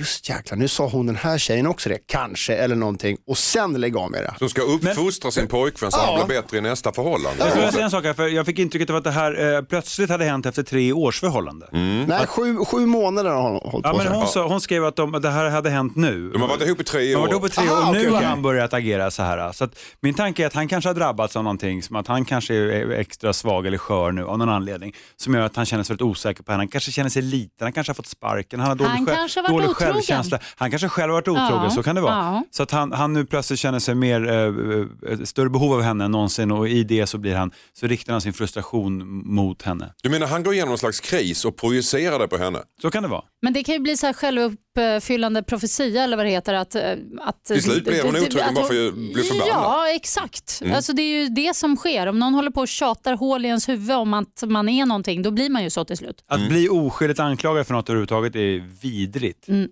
just 0.00 0.28
jäklar, 0.28 0.56
nu 0.58 0.68
sa 0.68 0.86
hon 0.88 1.06
den 1.06 1.16
här 1.16 1.38
tjejen 1.38 1.66
också 1.66 1.88
det, 1.88 1.98
kanske, 2.06 2.54
eller 2.56 2.76
någonting, 2.76 3.16
och 3.26 3.38
sen 3.38 3.72
lägga 3.80 3.98
av 4.00 4.10
med 4.10 4.22
det. 4.22 4.34
Som 4.38 4.48
ska 4.48 4.62
uppfostra 4.62 5.30
sin 5.30 5.46
pojkvän 5.46 5.90
så 5.92 5.98
Ja. 5.98 6.16
han 6.18 6.26
blir 6.28 6.42
bättre 6.42 6.58
i 6.58 6.60
nästa 6.60 6.92
förhållande. 6.92 7.36
Jag 7.38 7.50
skulle 7.50 7.72
säga 7.72 7.84
en 7.84 7.90
sak 7.90 8.04
här, 8.04 8.14
för 8.14 8.28
jag 8.28 8.46
fick 8.46 8.58
intrycket 8.58 8.90
av 8.90 8.96
att 8.96 9.04
det 9.04 9.10
här 9.10 9.54
eh, 9.56 9.62
plötsligt 9.62 10.10
hade 10.10 10.24
hänt 10.24 10.46
efter 10.46 10.62
tre 10.62 10.92
års 10.92 11.20
förhållande. 11.20 11.68
Nej, 11.72 12.26
sju, 12.26 12.56
sju 12.56 12.86
månader 12.86 13.30
har 13.30 13.42
hon 13.42 13.52
hållit 13.52 13.64
Mm. 13.74 13.80
Ja, 13.84 13.90
på 13.92 13.96
men 14.10 14.12
hon, 14.20 14.26
sa, 14.28 14.46
hon 14.48 14.60
skrev 14.60 14.84
att 14.84 14.96
de, 14.96 15.12
det 15.12 15.30
här 15.30 15.50
hade 15.50 15.70
hänt 15.70 15.96
nu. 15.96 16.30
De 16.30 16.42
har 16.42 16.48
varit 16.48 16.62
ihop 16.62 16.80
i 16.80 16.84
tre 16.84 17.00
De 17.12 17.14
har 17.14 17.20
år. 17.20 17.22
varit 17.22 17.32
ihop 17.32 17.46
i 17.46 17.48
tre 17.50 17.68
år 17.70 17.76
Aha, 17.76 17.88
och 17.88 17.94
nu 17.94 18.00
okej, 18.00 18.12
har 18.12 18.22
han 18.22 18.42
börjat 18.42 18.74
agera 18.74 19.10
så 19.10 19.22
här. 19.22 19.52
Så 19.52 19.64
att 19.64 19.78
min 20.00 20.14
tanke 20.14 20.42
är 20.42 20.46
att 20.46 20.54
han 20.54 20.68
kanske 20.68 20.88
har 20.88 20.94
drabbats 20.94 21.36
av 21.36 21.44
någonting, 21.44 21.82
som 21.82 21.96
att 21.96 22.06
han 22.06 22.24
kanske 22.24 22.54
är 22.54 22.90
extra 22.90 23.32
svag 23.32 23.66
eller 23.66 23.78
skör 23.78 24.12
nu 24.12 24.24
av 24.24 24.38
någon 24.38 24.48
anledning, 24.48 24.94
som 25.16 25.34
gör 25.34 25.42
att 25.42 25.56
han 25.56 25.66
känner 25.66 25.84
sig 25.84 25.92
väldigt 25.94 26.02
osäker 26.06 26.42
på 26.42 26.52
henne. 26.52 26.60
Han 26.60 26.68
kanske 26.68 26.92
känner 26.92 27.10
sig 27.10 27.22
liten, 27.22 27.64
han 27.64 27.72
kanske 27.72 27.90
har 27.90 27.94
fått 27.94 28.06
sparken, 28.06 28.60
han 28.60 28.68
har 28.68 28.74
dålig, 28.76 28.90
Han 28.90 29.06
själv- 29.06 29.16
kanske 29.16 29.40
har 29.40 29.42
varit 29.48 29.52
dålig 29.52 29.70
otrogen. 29.70 29.89
Självkänsla. 29.94 30.38
Han 30.56 30.70
kanske 30.70 30.88
själv 30.88 31.10
har 31.12 31.14
varit 31.14 31.28
otrogen, 31.28 31.64
Ja, 31.64 31.70
så 31.70 31.82
kan 31.82 31.94
det 31.94 32.00
vara. 32.00 32.14
ja. 32.14 32.44
Så 32.50 32.62
att 32.62 32.70
han, 32.70 32.92
han 32.92 33.12
nu 33.12 33.24
plötsligt 33.26 33.58
känner 33.58 33.78
sig 33.78 33.94
mer, 33.94 34.28
eh, 34.30 35.12
ett 35.12 35.28
större 35.28 35.50
behov 35.50 35.72
av 35.72 35.82
henne 35.82 36.04
än 36.04 36.10
någonsin 36.10 36.50
och 36.50 36.68
i 36.68 36.84
det 36.84 37.06
så, 37.06 37.18
blir 37.18 37.34
han, 37.34 37.50
så 37.72 37.86
riktar 37.86 38.12
han 38.12 38.20
sin 38.20 38.32
frustration 38.32 39.22
mot 39.34 39.62
henne. 39.62 39.92
Du 40.02 40.08
menar 40.08 40.26
han 40.26 40.42
går 40.42 40.54
igenom 40.54 40.68
någon 40.68 40.78
slags 40.78 41.00
kris 41.00 41.44
och 41.44 41.56
projicerar 41.56 42.18
det 42.18 42.28
på 42.28 42.36
henne? 42.36 42.58
Så 42.82 42.90
kan 42.90 43.02
det 43.02 43.08
vara. 43.08 43.22
Men 43.42 43.52
det 43.52 43.62
kan 43.64 43.74
ju 43.74 43.78
bli 43.80 43.96
så 43.96 44.06
här 44.06 44.12
självuppfyllande 44.12 45.42
profetia 45.42 46.02
eller 46.04 46.16
vad 46.16 46.26
det 46.26 46.30
heter. 46.30 46.54
Att, 46.54 46.74
eh, 46.74 46.82
att, 47.20 47.44
Till 47.44 47.62
slut 47.62 47.84
blir 47.84 48.02
hon 48.02 48.16
otrogen 48.16 48.54
bara 48.54 48.64
för 48.64 48.88
att 48.88 48.94
bli 48.94 49.22
förbannad. 49.22 49.48
Ja, 49.48 49.88
exakt. 49.88 50.58
Mm. 50.62 50.76
Alltså, 50.76 50.92
det 50.92 51.02
är 51.02 51.20
ju 51.22 51.28
det 51.28 51.56
som 51.56 51.76
sker. 51.76 52.06
Om 52.06 52.18
någon 52.18 52.34
håller 52.34 52.50
på 52.50 52.60
och 52.60 52.68
tjatar 52.68 53.16
hål 53.16 53.44
i 53.44 53.48
ens 53.48 53.68
huvud 53.68 53.96
om 53.96 54.14
att 54.14 54.42
man 54.46 54.68
är 54.68 54.86
någonting, 54.86 55.22
då 55.22 55.30
blir 55.30 55.50
man 55.50 55.62
ju 55.64 55.70
så 55.70 55.84
till 55.84 55.96
slut. 55.96 56.24
Att 56.28 56.48
bli 56.48 56.68
oskyldigt 56.68 57.20
anklagad 57.20 57.66
för 57.66 57.74
något 57.74 57.88
överhuvudtaget 57.88 58.36
är 58.36 58.64
vidrigt. 58.82 59.48
Mm. 59.48 59.68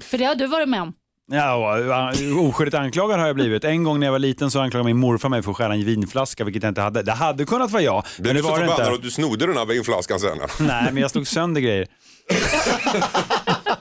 För 0.00 0.18
det 0.18 0.24
har 0.24 0.34
du 0.34 0.46
varit 0.46 0.68
med 0.68 0.82
om. 0.82 0.92
Ja, 1.32 1.54
och, 1.54 2.48
oskyldigt 2.48 2.74
anklagad 2.74 3.20
har 3.20 3.26
jag 3.26 3.36
blivit. 3.36 3.64
En 3.64 3.84
gång 3.84 4.00
när 4.00 4.06
jag 4.06 4.12
var 4.12 4.18
liten 4.18 4.50
så 4.50 4.60
anklagade 4.60 4.86
min 4.86 4.96
morfar 4.96 5.28
mig 5.28 5.42
för 5.42 5.50
att 5.50 5.56
stjäla 5.56 5.74
en 5.74 5.84
vinflaska, 5.84 6.44
vilket 6.44 6.62
jag 6.62 6.70
inte 6.70 6.80
hade. 6.80 7.02
Det 7.02 7.12
hade 7.12 7.44
kunnat 7.44 7.70
vara 7.70 7.82
jag, 7.82 8.04
Blev 8.18 8.26
men 8.26 8.36
du 8.36 8.42
det 8.42 8.46
så 8.46 8.50
var 8.50 8.60
det 8.60 8.66
förbannad 8.66 8.86
inte. 8.86 8.96
att 8.96 9.02
du 9.02 9.10
snodde 9.10 9.46
den 9.46 9.56
här 9.56 9.66
vinflaskan 9.66 10.20
sen? 10.20 10.38
Nej, 10.60 10.84
men 10.92 10.96
jag 10.96 11.10
slog 11.10 11.26
sönder 11.26 11.60
grejer. 11.60 11.86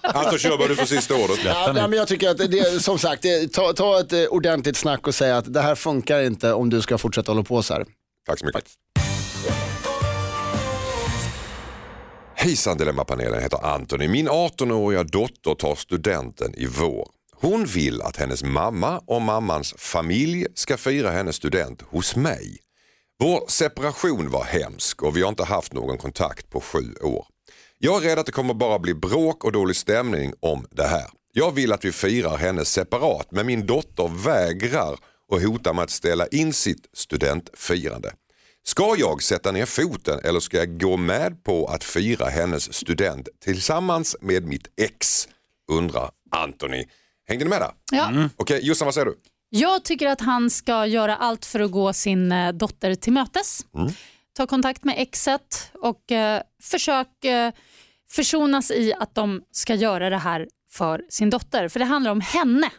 Anton 0.01 0.39
Körberg, 0.39 0.67
du 0.67 0.75
får 0.75 0.85
sista 0.85 1.15
ordet. 1.15 1.39
Ja, 1.45 1.71
nej, 1.73 1.87
men 1.89 1.99
jag 1.99 2.07
tycker 2.07 2.29
att 2.29 2.37
det, 2.37 2.83
som 2.83 2.99
sagt, 2.99 3.21
det, 3.21 3.53
ta, 3.53 3.73
ta 3.73 3.99
ett 3.99 4.13
eh, 4.13 4.23
ordentligt 4.23 4.77
snack 4.77 5.07
och 5.07 5.15
säga 5.15 5.37
att 5.37 5.53
det 5.53 5.61
här 5.61 5.75
funkar 5.75 6.21
inte 6.21 6.53
om 6.53 6.69
du 6.69 6.81
ska 6.81 6.97
fortsätta 6.97 7.31
hålla 7.31 7.43
på 7.43 7.63
så 7.63 7.73
här. 7.73 7.85
Tack 8.27 8.39
så 8.39 8.45
mycket. 8.45 8.63
Hejsan 12.41 12.77
Dilemmapanelen, 12.77 13.33
jag 13.33 13.41
heter 13.41 13.65
Antoni. 13.65 14.07
Min 14.07 14.29
18-åriga 14.29 15.03
dotter 15.03 15.55
tar 15.55 15.75
studenten 15.75 16.55
i 16.55 16.65
vår. 16.65 17.07
Hon 17.31 17.65
vill 17.65 18.01
att 18.01 18.17
hennes 18.17 18.43
mamma 18.43 19.01
och 19.07 19.21
mammans 19.21 19.73
familj 19.77 20.45
ska 20.53 20.77
fira 20.77 21.11
hennes 21.11 21.35
student 21.35 21.81
hos 21.81 22.15
mig. 22.15 22.57
Vår 23.19 23.43
separation 23.47 24.29
var 24.29 24.43
hemsk 24.43 25.03
och 25.03 25.17
vi 25.17 25.21
har 25.21 25.29
inte 25.29 25.43
haft 25.43 25.73
någon 25.73 25.97
kontakt 25.97 26.49
på 26.49 26.61
sju 26.61 26.93
år. 27.01 27.25
Jag 27.77 28.03
är 28.03 28.09
rädd 28.09 28.19
att 28.19 28.25
det 28.25 28.31
kommer 28.31 28.53
bara 28.53 28.79
bli 28.79 28.93
bråk 28.93 29.43
och 29.43 29.51
dålig 29.51 29.75
stämning 29.75 30.33
om 30.39 30.65
det 30.71 30.87
här. 30.87 31.07
Jag 31.33 31.51
vill 31.51 31.73
att 31.73 31.85
vi 31.85 31.91
firar 31.91 32.37
henne 32.37 32.65
separat 32.65 33.27
men 33.31 33.45
min 33.45 33.65
dotter 33.65 34.23
vägrar 34.23 34.97
och 35.31 35.41
hotar 35.41 35.73
med 35.73 35.83
att 35.83 35.89
ställa 35.89 36.27
in 36.27 36.53
sitt 36.53 36.89
studentfirande. 36.93 38.11
Ska 38.63 38.95
jag 38.97 39.23
sätta 39.23 39.51
ner 39.51 39.65
foten 39.65 40.19
eller 40.23 40.39
ska 40.39 40.57
jag 40.57 40.79
gå 40.79 40.97
med 40.97 41.43
på 41.43 41.67
att 41.67 41.83
fira 41.83 42.29
hennes 42.29 42.73
student 42.73 43.27
tillsammans 43.43 44.15
med 44.21 44.45
mitt 44.45 44.67
ex? 44.81 45.27
Undrar 45.71 46.11
Anthony. 46.31 46.85
Hängde 47.27 47.45
ni 47.45 47.49
med 47.49 47.61
där? 47.61 47.71
Ja. 47.91 48.29
Okej, 48.35 48.59
Jossan 48.63 48.85
vad 48.85 48.93
säger 48.93 49.05
du? 49.05 49.17
Jag 49.49 49.83
tycker 49.83 50.07
att 50.07 50.21
han 50.21 50.49
ska 50.49 50.85
göra 50.85 51.15
allt 51.15 51.45
för 51.45 51.59
att 51.59 51.71
gå 51.71 51.93
sin 51.93 52.31
eh, 52.31 52.51
dotter 52.51 52.95
till 52.95 53.13
mötes. 53.13 53.65
Ta 54.33 54.47
kontakt 54.47 54.83
med 54.83 54.95
exet 54.97 55.71
och 55.73 56.11
eh, 56.11 56.41
försök 56.63 57.25
eh, 57.25 57.51
försonas 58.11 58.71
i 58.71 58.93
att 58.93 59.15
de 59.15 59.41
ska 59.51 59.75
göra 59.75 60.09
det 60.09 60.17
här 60.17 60.47
för 60.71 61.03
sin 61.09 61.29
dotter. 61.29 61.67
För 61.67 61.79
det 61.79 61.85
handlar 61.85 62.11
om 62.11 62.21
henne. 62.21 62.71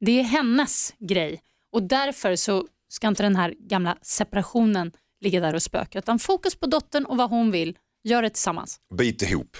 Det 0.00 0.20
är 0.20 0.24
hennes 0.24 0.94
grej 0.98 1.40
och 1.72 1.82
därför 1.82 2.36
så 2.36 2.66
ska 2.88 3.08
inte 3.08 3.22
den 3.22 3.36
här 3.36 3.54
gamla 3.58 3.96
separationen 4.02 4.92
ligga 5.24 5.40
där 5.40 5.54
och 5.54 5.62
spöka 5.62 5.98
utan 5.98 6.18
fokus 6.18 6.54
på 6.54 6.66
dottern 6.66 7.04
och 7.04 7.16
vad 7.16 7.30
hon 7.30 7.50
vill. 7.50 7.76
Gör 8.04 8.22
det 8.22 8.30
tillsammans. 8.30 8.80
Bit 8.94 9.22
ihop. 9.22 9.56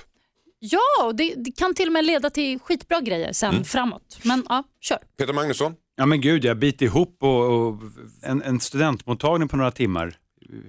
Ja, 0.58 1.12
det, 1.12 1.34
det 1.36 1.52
kan 1.52 1.74
till 1.74 1.88
och 1.88 1.92
med 1.92 2.04
leda 2.04 2.30
till 2.30 2.58
skitbra 2.58 3.00
grejer 3.00 3.32
sen 3.32 3.64
framåt. 3.64 4.18
Men 4.22 4.46
ja, 4.48 4.64
kör. 4.80 4.98
Peter 5.18 5.32
Magnusson? 5.32 5.74
Ja 5.96 6.06
men 6.06 6.20
gud, 6.20 6.44
jag 6.44 6.58
biter 6.58 6.86
ihop 6.86 7.16
och, 7.20 7.66
och 7.68 7.80
en, 8.22 8.42
en 8.42 8.60
studentmottagning 8.60 9.48
på 9.48 9.56
några 9.56 9.70
timmar. 9.70 10.16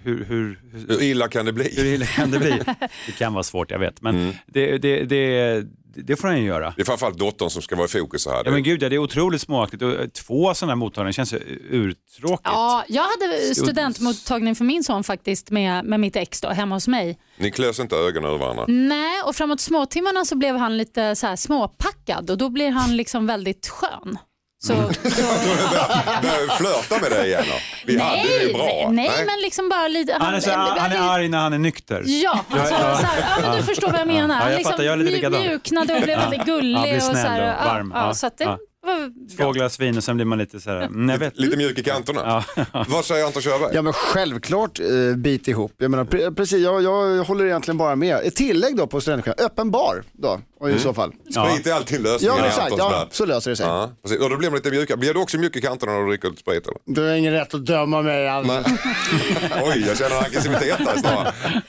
Hur, 0.04 0.26
hur, 0.26 0.60
hur, 0.72 0.88
Hur 0.88 1.04
illa 1.04 1.28
kan 1.28 1.46
det 1.46 1.52
hur 1.52 1.56
bli? 1.56 1.94
illa 1.94 2.06
kan 2.06 2.32
det 2.32 2.40
bli? 2.40 2.62
Det 3.06 3.12
kan 3.18 3.34
vara 3.34 3.44
svårt, 3.44 3.72
jag 3.72 3.80
vet. 3.80 4.02
Men 4.02 4.34
det, 4.48 4.78
det, 4.78 5.06
det, 5.06 5.64
det 5.96 6.16
får 6.16 6.28
han 6.28 6.42
ju 6.42 6.48
göra. 6.48 6.74
Det 6.76 6.82
är 6.82 6.86
framförallt 6.86 7.18
dottern 7.18 7.50
som 7.50 7.62
ska 7.62 7.76
vara 7.76 7.86
i 7.86 7.90
fokus 7.90 8.26
här. 8.28 8.42
Ja 8.46 8.52
men 8.52 8.64
gud, 8.64 8.84
ja, 8.84 8.90
det 8.90 8.96
är 8.96 9.00
otroligt 9.00 9.42
småaktigt. 9.42 9.84
Och 9.84 10.14
två 10.14 10.54
sådana 10.54 10.72
här 10.72 10.76
mottagningar 10.76 11.12
känns 11.12 11.34
ju 11.34 11.38
urtråkigt. 11.70 12.42
Ja, 12.44 12.84
jag 12.88 13.04
hade 13.04 13.56
studentmottagning 13.56 14.56
för 14.56 14.66
min 14.66 14.84
son 14.84 15.04
faktiskt 15.04 15.52
med, 15.52 15.86
med 15.86 16.00
mitt 16.00 16.16
ex 16.16 16.42
då, 16.42 16.50
hemma 16.50 16.76
hos 16.76 16.88
mig. 16.88 17.20
Ni 17.38 17.52
klös 17.52 17.80
inte 17.80 17.96
ögonen 17.96 18.32
ur 18.34 18.38
varandra. 18.38 18.66
Nej, 18.68 19.22
och 19.26 19.36
framåt 19.36 19.62
småtimmarna 19.62 20.26
så 20.26 20.36
blev 20.36 20.56
han 20.56 20.78
lite 20.78 21.16
så 21.16 21.28
här 21.28 21.36
småpackad 21.36 22.30
och 22.30 22.38
då 22.38 22.50
blir 22.50 22.70
han 22.70 22.98
liksom 22.98 23.28
väldigt 23.28 23.68
skön. 23.68 24.18
Så, 24.64 24.74
Mm. 24.74 24.94
så, 24.94 25.10
flörta 26.58 27.00
med 27.02 27.12
dig 27.12 27.28
igen 27.28 27.44
då. 27.48 27.54
Vi 27.86 28.00
hade 28.00 28.22
det 28.22 28.44
ju 28.44 28.54
bra. 28.54 28.66
nej, 28.66 28.90
nej, 28.92 29.26
men 29.26 29.40
liksom 29.42 29.70
bara 29.70 29.88
lite... 29.88 30.18
Han 30.20 30.34
är, 30.34 30.40
så, 30.40 30.52
han 30.52 30.92
är 30.92 31.14
arg 31.16 31.28
när 31.30 31.38
han 31.38 31.54
är 31.54 31.58
nykter. 31.58 32.04
Ja, 32.06 32.40
alltså, 32.50 32.76
Så 32.76 32.82
här, 33.06 33.20
ja 33.20 33.48
men 33.50 33.58
du 33.58 33.64
förstår 33.64 33.92
vad 33.92 34.00
jag 34.00 34.08
menar. 34.08 34.36
Ja, 34.36 34.40
jag 34.40 34.42
Han 34.44 34.52
liksom 34.52 34.72
fattar, 34.72 34.84
jag 34.84 34.94
är 34.94 34.98
lite 34.98 35.10
mju- 35.12 35.16
likadan. 35.16 35.42
mjuknade 35.42 35.96
och 35.96 36.02
blev 36.02 36.18
väldigt 36.20 36.46
gullig. 36.46 36.78
Ja, 36.78 36.82
blir 36.82 36.96
och 36.96 37.02
så 37.04 37.10
snäll 37.12 37.26
här, 37.28 37.60
och 37.60 37.66
varm. 37.66 37.92
Ja, 37.96 38.08
Ja, 38.08 38.14
så 38.14 38.28
att 38.28 38.38
det 38.38 38.58
Två 39.38 39.44
bra. 39.44 39.52
glas 39.52 39.80
vin 39.80 39.98
och 39.98 40.04
sen 40.04 40.16
blir 40.16 40.26
man 40.26 40.38
lite 40.38 40.60
så 40.60 40.70
här, 40.70 40.82
mm, 40.82 41.10
jag 41.10 41.18
vet. 41.18 41.38
Lite 41.38 41.58
mjuk 41.58 41.80
i 41.80 41.84
kanterna. 41.84 42.44
Vad 42.88 43.06
säger 43.06 43.26
Anton 43.26 43.42
Körberg? 43.42 43.72
Ja 43.74 43.82
men 43.82 43.94
självklart 43.94 44.80
eh, 44.80 45.16
bit 45.18 45.48
ihop. 45.48 45.74
Jag 45.78 45.92
menar 45.92 46.04
pre- 46.04 46.36
precis, 46.36 46.64
jag, 46.64 46.84
jag 46.84 47.24
håller 47.24 47.46
egentligen 47.46 47.78
bara 47.78 47.96
med. 47.96 48.18
Ett 48.24 48.36
tillägg 48.36 48.78
då 48.78 48.88
på 48.88 49.02
studentskolan, 49.02 49.36
öppen 49.46 49.72
bar 49.72 50.04
då 50.14 50.40
och 50.60 50.70
i 50.72 50.80
så 50.80 50.94
fall. 50.94 51.12
Sprit 51.12 51.68
är 51.68 51.74
alltid 51.74 52.02
lösningen 52.02 52.36
Ja 52.38 52.46
i 52.46 52.48
exakt, 52.48 52.74
ja, 52.78 53.08
så 53.12 53.26
löser 53.26 53.50
det 53.52 53.56
sig. 53.58 53.66
Ja, 53.66 53.92
precis. 54.04 54.20
Och 54.22 54.30
då 54.30 54.38
blir 54.38 54.50
man 54.50 54.56
lite 54.56 54.72
mjukare. 54.72 54.98
Blir 54.98 55.14
du 55.14 55.20
också 55.20 55.38
mjuk 55.38 55.56
i 55.56 55.62
kanterna 55.62 55.92
när 55.92 56.00
du 56.00 56.08
dricker 56.10 56.30
lite 56.30 56.42
sprit? 56.42 56.68
Eller? 56.68 56.78
Du 56.86 57.02
har 57.10 57.16
ingen 57.16 57.34
rätt 57.34 57.54
att 57.54 57.66
döma 57.66 58.02
mig 58.02 58.28
alls. 58.30 58.48
Oj, 59.64 59.84
jag 59.88 59.98
känner 59.98 60.26
aggressivitet 60.26 60.80
här 60.80 60.98
snarare. 60.98 61.34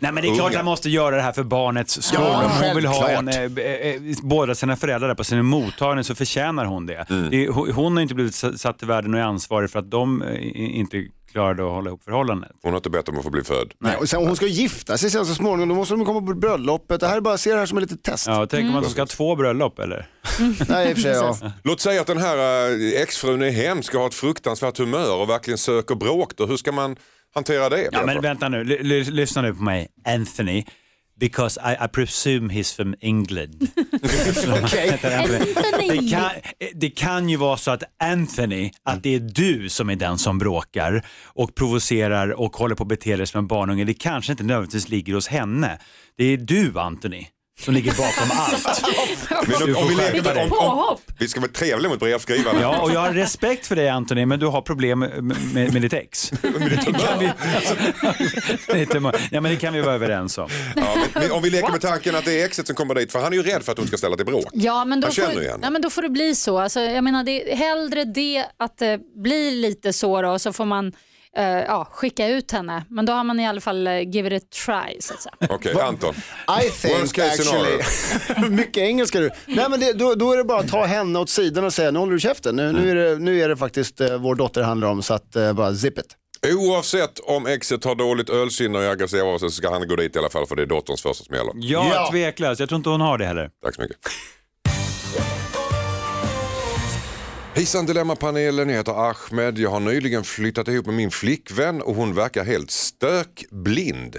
Nej 0.00 0.12
men 0.12 0.22
det 0.22 0.28
är 0.28 0.34
klart 0.34 0.48
Unga. 0.50 0.56
han 0.58 0.64
måste 0.64 0.90
göra 0.90 1.16
det 1.16 1.22
här 1.22 1.32
för 1.32 1.42
barnets 1.42 2.02
skull. 2.02 2.20
Ja, 2.22 2.44
Om 2.44 2.50
hon 2.66 2.76
vill 2.76 2.86
ha 2.86 3.08
en, 3.08 3.28
eh, 3.28 3.42
eh, 3.42 4.00
båda 4.22 4.54
sina 4.54 4.76
föräldrar 4.76 5.08
där 5.08 5.14
på 5.14 5.24
sin 5.24 5.44
mottagning 5.44 6.04
så 6.04 6.14
förtjänar 6.14 6.37
hon 6.46 6.86
det. 6.86 7.06
Mm. 7.10 7.30
det 7.30 7.44
är, 7.44 7.72
hon 7.72 7.96
har 7.96 8.02
inte 8.02 8.14
blivit 8.14 8.34
satt 8.34 8.78
till 8.78 8.88
världen 8.88 9.14
och 9.14 9.20
är 9.20 9.24
ansvarig 9.24 9.70
för 9.70 9.78
att 9.78 9.90
de 9.90 10.22
eh, 10.22 10.78
inte 10.78 11.06
klarade 11.32 11.62
att 11.66 11.70
hålla 11.72 11.90
ihop 11.90 12.04
förhållandet. 12.04 12.50
Hon 12.62 12.72
har 12.72 12.76
inte 12.78 12.90
bett 12.90 13.08
om 13.08 13.18
att 13.18 13.24
få 13.24 13.30
bli 13.30 13.44
född. 13.44 13.72
Nej, 13.78 13.96
och 13.96 14.08
sen, 14.08 14.26
hon 14.26 14.36
ska 14.36 14.46
gifta 14.46 14.98
sig 14.98 15.10
sen 15.10 15.26
så 15.26 15.34
småningom, 15.34 15.68
då 15.68 15.74
måste 15.74 15.94
de 15.94 16.04
komma 16.04 16.20
på 16.20 16.34
bröllopet. 16.34 17.00
Det 17.00 17.08
här 17.08 17.16
är 17.16 17.20
bara, 17.20 17.38
se 17.38 17.52
det 17.52 17.58
här 17.58 17.66
som 17.66 17.78
ett 17.78 17.82
litet 17.82 18.02
test. 18.02 18.26
Ja, 18.26 18.36
tänker 18.46 18.58
Mm. 18.58 18.72
man 18.72 18.78
att 18.78 18.84
de 18.84 18.90
ska 18.90 19.00
ha 19.00 19.06
två 19.06 19.36
bröllop 19.36 19.78
eller? 19.78 20.06
Nej 20.68 20.90
i 20.90 20.92
och 20.92 20.96
för 20.96 21.02
sig, 21.02 21.12
ja. 21.12 21.38
Låt 21.64 21.80
säga 21.80 22.00
att 22.00 22.06
den 22.06 22.18
här 22.18 22.36
eh, 22.70 23.02
exfrun 23.02 23.42
är 23.42 23.50
hemsk 23.50 23.94
och 23.94 24.00
har 24.00 24.06
ett 24.08 24.14
fruktansvärt 24.14 24.78
humör 24.78 25.16
och 25.16 25.28
verkligen 25.30 25.58
söker 25.58 25.94
bråk. 25.94 26.36
Då. 26.36 26.46
Hur 26.46 26.56
ska 26.56 26.72
man 26.72 26.96
hantera 27.34 27.68
det? 27.68 27.88
Ja 27.92 28.06
men 28.06 28.20
vänta 28.22 28.48
nu, 28.48 28.64
lyssna 28.64 29.42
nu 29.42 29.54
på 29.54 29.62
mig, 29.62 29.88
Anthony. 30.08 30.64
Because 31.18 31.58
I, 31.58 31.84
I 31.84 31.88
presume 31.88 32.48
he's 32.48 32.76
from 32.76 32.94
England. 33.00 33.70
Det, 35.78 36.10
kan, 36.10 36.30
det 36.74 36.90
kan 36.90 37.28
ju 37.28 37.36
vara 37.36 37.56
så 37.56 37.70
att 37.70 37.82
Anthony, 38.02 38.70
att 38.82 39.02
det 39.02 39.14
är 39.14 39.20
du 39.20 39.68
som 39.68 39.90
är 39.90 39.96
den 39.96 40.18
som 40.18 40.38
bråkar 40.38 41.06
och 41.24 41.54
provocerar 41.54 42.40
och 42.40 42.56
håller 42.56 42.74
på 42.74 42.82
att 42.82 42.88
bete 42.88 43.16
dig 43.16 43.26
som 43.26 43.38
en 43.38 43.46
barnunge. 43.46 43.84
Det 43.84 43.94
kanske 43.94 44.32
inte 44.32 44.44
nödvändigtvis 44.44 44.88
ligger 44.88 45.14
hos 45.14 45.28
henne. 45.28 45.78
Det 46.16 46.24
är 46.24 46.36
du 46.36 46.78
Anthony 46.78 47.26
som 47.60 47.74
ligger 47.74 47.90
bakom 47.90 48.30
allt. 48.30 48.82
Men 49.46 49.54
om, 49.54 49.74
får 49.74 49.82
om 49.82 49.88
vi, 49.88 49.94
leker, 49.94 50.42
om, 50.42 50.52
om, 50.52 50.96
vi 51.18 51.28
ska 51.28 51.40
vara 51.40 51.50
trevliga 51.50 51.90
mot 51.90 52.00
brevskrivarna. 52.00 52.60
Ja, 52.60 52.80
och 52.80 52.90
jag 52.92 53.00
har 53.00 53.12
respekt 53.12 53.66
för 53.66 53.76
dig 53.76 53.88
Anthony, 53.88 54.26
men 54.26 54.40
du 54.40 54.46
har 54.46 54.62
problem 54.62 54.98
med, 54.98 55.22
med, 55.24 55.72
med 55.72 55.82
ditt 55.82 55.92
ex. 55.92 56.32
Vi, 57.18 57.30
Lite 58.78 59.00
må- 59.00 59.12
ja, 59.30 59.40
men 59.40 59.52
det 59.52 59.56
kan 59.56 59.72
vi 59.72 59.80
vara 59.80 59.94
överens 59.94 60.38
om. 60.38 60.48
Ja, 60.76 60.96
men, 61.14 61.32
om 61.32 61.42
vi 61.42 61.50
leker 61.50 61.72
med 61.72 61.80
tanken 61.80 62.16
att 62.16 62.24
det 62.24 62.40
är 62.40 62.44
exet 62.44 62.66
som 62.66 62.76
kommer 62.76 62.94
dit, 62.94 63.12
för 63.12 63.18
han 63.18 63.32
är 63.32 63.36
ju 63.36 63.42
rädd 63.42 63.62
för 63.62 63.72
att 63.72 63.78
hon 63.78 63.86
ska 63.86 63.96
ställa 63.96 64.16
till 64.16 64.26
bråk. 64.26 64.46
Ja 64.52 64.84
men, 64.84 65.00
då 65.00 65.06
Han 65.06 65.12
känner 65.12 65.32
får, 65.32 65.42
ja, 65.62 65.70
men 65.70 65.82
då 65.82 65.90
får 65.90 66.02
det 66.02 66.08
bli 66.08 66.34
så. 66.34 66.58
Alltså, 66.58 66.80
jag 66.80 67.04
menar, 67.04 67.24
det 67.24 67.52
är 67.52 67.56
hellre 67.56 68.04
det 68.04 68.44
att 68.56 68.78
det 68.78 69.00
blir 69.22 69.50
lite 69.50 69.92
så 69.92 70.22
då, 70.22 70.30
och 70.30 70.40
så 70.40 70.52
får 70.52 70.64
man 70.64 70.92
eh, 71.36 71.44
ja, 71.44 71.88
skicka 71.92 72.26
ut 72.28 72.52
henne. 72.52 72.84
Men 72.90 73.06
då 73.06 73.12
har 73.12 73.24
man 73.24 73.40
i 73.40 73.46
alla 73.48 73.60
fall 73.60 73.86
eh, 73.86 74.00
give 74.00 74.36
it 74.36 74.42
a 74.42 74.46
try 74.66 75.00
så 75.00 75.14
att 75.14 75.20
säga. 75.22 75.34
Okej, 75.54 75.80
Anton. 75.80 76.14
I 76.64 76.70
think 76.70 77.12
case 77.12 77.42
actually, 77.42 78.50
mycket 78.56 78.76
engelska 78.82 79.20
du. 79.20 79.30
Nej 79.46 79.66
men 79.70 79.80
det, 79.80 79.92
då, 79.92 80.14
då 80.14 80.32
är 80.32 80.36
det 80.36 80.44
bara 80.44 80.60
att 80.60 80.68
ta 80.68 80.84
henne 80.84 81.18
åt 81.18 81.30
sidan 81.30 81.64
och 81.64 81.72
säga 81.72 81.90
nu 81.90 81.98
håller 81.98 82.12
du 82.12 82.20
käften, 82.20 82.56
nu, 82.56 82.72
nu, 82.72 82.90
är, 82.90 82.94
det, 82.94 83.18
nu 83.18 83.40
är 83.40 83.48
det 83.48 83.56
faktiskt 83.56 84.00
eh, 84.00 84.18
vår 84.18 84.34
dotter 84.34 84.60
det 84.60 84.66
handlar 84.66 84.88
om 84.88 85.02
så 85.02 85.14
att 85.14 85.36
eh, 85.36 85.52
bara 85.52 85.74
zip 85.74 85.98
it. 85.98 86.06
Oavsett 86.54 87.18
om 87.18 87.46
exet 87.46 87.84
har 87.84 87.94
dåligt 87.94 88.30
ölsinne 88.30 88.78
och 88.78 88.84
är 88.84 88.90
aggressiv 88.90 89.20
av 89.22 89.38
sig 89.38 89.50
så 89.50 89.54
ska 89.56 89.70
han 89.70 89.88
gå 89.88 89.96
dit 89.96 90.16
i 90.16 90.18
alla 90.18 90.30
fall 90.30 90.46
för 90.46 90.56
det 90.56 90.62
är 90.62 90.66
dotterns 90.66 91.02
första 91.02 91.24
som 91.24 91.34
gäller. 91.36 91.52
Ja, 91.54 91.90
Ja. 91.94 92.08
tveklöst. 92.10 92.60
Jag 92.60 92.68
tror 92.68 92.76
inte 92.76 92.88
hon 92.90 93.00
har 93.00 93.18
det 93.18 93.24
heller. 93.26 93.50
Tack 93.64 93.74
så 93.74 93.80
mycket. 93.82 93.96
Hejsan 97.54 97.86
Dilemmapanelen, 97.86 98.68
jag 98.68 98.76
heter 98.76 99.10
Ahmed. 99.10 99.58
Jag 99.58 99.70
har 99.70 99.80
nyligen 99.80 100.24
flyttat 100.24 100.68
ihop 100.68 100.86
med 100.86 100.94
min 100.94 101.10
flickvän 101.10 101.82
och 101.82 101.94
hon 101.94 102.14
verkar 102.14 102.44
helt 102.44 102.70
stökblind. 102.70 104.16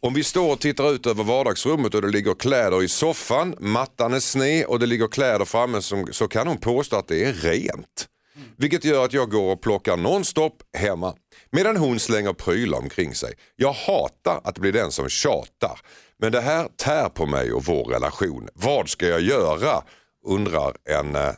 Om 0.00 0.14
vi 0.14 0.24
står 0.24 0.52
och 0.52 0.60
tittar 0.60 0.92
ut 0.92 1.06
över 1.06 1.24
vardagsrummet 1.24 1.94
och 1.94 2.02
det 2.02 2.08
ligger 2.08 2.34
kläder 2.34 2.82
i 2.82 2.88
soffan, 2.88 3.54
mattan 3.60 4.14
är 4.14 4.20
sned 4.20 4.66
och 4.66 4.78
det 4.78 4.86
ligger 4.86 5.08
kläder 5.08 5.44
framme 5.44 5.82
som, 5.82 6.06
så 6.12 6.28
kan 6.28 6.48
hon 6.48 6.58
påstå 6.58 6.96
att 6.96 7.08
det 7.08 7.24
är 7.24 7.32
rent. 7.32 8.08
Vilket 8.56 8.84
gör 8.84 9.04
att 9.04 9.12
jag 9.12 9.30
går 9.30 9.52
och 9.52 9.62
plockar 9.62 9.96
nonstop 9.96 10.62
hemma. 10.78 11.14
Medan 11.52 11.76
hon 11.76 11.98
slänger 11.98 12.32
prylar 12.32 12.78
omkring 12.78 13.14
sig. 13.14 13.34
Jag 13.56 13.72
hatar 13.72 14.40
att 14.44 14.58
bli 14.58 14.70
den 14.70 14.92
som 14.92 15.08
tjatar. 15.08 15.80
Men 16.18 16.32
det 16.32 16.40
här 16.40 16.68
tär 16.76 17.08
på 17.08 17.26
mig 17.26 17.52
och 17.52 17.64
vår 17.64 17.84
relation. 17.84 18.48
Vad 18.54 18.88
ska 18.88 19.06
jag 19.06 19.20
göra? 19.20 19.82
Undrar 20.26 20.76
en 20.90 21.16
eh, 21.16 21.32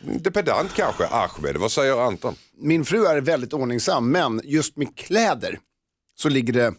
lite 0.00 0.30
pedant 0.30 0.74
kanske, 0.74 1.06
Ahmed. 1.06 1.56
Vad 1.56 1.72
säger 1.72 2.06
Anton? 2.06 2.34
Min 2.58 2.84
fru 2.84 3.06
är 3.06 3.20
väldigt 3.20 3.52
ordningsam 3.52 4.10
men 4.10 4.40
just 4.44 4.76
med 4.76 4.96
kläder 4.96 5.58
så 6.18 6.28
ligger 6.28 6.52
det 6.52 6.74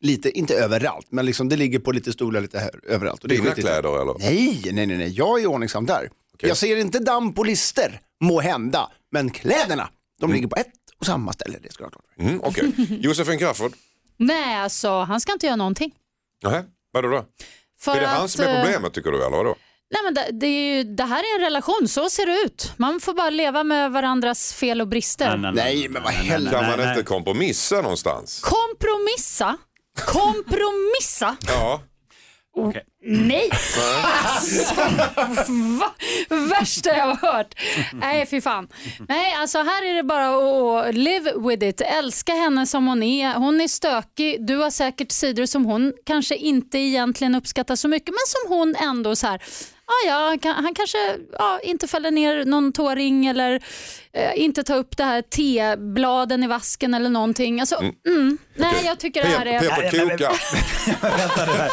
lite, 0.00 0.30
inte 0.30 0.54
överallt, 0.54 1.06
men 1.10 1.26
liksom 1.26 1.48
det 1.48 1.56
ligger 1.56 1.78
på 1.78 1.92
lite 1.92 2.12
stolar 2.12 2.40
lite 2.40 2.58
här, 2.58 2.80
överallt. 2.86 3.22
Och 3.22 3.28
det 3.28 3.34
är 3.34 3.36
Dina 3.36 3.50
skitigt. 3.50 3.66
kläder 3.68 4.02
eller? 4.02 4.14
Nej, 4.18 4.60
nej, 4.72 4.86
nej, 4.86 4.96
nej, 4.98 5.08
jag 5.08 5.40
är 5.42 5.46
ordningsam 5.46 5.86
där. 5.86 6.10
Jag 6.38 6.56
ser 6.56 6.76
inte 6.76 6.98
damm 6.98 7.32
på 7.32 7.44
lister, 7.44 8.00
må 8.20 8.40
hända, 8.40 8.90
men 9.10 9.30
kläderna, 9.30 9.88
de 10.20 10.32
ligger 10.32 10.46
på 10.48 10.56
ett 10.56 10.68
och 10.98 11.06
samma 11.06 11.32
ställe. 11.32 11.58
Det 11.62 11.72
ska 11.72 11.84
jag 11.84 11.92
klart. 11.92 12.04
Mm, 12.18 12.40
Okej. 12.44 12.72
Josefin 13.00 13.38
Crafoord? 13.38 13.72
Nej, 14.16 14.56
alltså 14.56 14.90
han 14.90 15.20
ska 15.20 15.32
inte 15.32 15.46
göra 15.46 15.56
någonting. 15.56 15.94
Nej, 16.42 16.62
vadå 16.92 17.08
då? 17.08 17.24
För 17.80 17.96
är 17.96 18.00
det 18.00 18.06
han 18.06 18.24
att, 18.24 18.30
som 18.30 18.44
är 18.44 18.48
eh, 18.58 18.62
problemet 18.64 18.92
tycker 18.94 19.10
du 19.10 19.18
eller 19.26 19.36
vadå? 19.36 19.56
Nej, 19.92 20.00
men 20.04 20.14
det, 20.14 20.28
det, 20.32 20.46
är 20.46 20.76
ju, 20.76 20.84
det 20.84 21.04
här 21.04 21.18
är 21.18 21.38
en 21.38 21.44
relation, 21.44 21.88
så 21.88 22.10
ser 22.10 22.26
det 22.26 22.38
ut. 22.44 22.72
Man 22.76 23.00
får 23.00 23.14
bara 23.14 23.30
leva 23.30 23.64
med 23.64 23.92
varandras 23.92 24.54
fel 24.54 24.80
och 24.80 24.88
brister. 24.88 25.36
Nej, 25.36 25.88
men 25.88 26.02
vad 26.02 26.12
helvete. 26.12 26.56
Kan 26.56 26.78
man 26.78 26.88
inte 26.88 27.02
kompromissa 27.02 27.80
någonstans? 27.80 28.40
Kompromissa? 28.40 29.56
Kompromissa? 30.06 31.36
Ja. 31.46 31.82
Nej! 33.04 33.50
Alltså, 34.24 34.74
va? 35.80 35.94
Värsta 36.28 36.96
jag 36.96 37.06
har 37.06 37.32
hört. 37.32 37.54
Nej, 37.92 38.26
fy 38.26 38.40
fan. 38.40 38.68
Nej, 39.08 39.34
alltså 39.34 39.58
här 39.58 39.84
är 39.84 39.94
det 39.94 40.02
bara 40.02 40.28
att 40.80 40.94
live 40.94 41.32
with 41.48 41.64
it. 41.64 41.80
Älska 41.80 42.32
henne 42.32 42.66
som 42.66 42.86
hon 42.86 43.02
är. 43.02 43.34
Hon 43.34 43.60
är 43.60 43.68
stökig. 43.68 44.46
Du 44.46 44.56
har 44.56 44.70
säkert 44.70 45.12
sidor 45.12 45.46
som 45.46 45.64
hon 45.64 45.92
kanske 46.06 46.36
inte 46.36 46.78
egentligen 46.78 47.34
uppskattar 47.34 47.76
så 47.76 47.88
mycket, 47.88 48.08
men 48.08 48.26
som 48.26 48.58
hon 48.58 48.74
ändå 48.88 49.16
så 49.16 49.26
här, 49.26 49.42
ah, 49.86 50.08
ja, 50.08 50.26
han, 50.28 50.38
kan, 50.38 50.64
han 50.64 50.74
kanske 50.74 50.98
ja, 51.38 51.60
inte 51.62 51.86
fäller 51.88 52.10
ner 52.10 52.44
någon 52.44 52.72
tåring 52.72 53.26
eller 53.26 53.62
eh, 54.12 54.30
inte 54.36 54.62
tar 54.64 54.76
upp 54.76 54.96
det 54.96 55.04
här 55.04 55.22
tebladen 55.22 56.42
i 56.42 56.46
vasken 56.46 56.94
eller 56.94 57.10
någonting. 57.10 57.60
Alltså, 57.60 57.76
mm. 58.06 58.38
Nej, 58.54 58.74
jag 58.84 58.98
tycker 59.00 59.22
det 59.22 59.28
här 59.28 59.46
är... 59.46 59.60
Peter 59.60 60.10
koka. 60.10 60.32
Vänta 61.18 61.46
nu 61.46 61.52
här. 61.52 61.70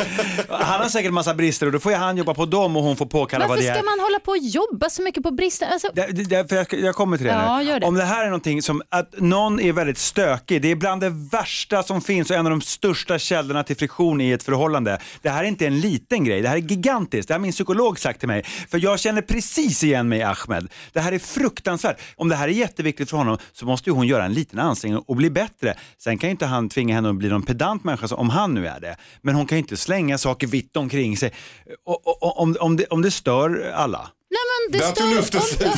Han 0.49 0.81
har 0.81 0.89
säkert 0.89 1.11
massa 1.13 1.33
brister 1.33 1.65
och 1.65 1.71
då 1.71 1.79
får 1.79 1.91
ju 1.91 1.97
han 1.97 2.17
jobba 2.17 2.33
på 2.33 2.45
dem 2.45 2.77
och 2.77 2.83
hon 2.83 2.97
får 2.97 3.05
påkalla 3.05 3.47
vad 3.47 3.49
Varför 3.49 3.63
det 3.63 3.69
är. 3.69 3.75
ska 3.75 3.83
man 3.85 3.99
hålla 3.99 4.19
på 4.19 4.31
och 4.31 4.37
jobba 4.37 4.89
så 4.89 5.01
mycket 5.01 5.23
på 5.23 5.31
brister? 5.31 5.67
Alltså, 5.67 5.89
Det, 5.93 6.07
det, 6.11 6.49
för 6.49 6.55
jag, 6.55 6.67
jag 6.73 6.95
kommer 6.95 7.17
till 7.17 7.25
det 7.25 7.31
Ja, 7.31 7.57
nu. 7.57 7.63
gör 7.63 7.79
det. 7.79 7.87
Om 7.87 7.95
det 7.95 8.03
här 8.03 8.21
är 8.21 8.25
någonting 8.25 8.61
som 8.61 8.81
att 8.89 9.19
någon 9.19 9.59
är 9.59 9.73
väldigt 9.73 9.97
stökig, 9.97 10.61
det 10.61 10.71
är 10.71 10.75
bland 10.75 11.01
det 11.01 11.09
värsta 11.31 11.83
som 11.83 12.01
finns 12.01 12.29
och 12.29 12.35
en 12.35 12.45
av 12.45 12.49
de 12.49 12.61
största 12.61 13.19
källorna 13.19 13.63
till 13.63 13.77
friktion 13.77 14.21
i 14.21 14.31
ett 14.31 14.43
förhållande. 14.43 14.99
Det 15.21 15.29
här 15.29 15.43
är 15.43 15.47
inte 15.47 15.67
en 15.67 15.79
liten 15.79 16.23
grej, 16.23 16.41
det 16.41 16.49
här 16.49 16.55
är 16.55 16.61
gigantiskt. 16.61 17.27
Det 17.27 17.33
har 17.33 17.39
min 17.39 17.51
psykolog 17.51 17.98
sagt 17.99 18.19
till 18.19 18.27
mig. 18.27 18.43
För 18.43 18.83
jag 18.83 18.99
känner 18.99 19.21
precis 19.21 19.83
igen 19.83 20.09
mig 20.09 20.19
i 20.19 20.23
Ahmed. 20.23 20.71
Det 20.93 20.99
här 20.99 21.11
är 21.11 21.19
fruktansvärt. 21.19 22.01
Om 22.15 22.29
det 22.29 22.35
här 22.35 22.47
är 22.47 22.51
jätteviktigt 22.51 23.09
för 23.09 23.17
honom 23.17 23.37
så 23.51 23.65
måste 23.65 23.89
ju 23.89 23.95
hon 23.95 24.07
göra 24.07 24.25
en 24.25 24.33
liten 24.33 24.59
ansträngning 24.59 25.03
och 25.07 25.15
bli 25.15 25.29
bättre. 25.29 25.75
Sen 25.97 26.17
kan 26.17 26.27
ju 26.27 26.31
inte 26.31 26.45
han 26.45 26.69
tvinga 26.69 26.95
henne 26.95 27.09
att 27.09 27.15
bli 27.15 27.29
någon 27.29 27.43
pedant 27.43 27.83
människa 27.83 28.15
om 28.15 28.29
han 28.29 28.53
nu 28.53 28.67
är 28.67 28.79
det. 28.79 28.95
Men 29.21 29.35
hon 29.35 29.45
kan 29.45 29.57
ju 29.57 29.59
inte 29.59 29.77
slänga 29.77 30.17
saker 30.17 30.47
vitt 30.47 30.77
omkring 30.77 31.17
sig. 31.17 31.33
Och, 31.85 32.07
och, 32.07 32.23
och, 32.23 32.39
om, 32.41 32.55
om, 32.59 32.77
det, 32.77 32.85
om 32.85 33.01
det 33.01 33.11
stör 33.11 33.71
alla. 33.75 34.09
Nej, 34.31 34.39
men 34.71 34.79
det 34.79 34.85
stör, 34.85 35.03
om, 35.03 35.69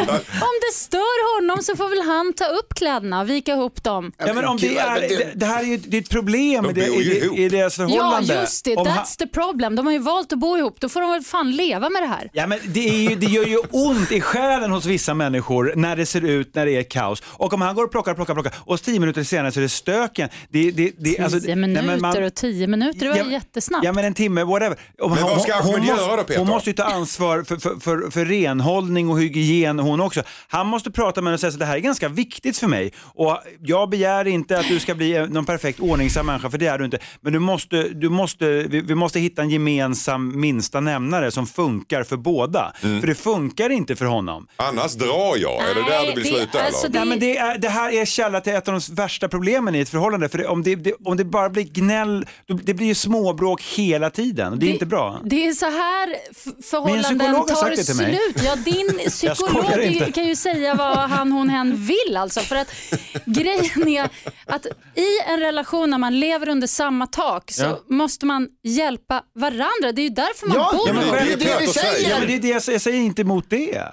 om 0.48 0.54
det 0.68 0.74
stör 0.74 1.36
honom 1.40 1.62
så 1.62 1.76
får 1.76 1.88
väl 1.88 2.00
han 2.02 2.32
ta 2.32 2.44
upp 2.44 2.74
kläderna 2.74 3.20
och 3.20 3.30
vika 3.30 3.52
ihop 3.52 3.82
dem. 3.82 4.12
Ja, 4.18 4.34
men 4.34 4.44
om 4.44 4.56
det, 4.56 4.78
är, 4.78 5.00
det, 5.00 5.32
det 5.34 5.46
här 5.46 5.62
är 5.62 5.66
ju 5.66 5.76
det 5.76 5.96
är 5.96 6.00
ett 6.00 6.10
problem 6.10 6.64
De 6.64 6.70
i, 6.70 6.72
det, 6.72 6.86
i, 6.86 7.44
i 7.44 7.48
deras 7.48 7.78
Ja, 7.78 7.88
förhållande. 7.88 8.34
just 8.40 8.64
det. 8.64 8.76
Om 8.76 8.86
That's 8.86 9.18
the 9.18 9.26
problem. 9.26 9.76
De 9.76 9.86
har 9.86 9.92
ju 9.92 9.98
valt 9.98 10.32
att 10.32 10.38
bo 10.38 10.58
ihop. 10.58 10.80
Då 10.80 10.88
får 10.88 11.00
de 11.00 11.10
väl 11.10 11.22
fan 11.22 11.52
leva 11.52 11.88
med 11.90 12.02
det 12.02 12.06
här. 12.06 12.30
Ja, 12.32 12.46
men 12.46 12.58
det, 12.64 12.88
är 12.88 13.10
ju, 13.10 13.16
det 13.16 13.26
gör 13.26 13.44
ju 13.44 13.58
ont 13.70 14.12
i 14.12 14.20
själen 14.20 14.70
hos 14.70 14.84
vissa 14.84 15.14
människor 15.14 15.72
när 15.76 15.96
det 15.96 16.06
ser 16.06 16.24
ut 16.24 16.54
när 16.54 16.66
det 16.66 16.72
är 16.76 16.82
kaos. 16.82 17.22
Och 17.26 17.52
om 17.52 17.60
han 17.62 17.74
går 17.74 17.84
och 17.84 17.90
plockar, 17.90 18.14
plockar, 18.14 18.34
plockar 18.34 18.54
och 18.58 18.82
tio 18.82 19.00
minuter 19.00 19.22
senare 19.24 19.52
så 19.52 19.60
är 19.60 19.62
det 19.62 19.68
stöken. 19.68 20.28
Det, 20.48 20.70
det, 20.70 20.90
det, 20.98 21.10
Tio 21.10 21.24
alltså, 21.24 21.38
nej, 21.42 21.56
minuter 21.56 21.98
man- 22.00 22.24
och 22.24 22.34
tio 22.34 22.66
minuter, 22.66 23.00
det 23.00 23.08
var 23.08 23.16
Ja, 23.16 23.24
jättesnabbt. 23.30 23.84
Ja 23.84 23.92
men 23.92 24.04
en 24.04 24.14
timme, 24.14 24.44
whatever. 24.44 24.78
Om 25.00 25.12
Men 25.14 25.22
vad 25.22 25.42
ska 25.42 25.54
Ahmed 25.54 25.74
hon, 25.74 25.84
göra 25.86 25.96
måste, 25.96 26.16
då, 26.16 26.22
Peter? 26.24 26.38
hon 26.38 26.48
måste 26.48 26.70
ju 26.70 26.74
ta 26.76 26.82
ansvar 26.84 27.42
för, 27.42 27.56
för, 27.56 27.76
för, 27.80 27.99
för 28.10 28.24
renhållning 28.24 29.08
och 29.10 29.20
hygien 29.20 29.78
hon 29.78 30.00
också. 30.00 30.22
Han 30.48 30.66
måste 30.66 30.90
prata 30.90 31.20
med 31.20 31.28
henne 31.28 31.34
och 31.34 31.40
säga 31.40 31.48
att 31.52 31.58
det 31.58 31.64
här 31.64 31.76
är 31.76 31.80
ganska 31.80 32.08
viktigt 32.08 32.58
för 32.58 32.66
mig. 32.66 32.92
Och 33.14 33.38
jag 33.60 33.90
begär 33.90 34.26
inte 34.26 34.58
att 34.58 34.68
du 34.68 34.80
ska 34.80 34.94
bli 34.94 35.26
någon 35.28 35.44
perfekt 35.44 35.80
ordningsam 35.80 36.26
människa, 36.26 36.50
för 36.50 36.58
det 36.58 36.66
är 36.66 36.78
du 36.78 36.84
inte. 36.84 36.98
Men 37.20 37.32
du 37.32 37.38
måste, 37.38 37.82
du 37.88 38.08
måste, 38.08 38.46
vi, 38.46 38.80
vi 38.80 38.94
måste 38.94 39.20
hitta 39.20 39.42
en 39.42 39.50
gemensam 39.50 40.40
minsta 40.40 40.80
nämnare 40.80 41.30
som 41.30 41.46
funkar 41.46 42.02
för 42.02 42.16
båda. 42.16 42.72
Mm. 42.82 43.00
För 43.00 43.06
det 43.06 43.14
funkar 43.14 43.70
inte 43.70 43.96
för 43.96 44.04
honom. 44.04 44.46
Annars 44.56 44.94
drar 44.94 45.36
jag. 45.36 45.70
är 45.70 45.74
det 45.74 45.90
där 45.90 46.06
du 46.06 46.22
vill 46.22 46.32
det- 46.32 46.38
sluta 46.38 46.62
alltså, 46.62 46.86
eller? 46.86 46.98
Nej, 46.98 47.08
men 47.08 47.18
det, 47.18 47.36
är, 47.38 47.58
det 47.58 47.68
här 47.68 47.92
är 47.92 48.04
källa 48.04 48.40
till 48.40 48.52
ett 48.54 48.68
av 48.68 48.80
de 48.80 48.94
värsta 48.94 49.28
problemen 49.28 49.74
i 49.74 49.80
ett 49.80 49.88
förhållande. 49.88 50.28
För 50.28 50.38
det, 50.38 50.46
om, 50.46 50.62
det, 50.62 50.76
det, 50.76 50.92
om 51.04 51.16
det 51.16 51.24
bara 51.24 51.50
blir 51.50 51.64
gnäll, 51.64 52.26
det 52.62 52.74
blir 52.74 52.86
ju 52.86 52.94
småbråk 52.94 53.62
hela 53.62 54.10
tiden. 54.10 54.52
Och 54.52 54.58
det 54.58 54.66
är 54.66 54.72
inte 54.72 54.86
bra. 54.86 55.20
Det 55.24 55.48
är 55.48 55.52
så 55.52 55.66
här 55.66 56.08
förhållanden 56.70 57.34
tar 57.34 57.70
det 57.70 57.89
till 57.96 58.06
mig. 58.06 58.18
slut. 58.34 58.44
Ja, 58.46 58.56
din 58.56 59.10
psykolog 59.10 60.14
kan 60.14 60.24
ju 60.26 60.36
säga 60.36 60.74
vad 60.74 60.96
han 60.98 61.32
hon 61.32 61.48
hen 61.48 61.76
vill. 61.86 62.16
Alltså. 62.16 62.40
För 62.40 62.56
att 62.56 62.68
grejen 63.24 63.88
är 63.88 64.08
att 64.46 64.66
i 64.94 65.20
en 65.28 65.40
relation 65.40 65.90
när 65.90 65.98
man 65.98 66.20
lever 66.20 66.48
under 66.48 66.66
samma 66.66 67.06
tak 67.06 67.50
så 67.52 67.62
Ja. 67.62 67.80
måste 67.88 68.26
man 68.26 68.48
hjälpa 68.64 69.22
varandra. 69.34 69.92
Det 69.94 70.00
är 70.00 70.04
ju 70.04 70.08
därför 70.08 70.46
man 70.46 70.56
Ja, 70.56 70.72
bor 70.72 70.88
ja, 70.88 70.92
med 70.92 71.04
men 71.06 71.14
det 71.14 71.32
är 71.32 71.36
det 71.36 71.44
vi 71.60 71.66
Peter 71.66 71.80
säger. 71.80 72.10
Ja, 72.10 72.18
men 72.18 72.28
det 72.28 72.34
är 72.34 72.40
det 72.40 72.48
jag, 72.48 72.62
jag 72.74 72.80
säger 72.80 72.98
inte 72.98 73.22
emot 73.22 73.44
det. 73.50 73.84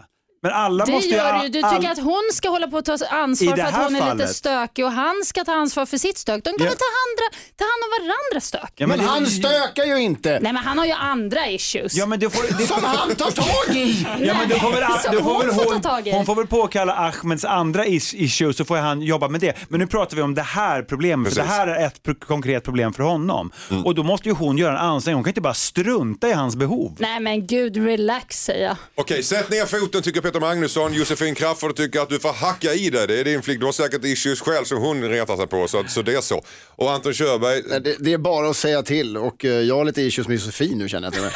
Men 0.47 0.55
alla 0.55 0.85
Det 0.85 0.91
måste 0.91 1.09
ju... 1.09 1.15
gör 1.15 1.39
du. 1.43 1.49
Du 1.49 1.61
all- 1.61 1.75
tycker 1.75 1.91
att 1.91 1.97
hon 2.03 2.23
ska 2.33 2.49
hålla 2.49 2.67
på 2.67 2.77
att 2.77 2.85
ta 2.85 2.97
ansvar 3.09 3.55
för 3.57 3.63
att 3.63 3.75
hon 3.75 3.95
är 3.95 4.13
lite 4.15 4.27
stökig 4.33 4.85
och 4.85 4.91
han 4.91 5.21
ska 5.25 5.43
ta 5.45 5.51
ansvar 5.53 5.85
för 5.85 5.97
sitt 5.97 6.17
stök. 6.17 6.43
De 6.43 6.49
kan 6.49 6.53
Ja. 6.59 6.69
väl 6.69 6.77
ta, 6.77 6.85
andra, 7.05 7.25
ta 7.57 7.63
hand 7.63 7.81
om 7.85 7.89
varandras 8.07 8.45
stök? 8.45 8.73
Ja, 8.75 8.87
Men 8.87 8.99
det- 8.99 9.05
han 9.05 9.25
stökar 9.25 9.85
ju 9.85 9.97
inte. 10.01 10.29
Nej 10.41 10.53
men 10.53 10.63
han 10.63 10.77
har 10.77 10.85
ju 10.85 10.91
andra 10.91 11.47
issues. 11.49 11.93
Ja 11.95 12.05
men 12.05 12.19
det 12.19 12.29
får, 12.29 12.57
det, 12.57 12.67
Som 12.67 12.83
han 12.83 13.15
tar 13.15 13.31
tag 13.31 13.75
i. 13.75 14.05
Ja, 14.21 14.33
men 14.39 14.49
då 14.49 14.55
får 14.55 14.71
väl, 14.71 14.83
då 15.11 15.23
får 15.23 15.33
hon 15.33 15.41
väl 15.41 15.51
får 15.55 15.63
ta 15.63 15.71
hon, 15.73 15.81
tag 15.81 16.07
i. 16.07 16.11
hon 16.11 16.25
får 16.25 16.35
väl 16.35 16.47
påkalla 16.47 16.93
Ahmeds 16.95 17.45
andra 17.45 17.85
is, 17.85 18.13
issues 18.13 18.57
så 18.57 18.65
får 18.65 18.77
han 18.77 19.01
jobba 19.01 19.27
med 19.27 19.41
det. 19.41 19.53
Men 19.69 19.79
nu 19.79 19.87
pratar 19.87 20.15
vi 20.15 20.21
om 20.21 20.35
det 20.35 20.41
här 20.41 20.81
problemet, 20.81 21.33
för 21.33 21.35
Precis. 21.41 21.51
det 21.51 21.57
här 21.57 21.67
är 21.67 21.85
ett 21.87 22.03
pro- 22.03 22.15
konkret 22.27 22.63
problem 22.63 22.93
för 22.93 23.03
honom. 23.03 23.51
Och 23.85 23.95
då 23.95 24.03
måste 24.03 24.29
ju 24.29 24.35
hon 24.35 24.57
göra 24.57 24.71
en 24.79 24.85
ansträngning, 24.85 25.15
hon 25.15 25.23
kan 25.23 25.29
inte 25.31 25.41
bara 25.41 25.53
strunta 25.53 26.27
i 26.29 26.33
hans 26.33 26.55
behov. 26.55 26.95
Nej 26.99 27.19
men 27.19 27.47
gud, 27.47 27.77
relax 27.77 28.43
säger 28.43 28.65
jag. 28.67 28.75
Okej, 28.95 29.23
sätt 29.23 29.49
ner 29.49 29.65
foten 29.65 30.01
tycker 30.01 30.21
Peter 30.21 30.36
Magnusson. 30.39 30.93
Josefin 30.93 31.35
Crafoord 31.35 31.75
tycker 31.75 31.99
att 31.99 32.09
du 32.09 32.19
får 32.19 32.33
hacka 32.33 32.73
i 32.73 32.89
dig. 32.89 33.07
Det 33.07 33.19
är 33.19 33.23
din 33.23 33.41
flick. 33.41 33.59
Du 33.59 33.65
har 33.65 33.71
säkert 33.73 34.05
issues 34.05 34.41
själv 34.41 34.65
som 34.65 34.77
hon 34.77 35.09
retar 35.09 35.37
sig 35.37 35.47
på. 35.47 35.67
Så, 35.67 35.83
så 35.87 36.01
det 36.01 36.13
är 36.13 36.21
så. 36.21 36.43
Och 36.75 36.91
Anton 36.91 37.13
Körberg, 37.13 37.61
Nej, 37.67 37.81
Det, 37.81 37.95
det 37.99 38.13
är 38.13 38.17
bara 38.17 38.49
att 38.49 38.57
säga 38.57 38.83
till 38.83 39.17
och 39.17 39.45
eh, 39.45 39.51
jag 39.51 39.75
har 39.75 39.85
lite 39.85 40.01
issues 40.01 40.27
med 40.27 40.35
Josefin 40.35 40.77
nu 40.77 40.89
känner 40.89 41.07
jag 41.07 41.13
till 41.13 41.21
mig. 41.23 41.31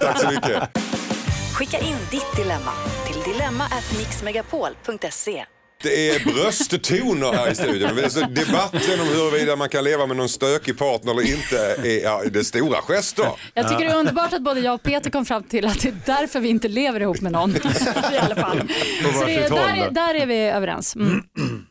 tack 0.00 0.20
så 0.20 0.30
mycket. 0.30 0.62
Skicka 1.54 1.78
in 1.78 1.96
ditt 2.10 2.36
dilemma 2.36 2.72
till 3.06 3.32
dilemma@mixmegapol.se. 3.32 5.44
Det 5.82 6.08
är 6.10 6.24
brösttoner 6.24 7.32
här 7.32 7.50
i 7.50 7.54
studion. 7.54 7.94
Men 7.94 8.10
så 8.10 8.20
debatten 8.20 9.00
om 9.00 9.06
huruvida 9.08 9.56
man 9.56 9.68
kan 9.68 9.84
leva 9.84 10.06
med 10.06 10.16
någon 10.16 10.28
stökig 10.28 10.78
partner 10.78 11.12
eller 11.12 11.22
inte 11.22 11.58
är 11.88 12.02
ja, 12.02 12.22
det 12.32 12.44
stora 12.44 12.80
gester. 12.82 13.26
Jag 13.54 13.68
tycker 13.68 13.84
det 13.84 13.90
är 13.90 13.96
underbart 13.98 14.32
att 14.32 14.42
både 14.42 14.60
jag 14.60 14.74
och 14.74 14.82
Peter 14.82 15.10
kom 15.10 15.24
fram 15.26 15.42
till 15.42 15.66
att 15.66 15.80
det 15.82 15.88
är 15.88 15.94
därför 16.06 16.40
vi 16.40 16.48
inte 16.48 16.68
lever 16.68 17.00
ihop 17.00 17.20
med 17.20 17.32
någon. 17.32 17.56
I 17.56 18.18
alla 18.20 18.36
fall. 18.36 18.58
Så 19.14 19.24
det, 19.24 19.34
är- 19.34 19.50
där, 19.50 19.76
är, 19.86 19.90
där 19.90 20.14
är 20.14 20.26
vi 20.26 20.38
överens. 20.38 20.96
Mm. 20.96 21.22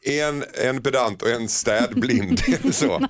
En, 0.04 0.44
en 0.66 0.82
pedant 0.84 1.22
och 1.22 1.30
en 1.30 1.48
städblind. 1.48 2.42
så. 2.72 3.08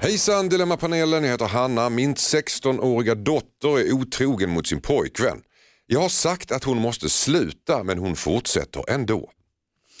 Hejsan 0.00 0.48
Dilemmapanelen, 0.48 1.24
jag 1.24 1.30
heter 1.30 1.46
Hanna. 1.46 1.88
Min 1.90 2.14
16-åriga 2.14 3.14
dotter 3.14 3.78
är 3.78 3.92
otrogen 3.92 4.50
mot 4.50 4.66
sin 4.66 4.80
pojkvän. 4.80 5.38
Jag 5.86 6.00
har 6.00 6.08
sagt 6.08 6.52
att 6.52 6.64
hon 6.64 6.78
måste 6.78 7.08
sluta 7.08 7.82
men 7.84 7.98
hon 7.98 8.16
fortsätter 8.16 8.90
ändå. 8.90 9.30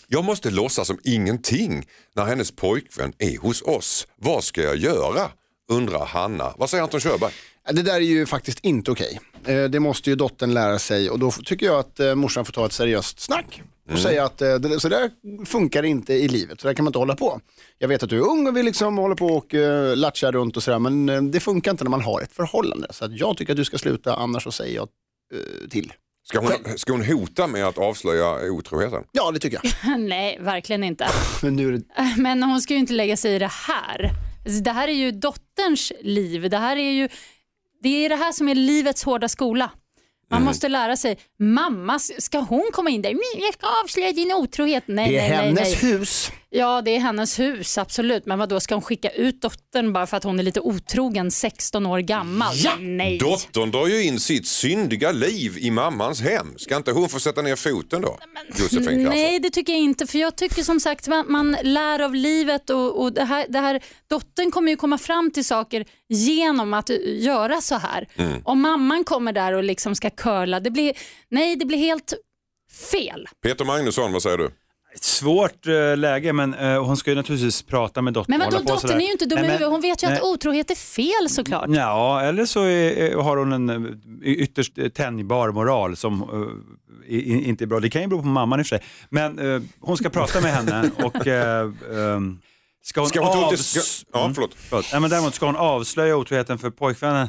Jag 0.08 0.24
måste 0.24 0.50
låtsas 0.50 0.86
som 0.86 0.98
ingenting 1.04 1.84
när 2.14 2.24
hennes 2.24 2.50
pojkvän 2.50 3.12
är 3.18 3.38
hos 3.38 3.62
oss. 3.62 4.06
Vad 4.16 4.44
ska 4.44 4.62
jag 4.62 4.76
göra? 4.76 5.30
Undrar 5.68 6.06
Hanna. 6.06 6.54
Vad 6.58 6.70
säger 6.70 6.82
Anton 6.84 7.00
Körberg? 7.00 7.32
Det 7.72 7.82
där 7.82 7.94
är 7.94 8.00
ju 8.00 8.26
faktiskt 8.26 8.58
inte 8.64 8.90
okej. 8.90 9.20
Eh, 9.44 9.64
Det 9.64 9.80
måste 9.80 10.10
ju 10.10 10.16
dottern 10.16 10.54
lära 10.54 10.78
sig 10.78 11.10
och 11.10 11.18
då 11.18 11.30
tycker 11.30 11.66
jag 11.66 11.78
att 11.78 12.00
eh, 12.00 12.14
morsan 12.14 12.44
får 12.44 12.52
ta 12.52 12.66
ett 12.66 12.72
seriöst 12.72 13.20
snack 13.20 13.62
och 13.92 13.98
säga 13.98 14.24
att 14.24 14.42
eh, 14.42 14.58
så 14.78 14.88
där 14.88 15.10
funkar 15.46 15.82
inte 15.82 16.14
i 16.14 16.28
livet, 16.28 16.60
så 16.60 16.66
där 16.68 16.74
kan 16.74 16.84
man 16.84 16.88
inte 16.90 16.98
hålla 16.98 17.16
på. 17.16 17.40
Jag 17.78 17.88
vet 17.88 18.02
att 18.02 18.10
du 18.10 18.16
är 18.16 18.28
ung 18.28 18.46
och 18.48 18.56
vill 18.56 18.64
liksom 18.66 18.98
hålla 18.98 19.14
på 19.14 19.26
och 19.26 19.54
latcha 19.96 20.32
runt 20.32 20.56
och 20.56 20.62
sådär 20.62 20.78
men 20.78 21.30
det 21.30 21.40
funkar 21.40 21.70
inte 21.70 21.84
när 21.84 21.90
man 21.90 22.00
har 22.02 22.20
ett 22.20 22.32
förhållande. 22.32 22.88
Så 22.90 23.06
jag 23.10 23.36
tycker 23.36 23.52
att 23.52 23.56
du 23.56 23.64
ska 23.64 23.78
sluta 23.78 24.14
annars 24.16 24.42
så 24.44 24.52
säger 24.52 24.76
jag 24.76 24.88
till. 25.70 25.92
Ska 26.28 26.40
hon, 26.40 26.50
ska 26.78 26.92
hon 26.92 27.04
hota 27.04 27.46
med 27.46 27.64
att 27.66 27.78
avslöja 27.78 28.52
otroheten? 28.52 29.04
Ja 29.12 29.30
det 29.30 29.38
tycker 29.38 29.60
jag. 29.62 29.98
Nej, 30.00 30.38
verkligen 30.40 30.84
inte. 30.84 31.08
Men 31.42 31.56
nu 31.56 31.68
är 31.68 31.72
det... 31.72 31.82
Men 32.22 32.42
hon 32.42 32.60
ska 32.60 32.74
ju 32.74 32.80
inte 32.80 32.92
lägga 32.92 33.16
sig 33.16 33.34
i 33.34 33.38
det 33.38 33.50
här. 33.52 34.10
Alltså, 34.44 34.60
Det 34.62 34.72
här 34.72 34.88
är 34.88 34.92
ju 34.92 35.10
dotterns 35.10 35.92
liv. 36.00 36.50
Det 36.50 36.58
här 36.58 36.76
är 36.76 36.90
ju 36.90 37.08
det 37.82 38.04
är 38.04 38.08
det 38.08 38.16
här 38.16 38.32
som 38.32 38.48
är 38.48 38.54
livets 38.54 39.04
hårda 39.04 39.28
skola. 39.28 39.70
Man 40.30 40.36
Mm. 40.36 40.46
måste 40.46 40.68
lära 40.68 40.96
sig. 40.96 41.18
Mamma, 41.38 41.98
ska 41.98 42.38
hon 42.38 42.70
komma 42.72 42.90
in 42.90 43.02
där? 43.02 43.10
"Men 43.10 43.42
Jag 43.44 43.54
ska 43.54 43.66
avslöja 43.84 44.12
din 44.12 44.32
otrohet. 44.32 44.84
Nej, 44.86 45.10
Det 45.10 45.18
är 45.18 45.20
nej, 45.20 45.30
nej, 45.30 45.46
hennes 45.64 45.82
nej. 45.82 45.92
hus. 45.92 46.30
Ja, 46.50 46.82
det 46.82 46.96
är 46.96 47.00
hennes 47.00 47.38
hus, 47.38 47.78
absolut. 47.78 48.26
Men 48.26 48.38
vad 48.38 48.48
då 48.48 48.60
ska 48.60 48.74
hon 48.74 48.82
skicka 48.82 49.10
ut 49.10 49.42
dottern 49.42 49.92
bara 49.92 50.06
för 50.06 50.16
att 50.16 50.24
hon 50.24 50.38
är 50.38 50.42
lite 50.42 50.60
otrogen, 50.60 51.30
16 51.30 51.86
år 51.86 51.98
gammal? 51.98 52.54
Nej. 52.78 53.18
Dottern 53.18 53.70
drar 53.70 53.86
ju 53.86 54.02
in 54.02 54.20
sitt 54.20 54.46
syndiga 54.46 55.12
liv 55.12 55.58
i 55.58 55.70
mammans 55.70 56.20
hem. 56.20 56.54
Ska 56.58 56.76
inte 56.76 56.92
hon 56.92 57.08
få 57.08 57.20
sätta 57.20 57.42
ner 57.42 57.56
foten 57.56 58.02
då? 58.02 58.18
Josefin 58.48 58.84
Crafoord? 58.84 59.08
Nej, 59.08 59.40
det 59.40 59.50
tycker 59.50 59.72
jag 59.72 59.82
inte. 59.82 60.06
För 60.06 60.18
jag 60.18 60.36
tycker 60.36 60.62
som 60.62 60.80
sagt 60.80 61.08
man, 61.08 61.24
man 61.28 61.56
lär 61.62 62.02
av 62.02 62.14
livet 62.14 62.70
och, 62.70 63.02
och 63.02 63.12
det 63.12 63.24
här, 63.24 63.46
det 63.48 63.58
här, 63.58 63.80
dottern 64.08 64.50
kommer 64.50 64.70
ju 64.70 64.76
komma 64.76 64.98
fram 64.98 65.30
till 65.30 65.44
saker 65.44 65.84
genom 66.08 66.74
att 66.74 66.90
göra 67.04 67.60
så 67.60 67.74
här. 67.74 68.08
Mm. 68.16 68.42
Om 68.44 68.60
mamman 68.60 69.04
kommer 69.04 69.32
där 69.32 69.52
och 69.52 69.64
liksom 69.64 69.94
ska 69.94 70.10
curla, 70.10 70.60
det 70.60 70.70
blir, 70.70 70.92
nej 71.28 71.56
det 71.56 71.64
blir 71.64 71.78
helt 71.78 72.14
fel. 72.90 73.28
Peter 73.42 73.64
Magnusson, 73.64 74.12
vad 74.12 74.22
säger 74.22 74.38
du? 74.38 74.50
Ett 74.96 75.04
svårt 75.04 75.66
eh, 75.66 75.96
läge 75.96 76.32
men 76.32 76.54
eh, 76.54 76.84
hon 76.84 76.96
ska 76.96 77.10
ju 77.10 77.16
naturligtvis 77.16 77.62
prata 77.62 78.02
med 78.02 78.12
dottern. 78.12 78.38
Men 78.38 78.50
vadå, 78.50 78.64
dottern 78.64 78.96
är 79.00 79.04
ju 79.04 79.12
inte 79.12 79.24
dum 79.26 79.38
i 79.38 79.42
Nej, 79.42 79.42
men- 79.42 79.50
huvudet. 79.50 79.70
Hon 79.72 79.80
vet 79.80 80.02
ju 80.02 80.06
nej. 80.06 80.16
att 80.16 80.22
otrohet 80.22 80.70
är 80.70 80.74
fel 80.74 81.28
såklart. 81.30 81.64
Ja, 81.68 82.20
eller 82.22 82.46
så 82.46 82.62
är, 82.64 83.16
har 83.16 83.36
hon 83.36 83.52
en 83.52 83.68
eh, 83.70 84.28
ytterst 84.32 84.72
tänjbar 84.94 85.50
moral 85.52 85.96
som 85.96 86.24
i- 87.06 87.48
inte 87.48 87.64
är 87.64 87.66
bra. 87.66 87.80
Det 87.80 87.90
kan 87.90 88.02
ju 88.02 88.08
bero 88.08 88.20
på 88.22 88.26
mamman 88.26 88.60
i 88.60 88.62
och 88.62 88.66
för 88.66 88.78
sig. 88.78 88.86
Men 89.08 89.68
hon 89.80 89.96
ska 89.96 90.08
prata 90.08 90.40
med 90.40 90.52
henne 90.54 90.90
och 91.04 91.26
eh, 91.26 91.60
ehm, 92.14 92.38
ska 92.84 93.00
hon, 93.00 93.08
Ska 93.08 93.20
hon 93.20 93.32
ta 93.32 93.46
avs- 93.46 93.48
till- 93.48 93.58
ska- 93.82 94.08
ja, 94.12 94.20
Mm, 94.22 94.34
förlåt. 94.34 94.54
förlåt. 94.56 94.86
Nej, 94.92 95.00
men 95.00 95.10
däremot 95.10 95.34
ska 95.34 95.46
hon 95.46 95.56
avslöja 95.56 96.16
otroheten 96.16 96.58
för 96.58 96.70
pojkvännen. 96.70 97.28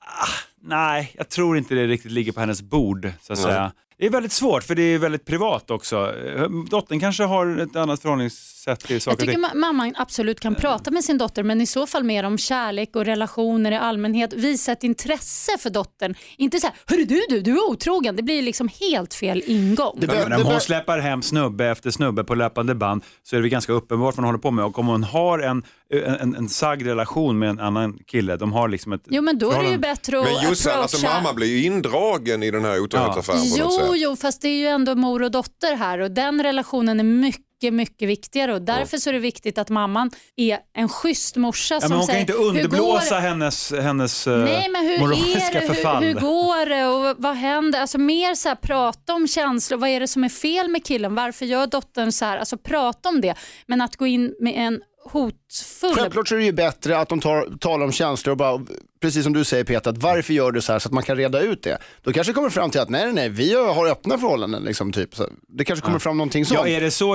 Ah, 0.00 0.28
nej, 0.62 1.12
jag 1.14 1.28
tror 1.28 1.58
inte 1.58 1.74
det 1.74 1.86
riktigt 1.86 2.12
ligger 2.12 2.32
på 2.32 2.40
hennes 2.40 2.62
bord 2.62 3.12
så 3.22 3.32
att 3.32 3.38
Nej. 3.38 3.46
säga. 3.48 3.72
Det 3.98 4.06
är 4.06 4.10
väldigt 4.10 4.32
svårt 4.32 4.62
för 4.64 4.74
det 4.74 4.82
är 4.82 4.98
väldigt 4.98 5.24
privat 5.24 5.70
också. 5.70 6.14
Eh, 6.36 6.48
Dottern 6.70 7.00
kanske 7.00 7.22
har 7.24 7.58
ett 7.58 7.76
annat 7.76 8.02
förhållningssätt 8.02 8.80
till 8.80 9.00
saker 9.00 9.26
Jag 9.26 9.34
tycker 9.34 9.48
ma- 9.48 9.54
mamman 9.54 9.94
absolut 9.96 10.40
kan 10.40 10.54
prata 10.54 10.90
med 10.90 11.04
sin 11.04 11.18
dotter 11.18 11.42
men 11.42 11.60
i 11.60 11.66
så 11.66 11.86
fall 11.86 12.04
mer 12.04 12.24
om 12.24 12.38
kärlek 12.38 12.96
och 12.96 13.04
relationer 13.04 13.72
i 13.72 13.76
allmänhet. 13.76 14.32
Visa 14.32 14.72
ett 14.72 14.84
intresse 14.84 15.58
för 15.58 15.70
dottern. 15.70 16.14
Inte 16.36 16.58
så 16.60 16.66
här, 16.66 16.76
hörru 16.86 17.04
du, 17.04 17.20
du, 17.28 17.40
du 17.40 17.52
är 17.52 17.70
otrogen. 17.70 18.16
Det 18.16 18.22
blir 18.22 18.42
liksom 18.42 18.68
helt 18.80 19.14
fel 19.14 19.42
ingång. 19.46 19.96
Det 20.00 20.06
bör- 20.06 20.14
men 20.14 20.32
om 20.32 20.38
det 20.44 20.50
hon 20.52 20.60
släpper 20.60 20.98
hem 20.98 21.22
snubbe 21.22 21.66
efter 21.66 21.90
snubbe 21.90 22.24
på 22.24 22.34
löpande 22.34 22.74
band 22.74 23.02
så 23.22 23.36
är 23.36 23.42
det 23.42 23.48
ganska 23.48 23.72
uppenbart 23.72 24.16
vad 24.16 24.16
hon 24.16 24.24
håller 24.24 24.38
på 24.38 24.50
med. 24.50 24.64
Och 24.64 24.78
om 24.78 24.86
hon 24.86 25.04
har 25.04 25.38
en, 25.38 25.62
en, 25.94 26.34
en 26.36 26.48
sagd 26.48 26.86
relation 26.86 27.38
med 27.38 27.48
en 27.50 27.60
annan 27.60 27.98
kille, 28.06 28.36
de 28.36 28.52
har 28.52 28.68
liksom 28.68 28.92
ett... 28.92 29.02
Jo 29.10 29.22
men 29.22 29.38
då 29.38 29.50
är 29.52 29.62
det 29.62 29.70
ju 29.70 29.78
bättre 29.78 30.18
att 30.20 30.24
Men 30.24 30.48
Jossan, 30.48 30.82
alltså 30.82 30.96
approacha- 30.96 31.14
mamma 31.14 31.32
blir 31.32 31.46
ju 31.46 31.64
indragen 31.64 32.42
i 32.42 32.50
den 32.50 32.64
här 32.64 32.80
otrohetsaffären 32.80 33.38
på 33.40 33.46
något 33.46 33.58
Jo, 33.58 33.70
sätt. 33.70 33.90
jo, 33.94 34.16
fast 34.16 34.42
det 34.42 34.48
är 34.48 34.56
ju 34.58 34.66
ändå 34.66 34.94
mor 34.94 35.22
och 35.22 35.30
dotter 35.30 35.76
här 35.76 35.98
och 35.98 36.10
den 36.10 36.42
relationen 36.42 37.00
är 37.00 37.04
mycket, 37.04 37.74
mycket 37.74 38.08
viktigare 38.08 38.54
och 38.54 38.62
därför 38.62 38.98
så 38.98 39.08
är 39.10 39.12
det 39.12 39.18
viktigt 39.18 39.58
att 39.58 39.68
mamman 39.68 40.10
är 40.36 40.58
en 40.76 40.88
schysst 40.88 41.36
morsa 41.36 41.74
Ja, 41.74 41.80
som 41.80 41.88
men 41.88 41.98
hon 41.98 42.06
kan 42.06 42.12
säger 42.12 42.20
inte 42.20 42.32
"Hur 42.32 42.44
underblåsa 42.48 43.14
går- 43.14 43.20
hennes, 43.20 43.72
hennes 43.72 44.26
eh, 44.26 44.38
Nej 44.38 44.68
men 44.68 44.86
hur 44.86 44.98
moraliska 45.00 45.40
är 45.48 45.52
det, 45.52 45.60
hur, 45.60 45.74
förfall. 45.74 46.04
hur 46.04 46.14
går 46.14 46.66
det 46.68 46.86
och 46.86 47.16
vad 47.18 47.34
händer? 47.36 47.80
Alltså 47.80 47.98
mer 47.98 48.34
så 48.34 48.48
här, 48.48 48.56
prata 48.56 49.14
om 49.14 49.28
känslor, 49.28 49.78
vad 49.78 49.88
är 49.90 50.00
det 50.00 50.08
som 50.08 50.24
är 50.24 50.28
fel 50.28 50.68
med 50.68 50.84
killen? 50.84 51.14
Varför 51.14 51.46
gör 51.46 51.66
dottern 51.66 52.12
så 52.12 52.24
här? 52.24 52.36
Alltså 52.38 52.56
prata 52.56 53.08
om 53.08 53.20
det. 53.20 53.34
Men 53.66 53.80
att 53.80 53.96
gå 53.96 54.06
in 54.06 54.34
med 54.40 54.54
en 54.56 54.80
hotfull... 55.12 55.94
Självklart 55.94 56.28
så 56.28 56.34
är 56.34 56.38
det 56.38 56.44
ju 56.44 56.52
bättre 56.52 56.98
att 56.98 57.08
de 57.08 57.20
tar, 57.20 57.58
talar 57.58 57.84
om 57.84 57.92
känslor 57.92 58.30
och 58.30 58.36
bara, 58.36 58.60
precis 59.00 59.24
som 59.24 59.32
du 59.32 59.44
säger 59.44 59.64
Peter, 59.64 59.90
att 59.90 59.98
varför 59.98 60.32
gör 60.34 60.52
du 60.52 60.60
så 60.60 60.72
här 60.72 60.78
så 60.78 60.88
att 60.88 60.92
man 60.92 61.02
kan 61.02 61.16
reda 61.16 61.40
ut 61.40 61.62
det. 61.62 61.78
Då 62.02 62.12
kanske 62.12 62.30
det 62.30 62.34
kommer 62.34 62.50
fram 62.50 62.70
till 62.70 62.80
att 62.80 62.88
nej, 62.88 63.04
nej, 63.04 63.14
nej, 63.14 63.28
vi 63.28 63.54
har 63.54 63.86
öppna 63.86 64.18
förhållanden. 64.18 64.62
Liksom, 64.62 64.92
typ. 64.92 65.14
så 65.14 65.28
det 65.48 65.64
kanske 65.64 65.86
kommer 65.86 65.98
fram 65.98 66.16
någonting 66.16 66.44
sånt. 66.44 66.60
Ja, 66.60 66.68
är 66.68 66.80
det 66.80 66.90
så 66.90 67.14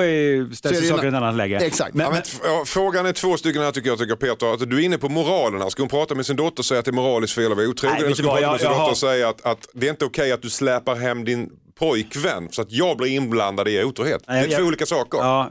ställs 0.56 0.78
är 0.78 0.82
det 0.82 0.88
saker 0.88 1.06
i 1.06 1.08
en- 1.08 1.16
annat 1.16 1.36
läge. 1.36 1.58
Exakt. 1.58 1.94
Men, 1.94 2.06
Ja, 2.06 2.12
men, 2.12 2.22
men, 2.42 2.52
ja, 2.52 2.64
frågan 2.66 3.06
är 3.06 3.12
två 3.12 3.38
stycken 3.38 3.62
här 3.62 3.72
tycker 3.72 3.90
jag, 3.90 4.00
tycker 4.00 4.16
Peter. 4.16 4.54
Att 4.54 4.70
du 4.70 4.78
är 4.78 4.82
inne 4.86 4.98
på 4.98 5.10
moralen 5.10 5.62
här. 5.62 5.70
Ska 5.70 5.82
hon 5.82 5.90
prata 5.90 6.16
med 6.16 6.26
sin 6.26 6.36
dotter 6.36 6.60
och 6.60 6.66
säga 6.66 6.80
att 6.80 6.86
det 6.86 6.92
är 6.92 6.94
moraliskt 6.94 7.34
fel 7.36 7.52
att 7.52 7.58
vara 7.58 7.68
otrogen? 7.68 7.98
Eller 7.98 8.14
ska 8.14 8.24
du 8.24 8.30
hon 8.30 8.38
prata 8.38 8.52
med 8.52 8.60
sin 8.60 8.70
dotter 8.70 8.92
och 8.92 8.98
säga 8.98 9.30
att, 9.30 9.46
att 9.46 9.68
det 9.74 9.88
är 9.88 9.92
inte 9.92 10.06
okej 10.06 10.32
att 10.32 10.42
du 10.42 10.50
släpar 10.50 10.96
hem 10.96 11.26
din 11.26 11.50
pojkvän 11.80 12.48
så 12.52 12.62
att 12.62 12.72
jag 12.72 12.98
blir 12.98 13.08
inblandad 13.08 13.68
i 13.68 13.84
otrohet. 13.84 14.24
Det 14.28 14.32
är 14.32 14.36
Nej, 14.36 14.48
två 14.50 14.54
jag- 14.54 14.68
olika 14.68 14.86
saker. 14.86 15.18
Ja, 15.18 15.50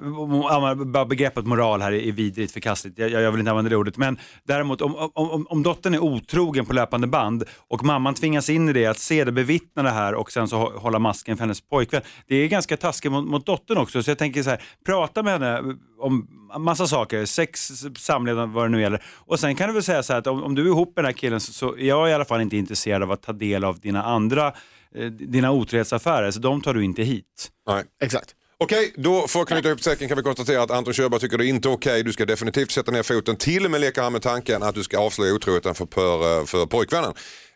bara 0.87 1.05
begreppet 1.05 1.47
moral 1.47 1.83
här 1.83 1.93
är 1.93 2.13
vidrigt 2.13 2.53
förkastligt. 2.53 2.99
Jag, 2.99 3.11
jag 3.11 3.31
vill 3.31 3.39
inte 3.41 3.51
använda 3.51 3.69
det 3.71 3.77
ordet. 3.77 3.97
Men 3.97 4.19
däremot 4.45 4.81
om, 4.83 5.11
om, 5.15 5.47
om, 5.51 5.63
dottern 5.63 5.95
är 5.95 5.99
otrogen 5.99 6.67
på 6.67 6.73
löpande 6.73 7.07
band 7.07 7.45
och 7.69 7.85
mamman 7.85 8.15
tvingas 8.15 8.51
in 8.51 8.69
i 8.69 8.73
det, 8.73 8.87
att 8.87 8.99
se 8.99 9.25
det, 9.25 9.33
bevittna 9.33 9.83
det 9.83 9.91
här 9.91 10.15
och 10.15 10.33
sen 10.33 10.49
så 10.49 10.57
hå- 10.57 10.79
hålla 10.79 10.99
masken 10.99 11.37
för 11.37 11.43
hennes 11.43 11.61
pojkvän. 11.61 12.03
Det 12.29 12.37
är 12.37 12.49
ganska 12.49 12.77
taskigt 12.77 13.13
mot, 13.13 13.25
mot 13.25 13.47
dottern 13.47 13.79
också. 13.79 14.03
Så 14.03 14.11
jag 14.11 14.19
tänker 14.19 14.43
så 14.43 14.51
här, 14.51 14.63
prata 14.87 15.23
med 15.23 15.33
henne 15.33 15.63
om 16.01 16.29
massa 16.59 16.87
saker, 16.87 17.25
sex, 17.25 17.71
samlevnad, 17.99 18.51
vad 18.51 18.65
det 18.65 18.69
nu 18.69 18.81
gäller. 18.81 19.03
Och 19.27 19.41
sen 19.41 19.55
kan 19.55 19.69
du 19.69 19.75
väl 19.75 19.83
säga 19.83 20.03
så 20.03 20.13
här 20.13 20.21
att 20.21 20.27
om, 20.27 20.43
om 20.43 20.55
du 20.55 20.63
är 20.63 20.67
ihop 20.67 20.93
med 20.97 21.05
den 21.05 21.09
här 21.13 21.13
killen 21.19 21.41
så, 21.41 21.53
så 21.53 21.77
är 21.77 21.87
jag 21.89 22.11
i 22.11 22.13
alla 22.13 22.25
fall 22.25 22.41
inte 22.41 22.57
intresserad 22.57 23.03
av 23.03 23.11
att 23.13 23.23
ta 23.23 23.33
del 23.33 23.65
av 23.65 23.79
dina 23.81 24.03
andra 24.05 24.53
Eh, 24.95 25.07
dina 25.11 25.51
otrohetsaffärer, 25.53 26.31
så 26.31 26.41
de 26.41 26.61
tar 26.61 26.75
du 26.75 26.85
inte 26.85 27.03
hit. 27.03 27.51
Nej. 27.67 27.85
Exakt. 28.03 28.35
Okej, 28.63 28.93
då 28.97 29.29
för 29.29 29.41
att 29.43 29.49
knyta 29.49 29.69
ihop 29.69 29.83
säcken 29.83 30.09
kan 30.09 30.17
vi 30.17 30.23
konstatera 30.23 30.63
att 30.63 30.71
Anton 30.71 30.95
Körberg 30.95 31.21
tycker 31.21 31.39
det 31.39 31.47
är 31.47 31.49
inte 31.49 31.69
okej. 31.69 32.03
Du 32.03 32.13
ska 32.13 32.25
definitivt 32.27 32.71
sätta 32.71 32.91
ner 32.91 33.03
foten. 33.03 33.37
Till 33.37 33.65
och 33.65 33.71
med 33.71 33.81
leker 33.81 34.03
han 34.03 34.13
med 34.13 34.23
tanken 34.23 34.63
att 34.63 34.75
du 34.75 34.83
ska 34.83 34.99
avslöja 34.99 35.35
otroheten 35.35 35.75
för, 35.75 35.87
för, 35.87 36.47
för 36.47 36.67
pojkvännen. 36.67 37.13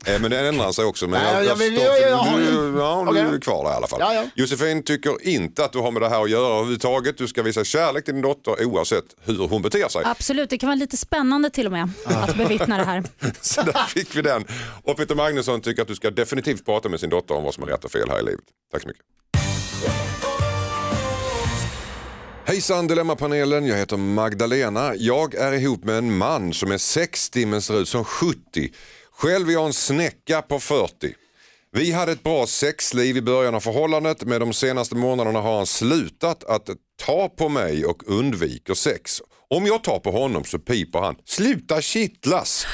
Eh, 0.06 0.20
Men 0.20 0.30
det 0.30 0.48
ändrar 0.48 0.72
sig 0.72 0.84
också. 0.84 1.06
Men 1.08 1.22
jag, 1.22 1.32
jag 1.34 1.44
jag, 1.44 1.50
jag- 1.50 1.58
för- 1.58 2.08
jag 2.10 2.16
har 2.16 2.38
du, 2.38 2.44
ju- 2.44 2.78
ja, 2.78 3.28
du 3.30 3.36
är 3.36 3.40
kvar 3.40 3.64
där 3.64 3.70
i 3.72 3.74
alla 3.74 3.86
fall. 3.86 4.00
Ja, 4.02 4.14
ja. 4.14 4.24
Josefin 4.34 4.82
tycker 4.82 5.28
inte 5.28 5.64
att 5.64 5.72
du 5.72 5.78
har 5.78 5.90
med 5.90 6.02
det 6.02 6.08
här 6.08 6.22
att 6.22 6.30
göra 6.30 6.54
överhuvudtaget. 6.54 7.18
Du 7.18 7.28
ska 7.28 7.42
visa 7.42 7.64
kärlek 7.64 8.04
till 8.04 8.14
din 8.14 8.22
dotter 8.22 8.64
oavsett 8.64 9.04
hur 9.24 9.48
hon 9.48 9.62
beter 9.62 9.88
sig. 9.88 10.02
Absolut, 10.04 10.50
det 10.50 10.58
kan 10.58 10.66
vara 10.66 10.74
lite 10.74 10.96
spännande 10.96 11.50
till 11.50 11.66
och 11.66 11.72
med 11.72 11.88
att 12.04 12.36
bevittna 12.36 12.76
det 12.78 12.84
här. 12.84 13.04
Så 13.40 13.62
där 13.62 13.84
fick 13.88 14.16
vi 14.16 14.22
den. 14.22 14.44
Och 14.82 14.96
Peter 14.96 15.14
Magnusson 15.14 15.60
tycker 15.60 15.82
att 15.82 15.88
du 15.88 15.94
ska 15.94 16.10
definitivt 16.10 16.64
prata 16.64 16.88
med 16.88 17.00
sin 17.00 17.10
dotter 17.10 17.34
om 17.34 17.44
vad 17.44 17.54
som 17.54 17.62
är 17.62 17.66
rätt 17.66 17.84
och 17.84 17.90
fel 17.92 18.08
här 18.10 18.18
i 18.20 18.22
livet. 18.24 18.44
Tack 18.72 18.82
så 18.82 18.88
mycket. 18.88 19.02
Hejsan 22.48 22.86
Dilemmapanelen, 22.86 23.66
jag 23.66 23.76
heter 23.76 23.96
Magdalena. 23.96 24.92
Jag 24.96 25.34
är 25.34 25.52
ihop 25.52 25.84
med 25.84 25.98
en 25.98 26.16
man 26.16 26.52
som 26.52 26.72
är 26.72 26.78
60 26.78 27.46
men 27.46 27.62
ser 27.62 27.80
ut 27.80 27.88
som 27.88 28.04
70. 28.04 28.72
Själv 29.12 29.48
är 29.48 29.52
jag 29.52 29.66
en 29.66 29.72
snäcka 29.72 30.42
på 30.42 30.60
40. 30.60 31.14
Vi 31.72 31.92
hade 31.92 32.12
ett 32.12 32.22
bra 32.22 32.46
sexliv 32.46 33.16
i 33.16 33.22
början 33.22 33.54
av 33.54 33.60
förhållandet 33.60 34.24
men 34.24 34.40
de 34.40 34.52
senaste 34.52 34.96
månaderna 34.96 35.40
har 35.40 35.56
han 35.56 35.66
slutat 35.66 36.44
att 36.44 36.68
ta 37.04 37.28
på 37.28 37.48
mig 37.48 37.84
och 37.84 38.02
undviker 38.06 38.74
sex. 38.74 39.22
Om 39.50 39.66
jag 39.66 39.84
tar 39.84 39.98
på 39.98 40.10
honom 40.10 40.44
så 40.44 40.58
piper 40.58 40.98
han 40.98 41.16
“sluta 41.24 41.80
kittlas” 41.80 42.66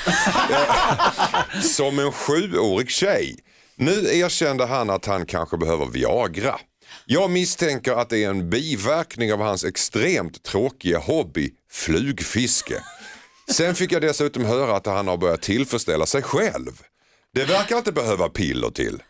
som 1.77 1.99
en 1.99 2.13
sjuårig 2.13 2.91
tjej. 2.91 3.37
Nu 3.77 3.93
erkände 3.93 4.67
han 4.67 4.91
att 4.91 5.07
han 5.07 5.27
kanske 5.27 5.57
behöver 5.57 5.87
Viagra. 5.87 6.59
Jag 7.05 7.31
misstänker 7.31 7.93
att 7.93 8.09
det 8.09 8.25
är 8.25 8.31
en 8.31 8.51
biverkning 8.51 9.33
av 9.33 9.41
hans 9.41 9.65
extremt 9.65 10.43
tråkiga 10.43 10.99
hobby, 10.99 11.51
flugfiske. 11.71 12.83
Sen 13.51 13.75
fick 13.75 13.93
jag 13.93 14.03
dessutom 14.03 14.45
höra 14.45 14.77
att 14.77 14.87
han 14.87 15.09
har 15.09 15.17
börjat 15.17 15.43
tillfredsställa 15.43 16.07
sig 16.07 16.23
själv. 16.23 16.73
Det 17.35 17.45
verkar 17.45 17.79
inte 17.79 17.93
behöva 17.93 18.29
piller 18.29 18.71
till. 18.71 19.03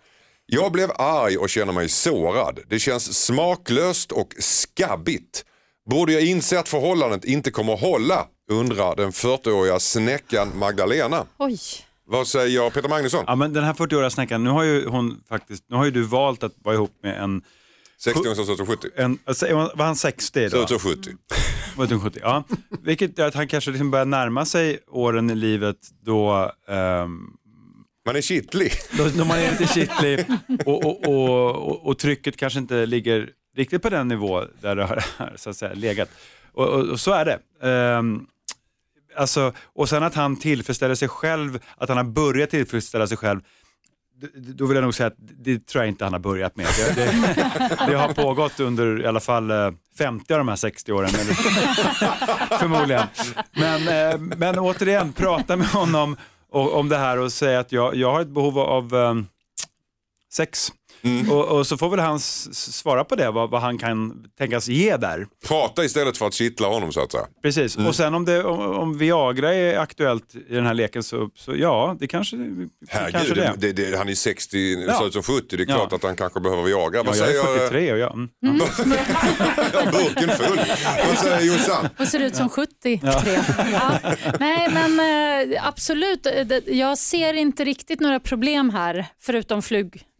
Jag 0.46 0.72
blev 0.72 0.90
arg 0.96 1.38
och 1.38 1.50
känner 1.50 1.72
mig 1.72 1.88
sårad. 1.88 2.60
Det 2.68 2.78
känns 2.78 3.24
smaklöst 3.24 4.12
och 4.12 4.34
skabbigt. 4.38 5.44
Borde 5.90 6.12
jag 6.12 6.22
inse 6.22 6.58
att 6.58 6.68
förhållandet 6.68 7.24
inte 7.24 7.50
kommer 7.50 7.74
att 7.74 7.80
hålla? 7.80 8.26
Undrar 8.50 8.96
den 8.96 9.10
40-åriga 9.10 9.78
snäckan 9.78 10.58
Magdalena. 10.58 11.26
Oj. 11.38 11.58
Vad 12.06 12.26
säger 12.28 12.70
Peter 12.70 12.88
Magnusson? 12.88 13.24
Ja, 13.26 13.34
men 13.34 13.52
den 13.52 13.64
här 13.64 13.72
40-åriga 13.72 14.10
snäckan, 14.10 14.44
nu 14.44 14.50
har 14.50 14.62
ju 14.62 14.86
hon 14.88 15.22
faktiskt, 15.28 15.64
nu 15.68 15.76
har 15.76 15.84
ju 15.84 15.90
du 15.90 16.02
valt 16.02 16.42
att 16.42 16.52
vara 16.62 16.74
ihop 16.74 16.98
med 17.02 17.22
en, 17.22 17.42
60 18.04 18.34
som 18.34 18.46
ser 18.46 18.52
ut 18.52 18.58
som 18.58 18.66
70. 18.66 18.88
en 18.96 19.18
var 19.74 19.84
han 19.84 19.96
60 19.96 20.32
Ser 20.32 20.50
då? 20.50 20.62
ut 20.62 20.68
som 20.68 20.78
70. 20.78 21.10
Var 21.76 21.86
det 21.86 21.98
70? 21.98 22.18
Ja. 22.22 22.44
Vilket 22.82 23.18
gör 23.18 23.26
att 23.26 23.34
han 23.34 23.48
kanske 23.48 23.70
liksom 23.70 23.90
börjar 23.90 24.04
närma 24.04 24.44
sig 24.44 24.78
åren 24.88 25.30
i 25.30 25.34
livet 25.34 25.76
då, 26.00 26.52
ehm, 26.68 27.26
Man 28.06 28.16
är 28.16 28.20
kittlig. 28.20 28.72
då, 28.98 29.08
då 29.08 29.24
man 29.24 29.38
är 29.38 29.50
lite 29.50 29.74
kittlig 29.74 30.26
och, 30.66 30.84
och, 30.84 31.08
och, 31.08 31.68
och, 31.68 31.86
och 31.86 31.98
trycket 31.98 32.36
kanske 32.36 32.58
inte 32.58 32.86
ligger 32.86 33.30
riktigt 33.56 33.82
på 33.82 33.90
den 33.90 34.08
nivå 34.08 34.44
där 34.60 34.76
det 34.76 34.84
har 34.84 35.04
så 35.36 35.50
att 35.50 35.56
säga, 35.56 35.74
legat. 35.74 36.08
Och, 36.52 36.68
och, 36.68 36.88
och 36.88 37.00
så 37.00 37.12
är 37.12 37.24
det. 37.24 37.68
Ehm, 37.68 38.26
alltså, 39.16 39.52
och 39.74 39.88
sen 39.88 40.02
att 40.02 40.14
han 40.14 40.36
tillfredsställer 40.36 40.94
sig 40.94 41.08
själv, 41.08 41.58
att 41.76 41.88
han 41.88 41.98
har 41.98 42.04
börjat 42.04 42.50
tillfredsställa 42.50 43.06
sig 43.06 43.16
själv, 43.16 43.40
då 44.34 44.66
vill 44.66 44.74
jag 44.74 44.82
nog 44.82 44.94
säga 44.94 45.06
att 45.06 45.16
det 45.18 45.66
tror 45.66 45.84
jag 45.84 45.88
inte 45.88 46.04
han 46.04 46.12
har 46.12 46.20
börjat 46.20 46.56
med. 46.56 46.66
Det, 46.66 46.94
det, 46.94 47.78
det 47.86 47.94
har 47.94 48.12
pågått 48.14 48.60
under 48.60 49.02
i 49.02 49.06
alla 49.06 49.20
fall 49.20 49.50
eh, 49.50 49.70
50 49.98 50.32
av 50.32 50.38
de 50.38 50.48
här 50.48 50.56
60 50.56 50.92
åren. 50.92 51.10
Eller, 51.14 51.34
förmodligen. 52.58 53.06
Men, 53.52 53.88
eh, 53.88 54.18
men 54.18 54.58
återigen, 54.58 55.12
prata 55.12 55.56
med 55.56 55.66
honom 55.66 56.16
om 56.50 56.88
det 56.88 56.98
här 56.98 57.18
och 57.18 57.32
säga 57.32 57.60
att 57.60 57.72
jag, 57.72 57.96
jag 57.96 58.12
har 58.12 58.20
ett 58.20 58.28
behov 58.28 58.58
av 58.58 58.94
eh, 58.94 59.14
sex 60.32 60.72
sex. 61.02 61.30
Och, 61.30 61.44
och 61.58 61.66
så 61.66 61.76
får 61.76 61.88
väl 61.90 62.00
han 62.00 62.20
svara 62.20 63.04
på 63.04 63.14
det, 63.16 63.30
vad, 63.30 63.50
vad 63.50 63.60
han 63.60 63.78
kan 63.78 64.24
tänkas 64.38 64.68
ge 64.68 64.96
där. 64.96 65.26
Prata 65.48 65.84
istället 65.84 66.18
för 66.18 66.26
att 66.26 66.34
kittla 66.34 66.68
honom 66.68 66.92
så 66.92 67.00
att 67.00 67.12
säga. 67.12 67.24
Precis, 67.42 67.76
Mm. 67.76 67.88
och 67.88 67.94
sen 67.94 68.14
om, 68.14 68.24
det, 68.24 68.44
om, 68.44 68.60
om 68.60 68.98
Viagra 68.98 69.54
är 69.54 69.78
aktuellt 69.78 70.34
i 70.48 70.54
den 70.54 70.66
här 70.66 70.74
leken 70.74 71.02
så, 71.02 71.30
så 71.34 71.56
ja, 71.56 71.96
det 72.00 72.06
kanske, 72.06 72.36
kanske 72.36 72.68
Herregud, 72.88 73.36
det. 73.36 73.72
det, 73.72 73.90
det, 73.90 73.96
han 73.98 74.08
är 74.08 74.14
60, 74.14 74.84
Ja. 74.86 74.98
ser 74.98 75.06
ut 75.06 75.12
som 75.12 75.22
70. 75.22 75.56
Det 75.56 75.62
är 75.62 75.64
klart 75.64 75.88
Ja. 75.90 75.96
att 75.96 76.02
han 76.02 76.16
kanske 76.16 76.40
behöver 76.40 76.62
Viagra. 76.62 76.96
Ja, 76.96 77.02
Vad 77.02 77.16
jag 77.16 77.28
är 77.28 77.32
säger 77.32 77.42
43 77.68 77.92
och 77.92 77.98
jag... 77.98 78.12
Mm. 78.42 78.58
burken 79.92 80.28
full? 80.30 80.60
Vad 81.08 81.18
säger 81.18 81.40
Jossan? 81.52 81.88
Och 81.98 82.08
ser 82.08 82.20
ut 82.20 82.36
som 82.36 82.48
73. 82.48 83.00
Ja. 83.02 83.22
Nej 84.40 84.68
men 84.72 85.00
eh, 85.52 85.66
absolut, 85.68 86.26
Eh, 86.26 86.46
jag 86.66 86.98
ser 86.98 87.34
inte 87.34 87.64
riktigt 87.64 88.00
några 88.00 88.20
problem 88.20 88.70
här 88.70 89.06
förutom 89.20 89.62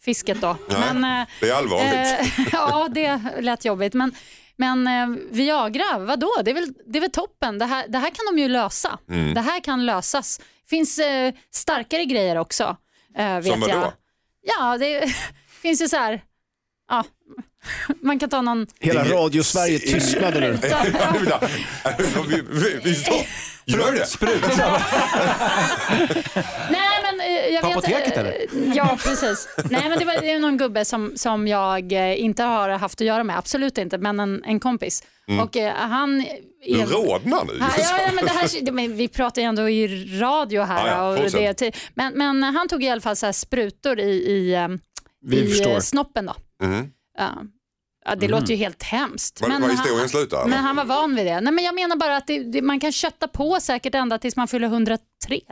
flugfisket 0.04 0.40
då. 0.40 0.56
Nej, 0.68 0.94
men, 0.94 1.20
eh, 1.20 1.26
det 1.40 1.48
är 1.50 1.54
allvarligt. 1.54 2.20
eh, 2.38 2.48
ja, 2.52 2.88
det 2.90 3.20
lät 3.40 3.64
jobbigt. 3.64 3.94
Men, 3.94 4.14
men 4.56 4.86
eh, 4.86 5.06
Viagra, 5.30 5.98
vadå? 5.98 6.30
Det 6.44 6.50
är 6.50 6.54
väl, 6.54 6.72
det 6.86 6.98
är 6.98 7.00
väl 7.00 7.10
toppen. 7.10 7.58
Det 7.58 7.64
här, 7.66 7.84
det 7.88 7.98
här 7.98 8.10
kan 8.10 8.26
de 8.34 8.38
ju 8.42 8.48
lösa. 8.48 8.98
Mm. 9.10 9.34
Det 9.34 9.40
här 9.40 9.60
kan 9.60 9.86
lösas. 9.86 10.40
finns 10.70 10.98
eh, 10.98 11.32
starkare 11.54 12.04
grejer 12.04 12.36
också. 12.38 12.76
Eh, 13.18 13.34
vet 13.36 13.46
Som 13.46 13.60
vadå? 13.60 13.72
jag. 13.72 13.92
Ja, 14.58 14.78
det 14.78 15.14
finns 15.62 15.82
ju 15.82 15.88
så 15.88 15.96
här. 15.96 16.22
Ja, 16.90 17.04
man 18.02 18.18
kan 18.18 18.28
ta 18.28 18.42
någon... 18.42 18.66
Hela 18.80 19.04
radio-Sverige 19.04 19.78
tystnade 19.78 20.40
nu. 20.40 20.58
Vi- 22.84 23.04
Gör 23.66 23.92
det? 23.92 24.06
Nej, 26.70 26.70
men 26.70 26.74
eh, 26.74 26.91
jag 27.52 27.62
På 27.62 27.68
vet, 27.68 27.76
apoteket, 27.76 28.16
eller? 28.16 28.34
Ja, 28.74 28.98
precis. 29.04 29.48
Nej, 29.70 29.88
men 29.88 29.98
det 29.98 30.04
var 30.04 30.20
det 30.20 30.30
är 30.30 30.38
någon 30.38 30.56
gubbe 30.56 30.84
som, 30.84 31.12
som 31.16 31.48
jag 31.48 31.92
eh, 31.92 32.20
inte 32.22 32.42
har 32.42 32.68
haft 32.68 33.00
att 33.00 33.06
göra 33.06 33.24
med, 33.24 33.38
absolut 33.38 33.78
inte, 33.78 33.98
men 33.98 34.20
en, 34.20 34.44
en 34.44 34.60
kompis. 34.60 35.02
Och 35.42 35.56
eh, 35.56 35.74
han... 35.74 36.18
Du 36.66 36.80
är- 36.80 36.86
rodnar 36.86 37.44
nu. 37.44 37.52
Ja, 37.60 37.66
ja, 37.78 38.12
men 38.14 38.24
det 38.24 38.30
här, 38.30 38.72
men 38.72 38.96
vi 38.96 39.08
pratar 39.08 39.42
ju 39.42 39.46
ändå 39.48 39.68
i 39.70 40.06
radio 40.20 40.62
här. 40.62 40.86
Ja, 40.86 41.16
ja, 41.16 41.24
och 41.24 41.30
det, 41.30 41.76
men, 41.94 42.12
men 42.18 42.42
han 42.42 42.68
tog 42.68 42.84
i 42.84 42.88
alla 42.88 43.00
fall 43.00 43.16
så 43.16 43.26
här 43.26 43.32
sprutor 43.32 43.98
i, 44.00 44.10
i, 44.10 44.54
eh, 44.54 44.68
Vi 45.26 45.36
i 45.40 45.48
förstår. 45.48 45.70
eh, 45.70 45.78
snoppen. 45.78 46.26
Då. 46.26 46.66
Mhm. 46.66 46.90
Ja. 47.18 47.28
Ja, 48.04 48.14
det 48.14 48.28
låter 48.28 48.46
ju 48.46 48.56
helt 48.56 48.82
hemskt. 48.82 49.40
Var, 49.40 49.60
var 49.60 49.68
historien 49.68 50.08
slut 50.08 50.30
där? 50.30 50.46
men 50.46 50.58
han 50.58 50.76
var 50.76 50.84
van 50.84 51.14
vid 51.14 51.26
det. 51.26 51.40
Nej, 51.40 51.52
men 51.52 51.64
jag 51.64 51.74
menar 51.74 51.96
bara 51.96 52.16
att 52.16 52.26
det, 52.26 52.38
det, 52.52 52.62
man 52.62 52.80
kan 52.80 52.92
kötta 52.92 53.28
på 53.28 53.58
säkert 53.60 53.94
ända 53.94 54.18
tills 54.18 54.36
man 54.36 54.48
fyller 54.48 54.66
103. 54.66 54.98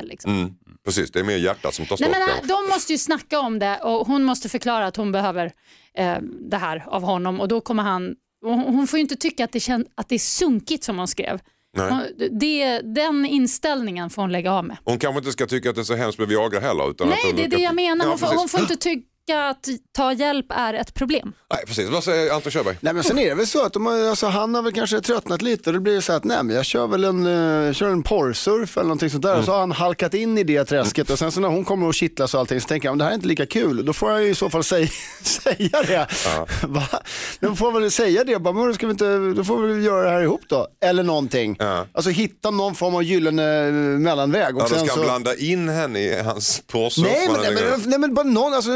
Liksom. 0.03 0.32
Mm, 0.36 0.55
precis, 0.85 1.11
det 1.11 1.20
är 1.20 1.24
mer 1.24 1.37
hjärtat 1.37 1.74
som 1.74 1.87
tar 1.87 1.97
Nej, 2.01 2.11
stopp. 2.11 2.18
men, 2.18 2.28
kanske. 2.28 2.47
de 2.47 2.68
måste 2.68 2.93
ju 2.93 2.99
snacka 2.99 3.41
om 3.41 3.59
det 3.59 3.76
och 3.83 4.07
hon 4.07 4.22
måste 4.24 4.49
förklara 4.49 4.87
att 4.87 4.97
hon 4.97 5.12
behöver 5.12 5.53
eh, 5.95 6.16
det 6.51 6.57
här 6.57 6.85
av 6.87 7.03
honom 7.03 7.41
och 7.41 7.49
då 7.49 7.61
kommer 7.61 7.83
han 7.83 8.14
hon 8.45 8.87
får 8.87 8.99
ju 8.99 9.01
inte 9.01 9.16
tycka 9.16 9.45
att 9.45 9.53
det, 9.53 9.61
kän, 9.61 9.87
att 9.95 10.09
det 10.09 10.14
är 10.14 10.18
sunkigt 10.18 10.85
som 10.85 10.99
hon 10.99 11.09
skrev. 11.09 11.41
Nej. 11.76 12.14
Det, 12.31 12.81
den 12.81 13.26
inställningen 13.26 14.11
får 14.11 14.22
hon 14.22 14.33
lägga 14.33 14.53
av 14.53 14.64
med. 14.64 14.76
Hon 14.85 14.99
kanske 14.99 15.18
inte 15.18 15.33
ska 15.33 15.47
tycka 15.47 15.70
att 15.70 15.76
det 15.76 15.83
är 15.83 15.85
så 15.85 15.95
hemskt 15.95 16.18
med 16.18 16.28
Viagra 16.28 16.61
heller. 16.61 16.91
Utan 16.91 17.09
Nej, 17.09 17.18
att 17.31 17.37
det 17.37 17.45
är 17.45 17.49
det 17.49 17.62
jag 17.62 17.74
menar. 17.74 18.05
Ja, 18.05 18.11
Hon 18.11 18.18
får, 18.18 18.26
precis. 18.26 18.41
hon 18.41 18.49
får 18.49 18.61
inte 18.61 18.76
tycka 18.76 19.49
att 19.49 19.68
ta 19.93 20.12
hjälp 20.12 20.47
är 20.49 20.74
ett 20.74 20.95
problem. 20.95 21.33
Nej, 21.53 21.62
precis. 21.66 21.88
Vad 21.88 22.05
säger 22.05 22.32
Anton 22.32 22.53
Körberg? 22.53 22.76
Nej 22.80 22.92
men 22.92 23.05
sen 23.05 23.18
är 23.18 23.28
det 23.28 23.34
väl 23.34 23.46
så 23.46 23.64
att 23.64 23.72
de 23.72 23.86
har, 23.86 24.09
alltså, 24.09 24.26
han 24.26 24.55
har 24.55 24.62
väl 24.62 24.72
kanske 24.72 25.01
tröttnat 25.01 25.42
lite 25.42 25.70
och 25.70 25.74
det 25.74 25.80
blir 25.80 26.01
så 26.01 26.12
att 26.12 26.24
nej 26.24 26.42
men 26.42 26.57
jag 26.57 26.64
kör 26.64 26.86
väl 26.86 27.05
en, 27.05 27.26
uh, 27.26 27.72
kör 27.72 27.88
en 27.88 28.03
porrsurf 28.03 28.76
eller 28.76 28.84
någonting 28.84 29.11
sånt 29.11 29.22
där 29.22 29.38
och 29.38 29.44
så 29.44 29.53
har 29.53 29.61
han 29.61 29.72
halkat 29.72 30.14
in 30.14 30.38
i 30.38 30.44
det 30.44 30.64
träsket 30.64 31.11
och 31.11 31.18
sen 31.18 31.32
så 31.32 31.40
när 31.40 31.48
hon 31.48 31.64
kommer 31.64 31.86
och 31.86 31.94
kittlas 31.94 32.34
och 32.34 32.40
allting 32.40 32.61
så 32.61 32.68
tänker 32.68 32.88
jag 32.88 32.92
men 32.92 32.98
det 32.98 33.05
här 33.05 33.11
är 33.11 33.14
inte 33.14 33.28
lika 33.28 33.46
kul. 33.46 33.84
Då 33.84 33.92
får 33.92 34.11
han 34.11 34.22
ju 34.22 34.30
i 34.30 34.34
så 34.34 34.51
fall 34.51 34.64
säga, 34.64 34.88
säga 35.22 35.82
det. 35.86 36.07
Va? 36.66 36.88
De 37.40 37.57
får 37.57 37.80
väl 37.80 37.90
säga 37.90 38.24
det, 38.24 38.38
bara, 38.38 38.55
men 38.55 38.66
då 38.66 38.74
ska 38.74 38.86
vi 38.86 38.90
inte, 38.92 39.18
då 39.36 39.44
får 39.44 39.62
vi 39.62 39.72
väl 39.74 39.84
göra 39.84 40.03
det 40.03 40.11
här 40.11 40.22
ihop 40.22 40.42
då. 40.48 40.66
Eller 40.84 41.03
någonting. 41.03 41.57
Ja. 41.59 41.86
Alltså 41.92 42.11
hitta 42.11 42.51
någon 42.51 42.74
form 42.74 42.94
av 42.94 43.03
gyllene 43.03 43.66
eh, 43.66 43.72
mellanväg. 43.72 44.57
Och 44.57 44.62
Ja, 44.62 44.66
då 44.68 44.74
sen 44.74 44.86
ska 44.86 44.94
han 44.94 44.98
så... 44.98 45.05
blanda 45.05 45.36
in 45.36 45.68
henne 45.68 46.01
i 46.01 46.22
hans 46.22 46.62
porrsurf. 46.66 47.07
Nej 47.07 47.28
men, 47.32 47.40
nej, 47.40 47.64
men, 47.70 47.82
nej 47.90 47.98
men 47.98 48.14
bara 48.14 48.26
någon, 48.26 48.55
alltså 48.55 48.70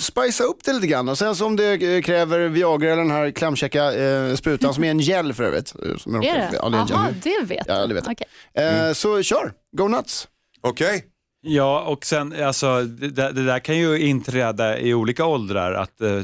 spicea 0.00 0.46
upp 0.46 0.64
det 0.64 0.72
lite 0.72 0.86
grann 0.86 1.08
och 1.08 1.18
sen 1.18 1.36
så 1.36 1.46
om 1.46 1.56
det 1.56 1.72
eh, 1.72 1.85
kräver 2.04 2.38
Viagra 2.48 2.92
eller 2.92 3.02
den 3.02 3.10
här 3.10 3.30
klamkäcka 3.30 3.92
eh, 3.94 4.34
sprutan 4.34 4.74
som 4.74 4.84
är 4.84 4.90
en 4.90 5.00
gel 5.00 5.32
för 5.34 5.44
övrigt. 5.44 5.74
eh, 5.84 5.96
Som 5.96 6.14
Är 6.14 6.20
det? 6.20 6.50
Ja, 6.62 6.68
det 6.68 6.76
är 6.76 6.80
en 6.80 6.86
Jaha, 6.90 7.08
det 7.22 7.44
vet 7.44 7.64
Ja, 7.68 7.86
det 7.86 7.94
vet 7.94 8.04
jag. 8.06 8.12
Okej. 8.12 8.86
Eh, 8.88 8.92
så 8.92 9.22
kör, 9.22 9.52
go 9.76 9.88
nuts. 9.88 10.28
Okej, 10.60 11.04
Ja, 11.48 11.80
och 11.80 12.04
sen 12.06 12.44
alltså, 12.44 12.82
det, 12.82 13.32
det 13.32 13.44
där 13.44 13.58
kan 13.58 13.76
ju 13.78 13.98
inträda 13.98 14.78
i 14.78 14.94
olika 14.94 15.24
åldrar. 15.24 15.72
Att 15.74 16.00
eh, 16.00 16.10
eh, 16.12 16.22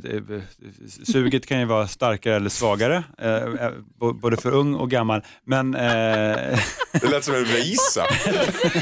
Suget 1.05 1.47
kan 1.47 1.59
ju 1.61 1.65
vara 1.65 1.89
starkare 1.89 2.37
eller 2.37 2.49
svagare, 2.51 3.05
eh, 3.19 3.35
eh, 3.35 3.71
bo- 4.01 4.13
både 4.13 4.37
för 4.37 4.53
ung 4.55 4.75
och 4.75 4.91
gammal. 4.91 5.23
Men, 5.47 5.75
eh, 5.75 5.81
det 6.93 7.09
lät 7.11 7.25
som 7.25 7.35
en 7.35 7.45
visa. 7.45 8.07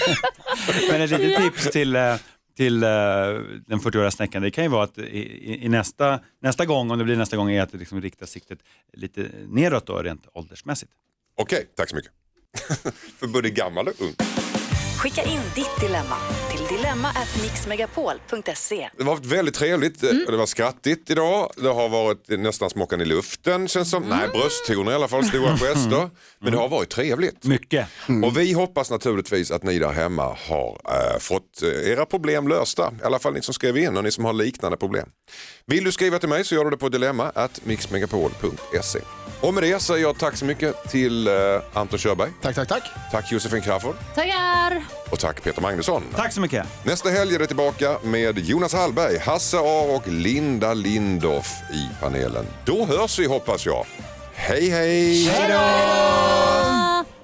men 0.91 1.01
ett 1.01 1.11
litet 1.11 1.37
tips 1.43 1.70
till, 1.70 1.97
eh, 1.97 2.14
till 2.61 2.82
eh, 2.82 2.88
den 3.66 3.80
40-åriga 3.80 4.11
snäckan, 4.11 4.42
det 4.42 4.50
kan 4.50 4.64
ju 4.64 4.70
vara 4.70 4.84
att 4.84 4.98
i, 4.98 5.02
i- 5.02 5.64
i 5.64 5.68
nästa, 5.68 6.20
nästa 6.42 6.66
gång, 6.66 6.90
om 6.90 6.98
det 6.98 7.04
blir 7.04 7.16
nästa 7.16 7.36
gång, 7.36 7.50
är 7.50 7.62
att 7.62 7.72
liksom 7.74 8.00
rikta 8.02 8.26
siktet 8.26 8.58
lite 8.92 9.26
neråt 9.48 9.86
då, 9.86 9.96
rent 10.02 10.26
åldersmässigt. 10.32 10.92
Okej, 11.36 11.66
tack 11.76 11.88
så 11.90 11.96
mycket. 11.96 12.12
för 13.18 13.26
både 13.26 13.50
gammal 13.50 13.88
och 13.88 13.94
ung. 14.00 14.14
Skicka 15.01 15.22
in 15.22 15.40
ditt 15.55 15.80
dilemma 15.80 16.16
till 16.51 16.76
dilemma@mixmegapol.se. 16.76 18.90
Det 18.96 19.05
har 19.05 19.11
varit 19.11 19.26
väldigt 19.26 19.55
trevligt. 19.55 20.03
Mm. 20.03 20.24
Det 20.26 20.36
var 20.36 20.46
skrattigt 20.46 21.11
idag. 21.11 21.51
Det 21.57 21.68
har 21.68 21.88
varit 21.88 22.28
nästan 22.28 22.70
smockan 22.70 23.01
i 23.01 23.05
luften 23.05 23.68
känns 23.68 23.90
som. 23.90 24.03
Nej, 24.03 24.28
brösttoner 24.28 24.92
i 24.92 24.94
alla 24.94 25.09
fall, 25.09 25.24
stora 25.24 25.57
gester. 25.57 26.11
Men 26.38 26.53
det 26.53 26.59
har 26.59 26.68
varit 26.68 26.90
trevligt. 26.90 27.44
Mycket. 27.44 27.86
Och 28.24 28.38
vi 28.38 28.53
hoppas 28.53 28.90
naturligtvis 28.90 29.51
att 29.51 29.62
ni 29.62 29.78
där 29.78 29.92
hemma 29.92 30.36
har 30.48 30.80
eh, 30.84 31.18
fått 31.18 31.62
eh, 31.62 31.68
era 31.68 32.07
problem 32.07 32.48
lösta. 32.48 32.92
I 33.03 33.05
alla 33.05 33.18
fall 33.18 33.32
ni 33.32 33.42
som 33.42 33.55
skrev 33.55 33.78
in 33.78 33.96
och 33.96 34.05
ni 34.05 34.11
som 34.11 34.24
har 34.24 34.32
liknande 34.32 34.76
problem. 34.76 35.09
Vill 35.66 35.84
du 35.84 35.92
skriva 35.92 36.18
till 36.18 36.28
mig 36.28 36.44
så 36.44 36.55
gör 36.55 36.64
du 36.64 36.70
det 36.70 36.76
på 36.76 36.88
dilemma 36.88 37.32
at 37.34 37.61
mixmegapol.se. 37.64 39.01
Och 39.41 39.55
med 39.55 39.62
det 39.62 39.80
säger 39.80 40.03
jag 40.03 40.18
tack 40.18 40.36
så 40.36 40.45
mycket 40.45 40.91
till 40.91 41.26
eh, 41.26 41.32
Anton 41.72 41.99
Körberg. 41.99 42.30
Tack, 42.43 42.55
tack, 42.55 42.68
tack. 42.68 42.82
Tack 43.12 43.32
Josefin 43.32 43.61
Crafoord. 43.62 43.95
Tackar! 44.14 44.82
Och 45.11 45.18
tack 45.18 45.43
Peter 45.43 45.62
Magnusson. 45.62 46.03
Tack 46.16 46.32
så 46.32 46.41
mycket. 46.41 46.66
Nästa 46.84 47.09
helg 47.11 47.34
är 47.34 47.38
det 47.38 47.47
tillbaka 47.47 47.99
med 48.03 48.38
Jonas 48.38 48.72
Hallberg, 48.74 49.18
Hasse 49.18 49.59
A 49.59 49.82
och 49.97 50.09
Linda 50.09 50.74
Lindorff 50.74 51.53
i 51.72 51.88
panelen. 52.01 52.47
Då 52.64 52.84
hörs 52.84 53.18
vi 53.18 53.26
hoppas 53.26 53.66
jag. 53.66 53.86
Hej 54.34 54.68
hej! 54.70 55.24
Hej 55.24 55.49
då! 55.49 57.20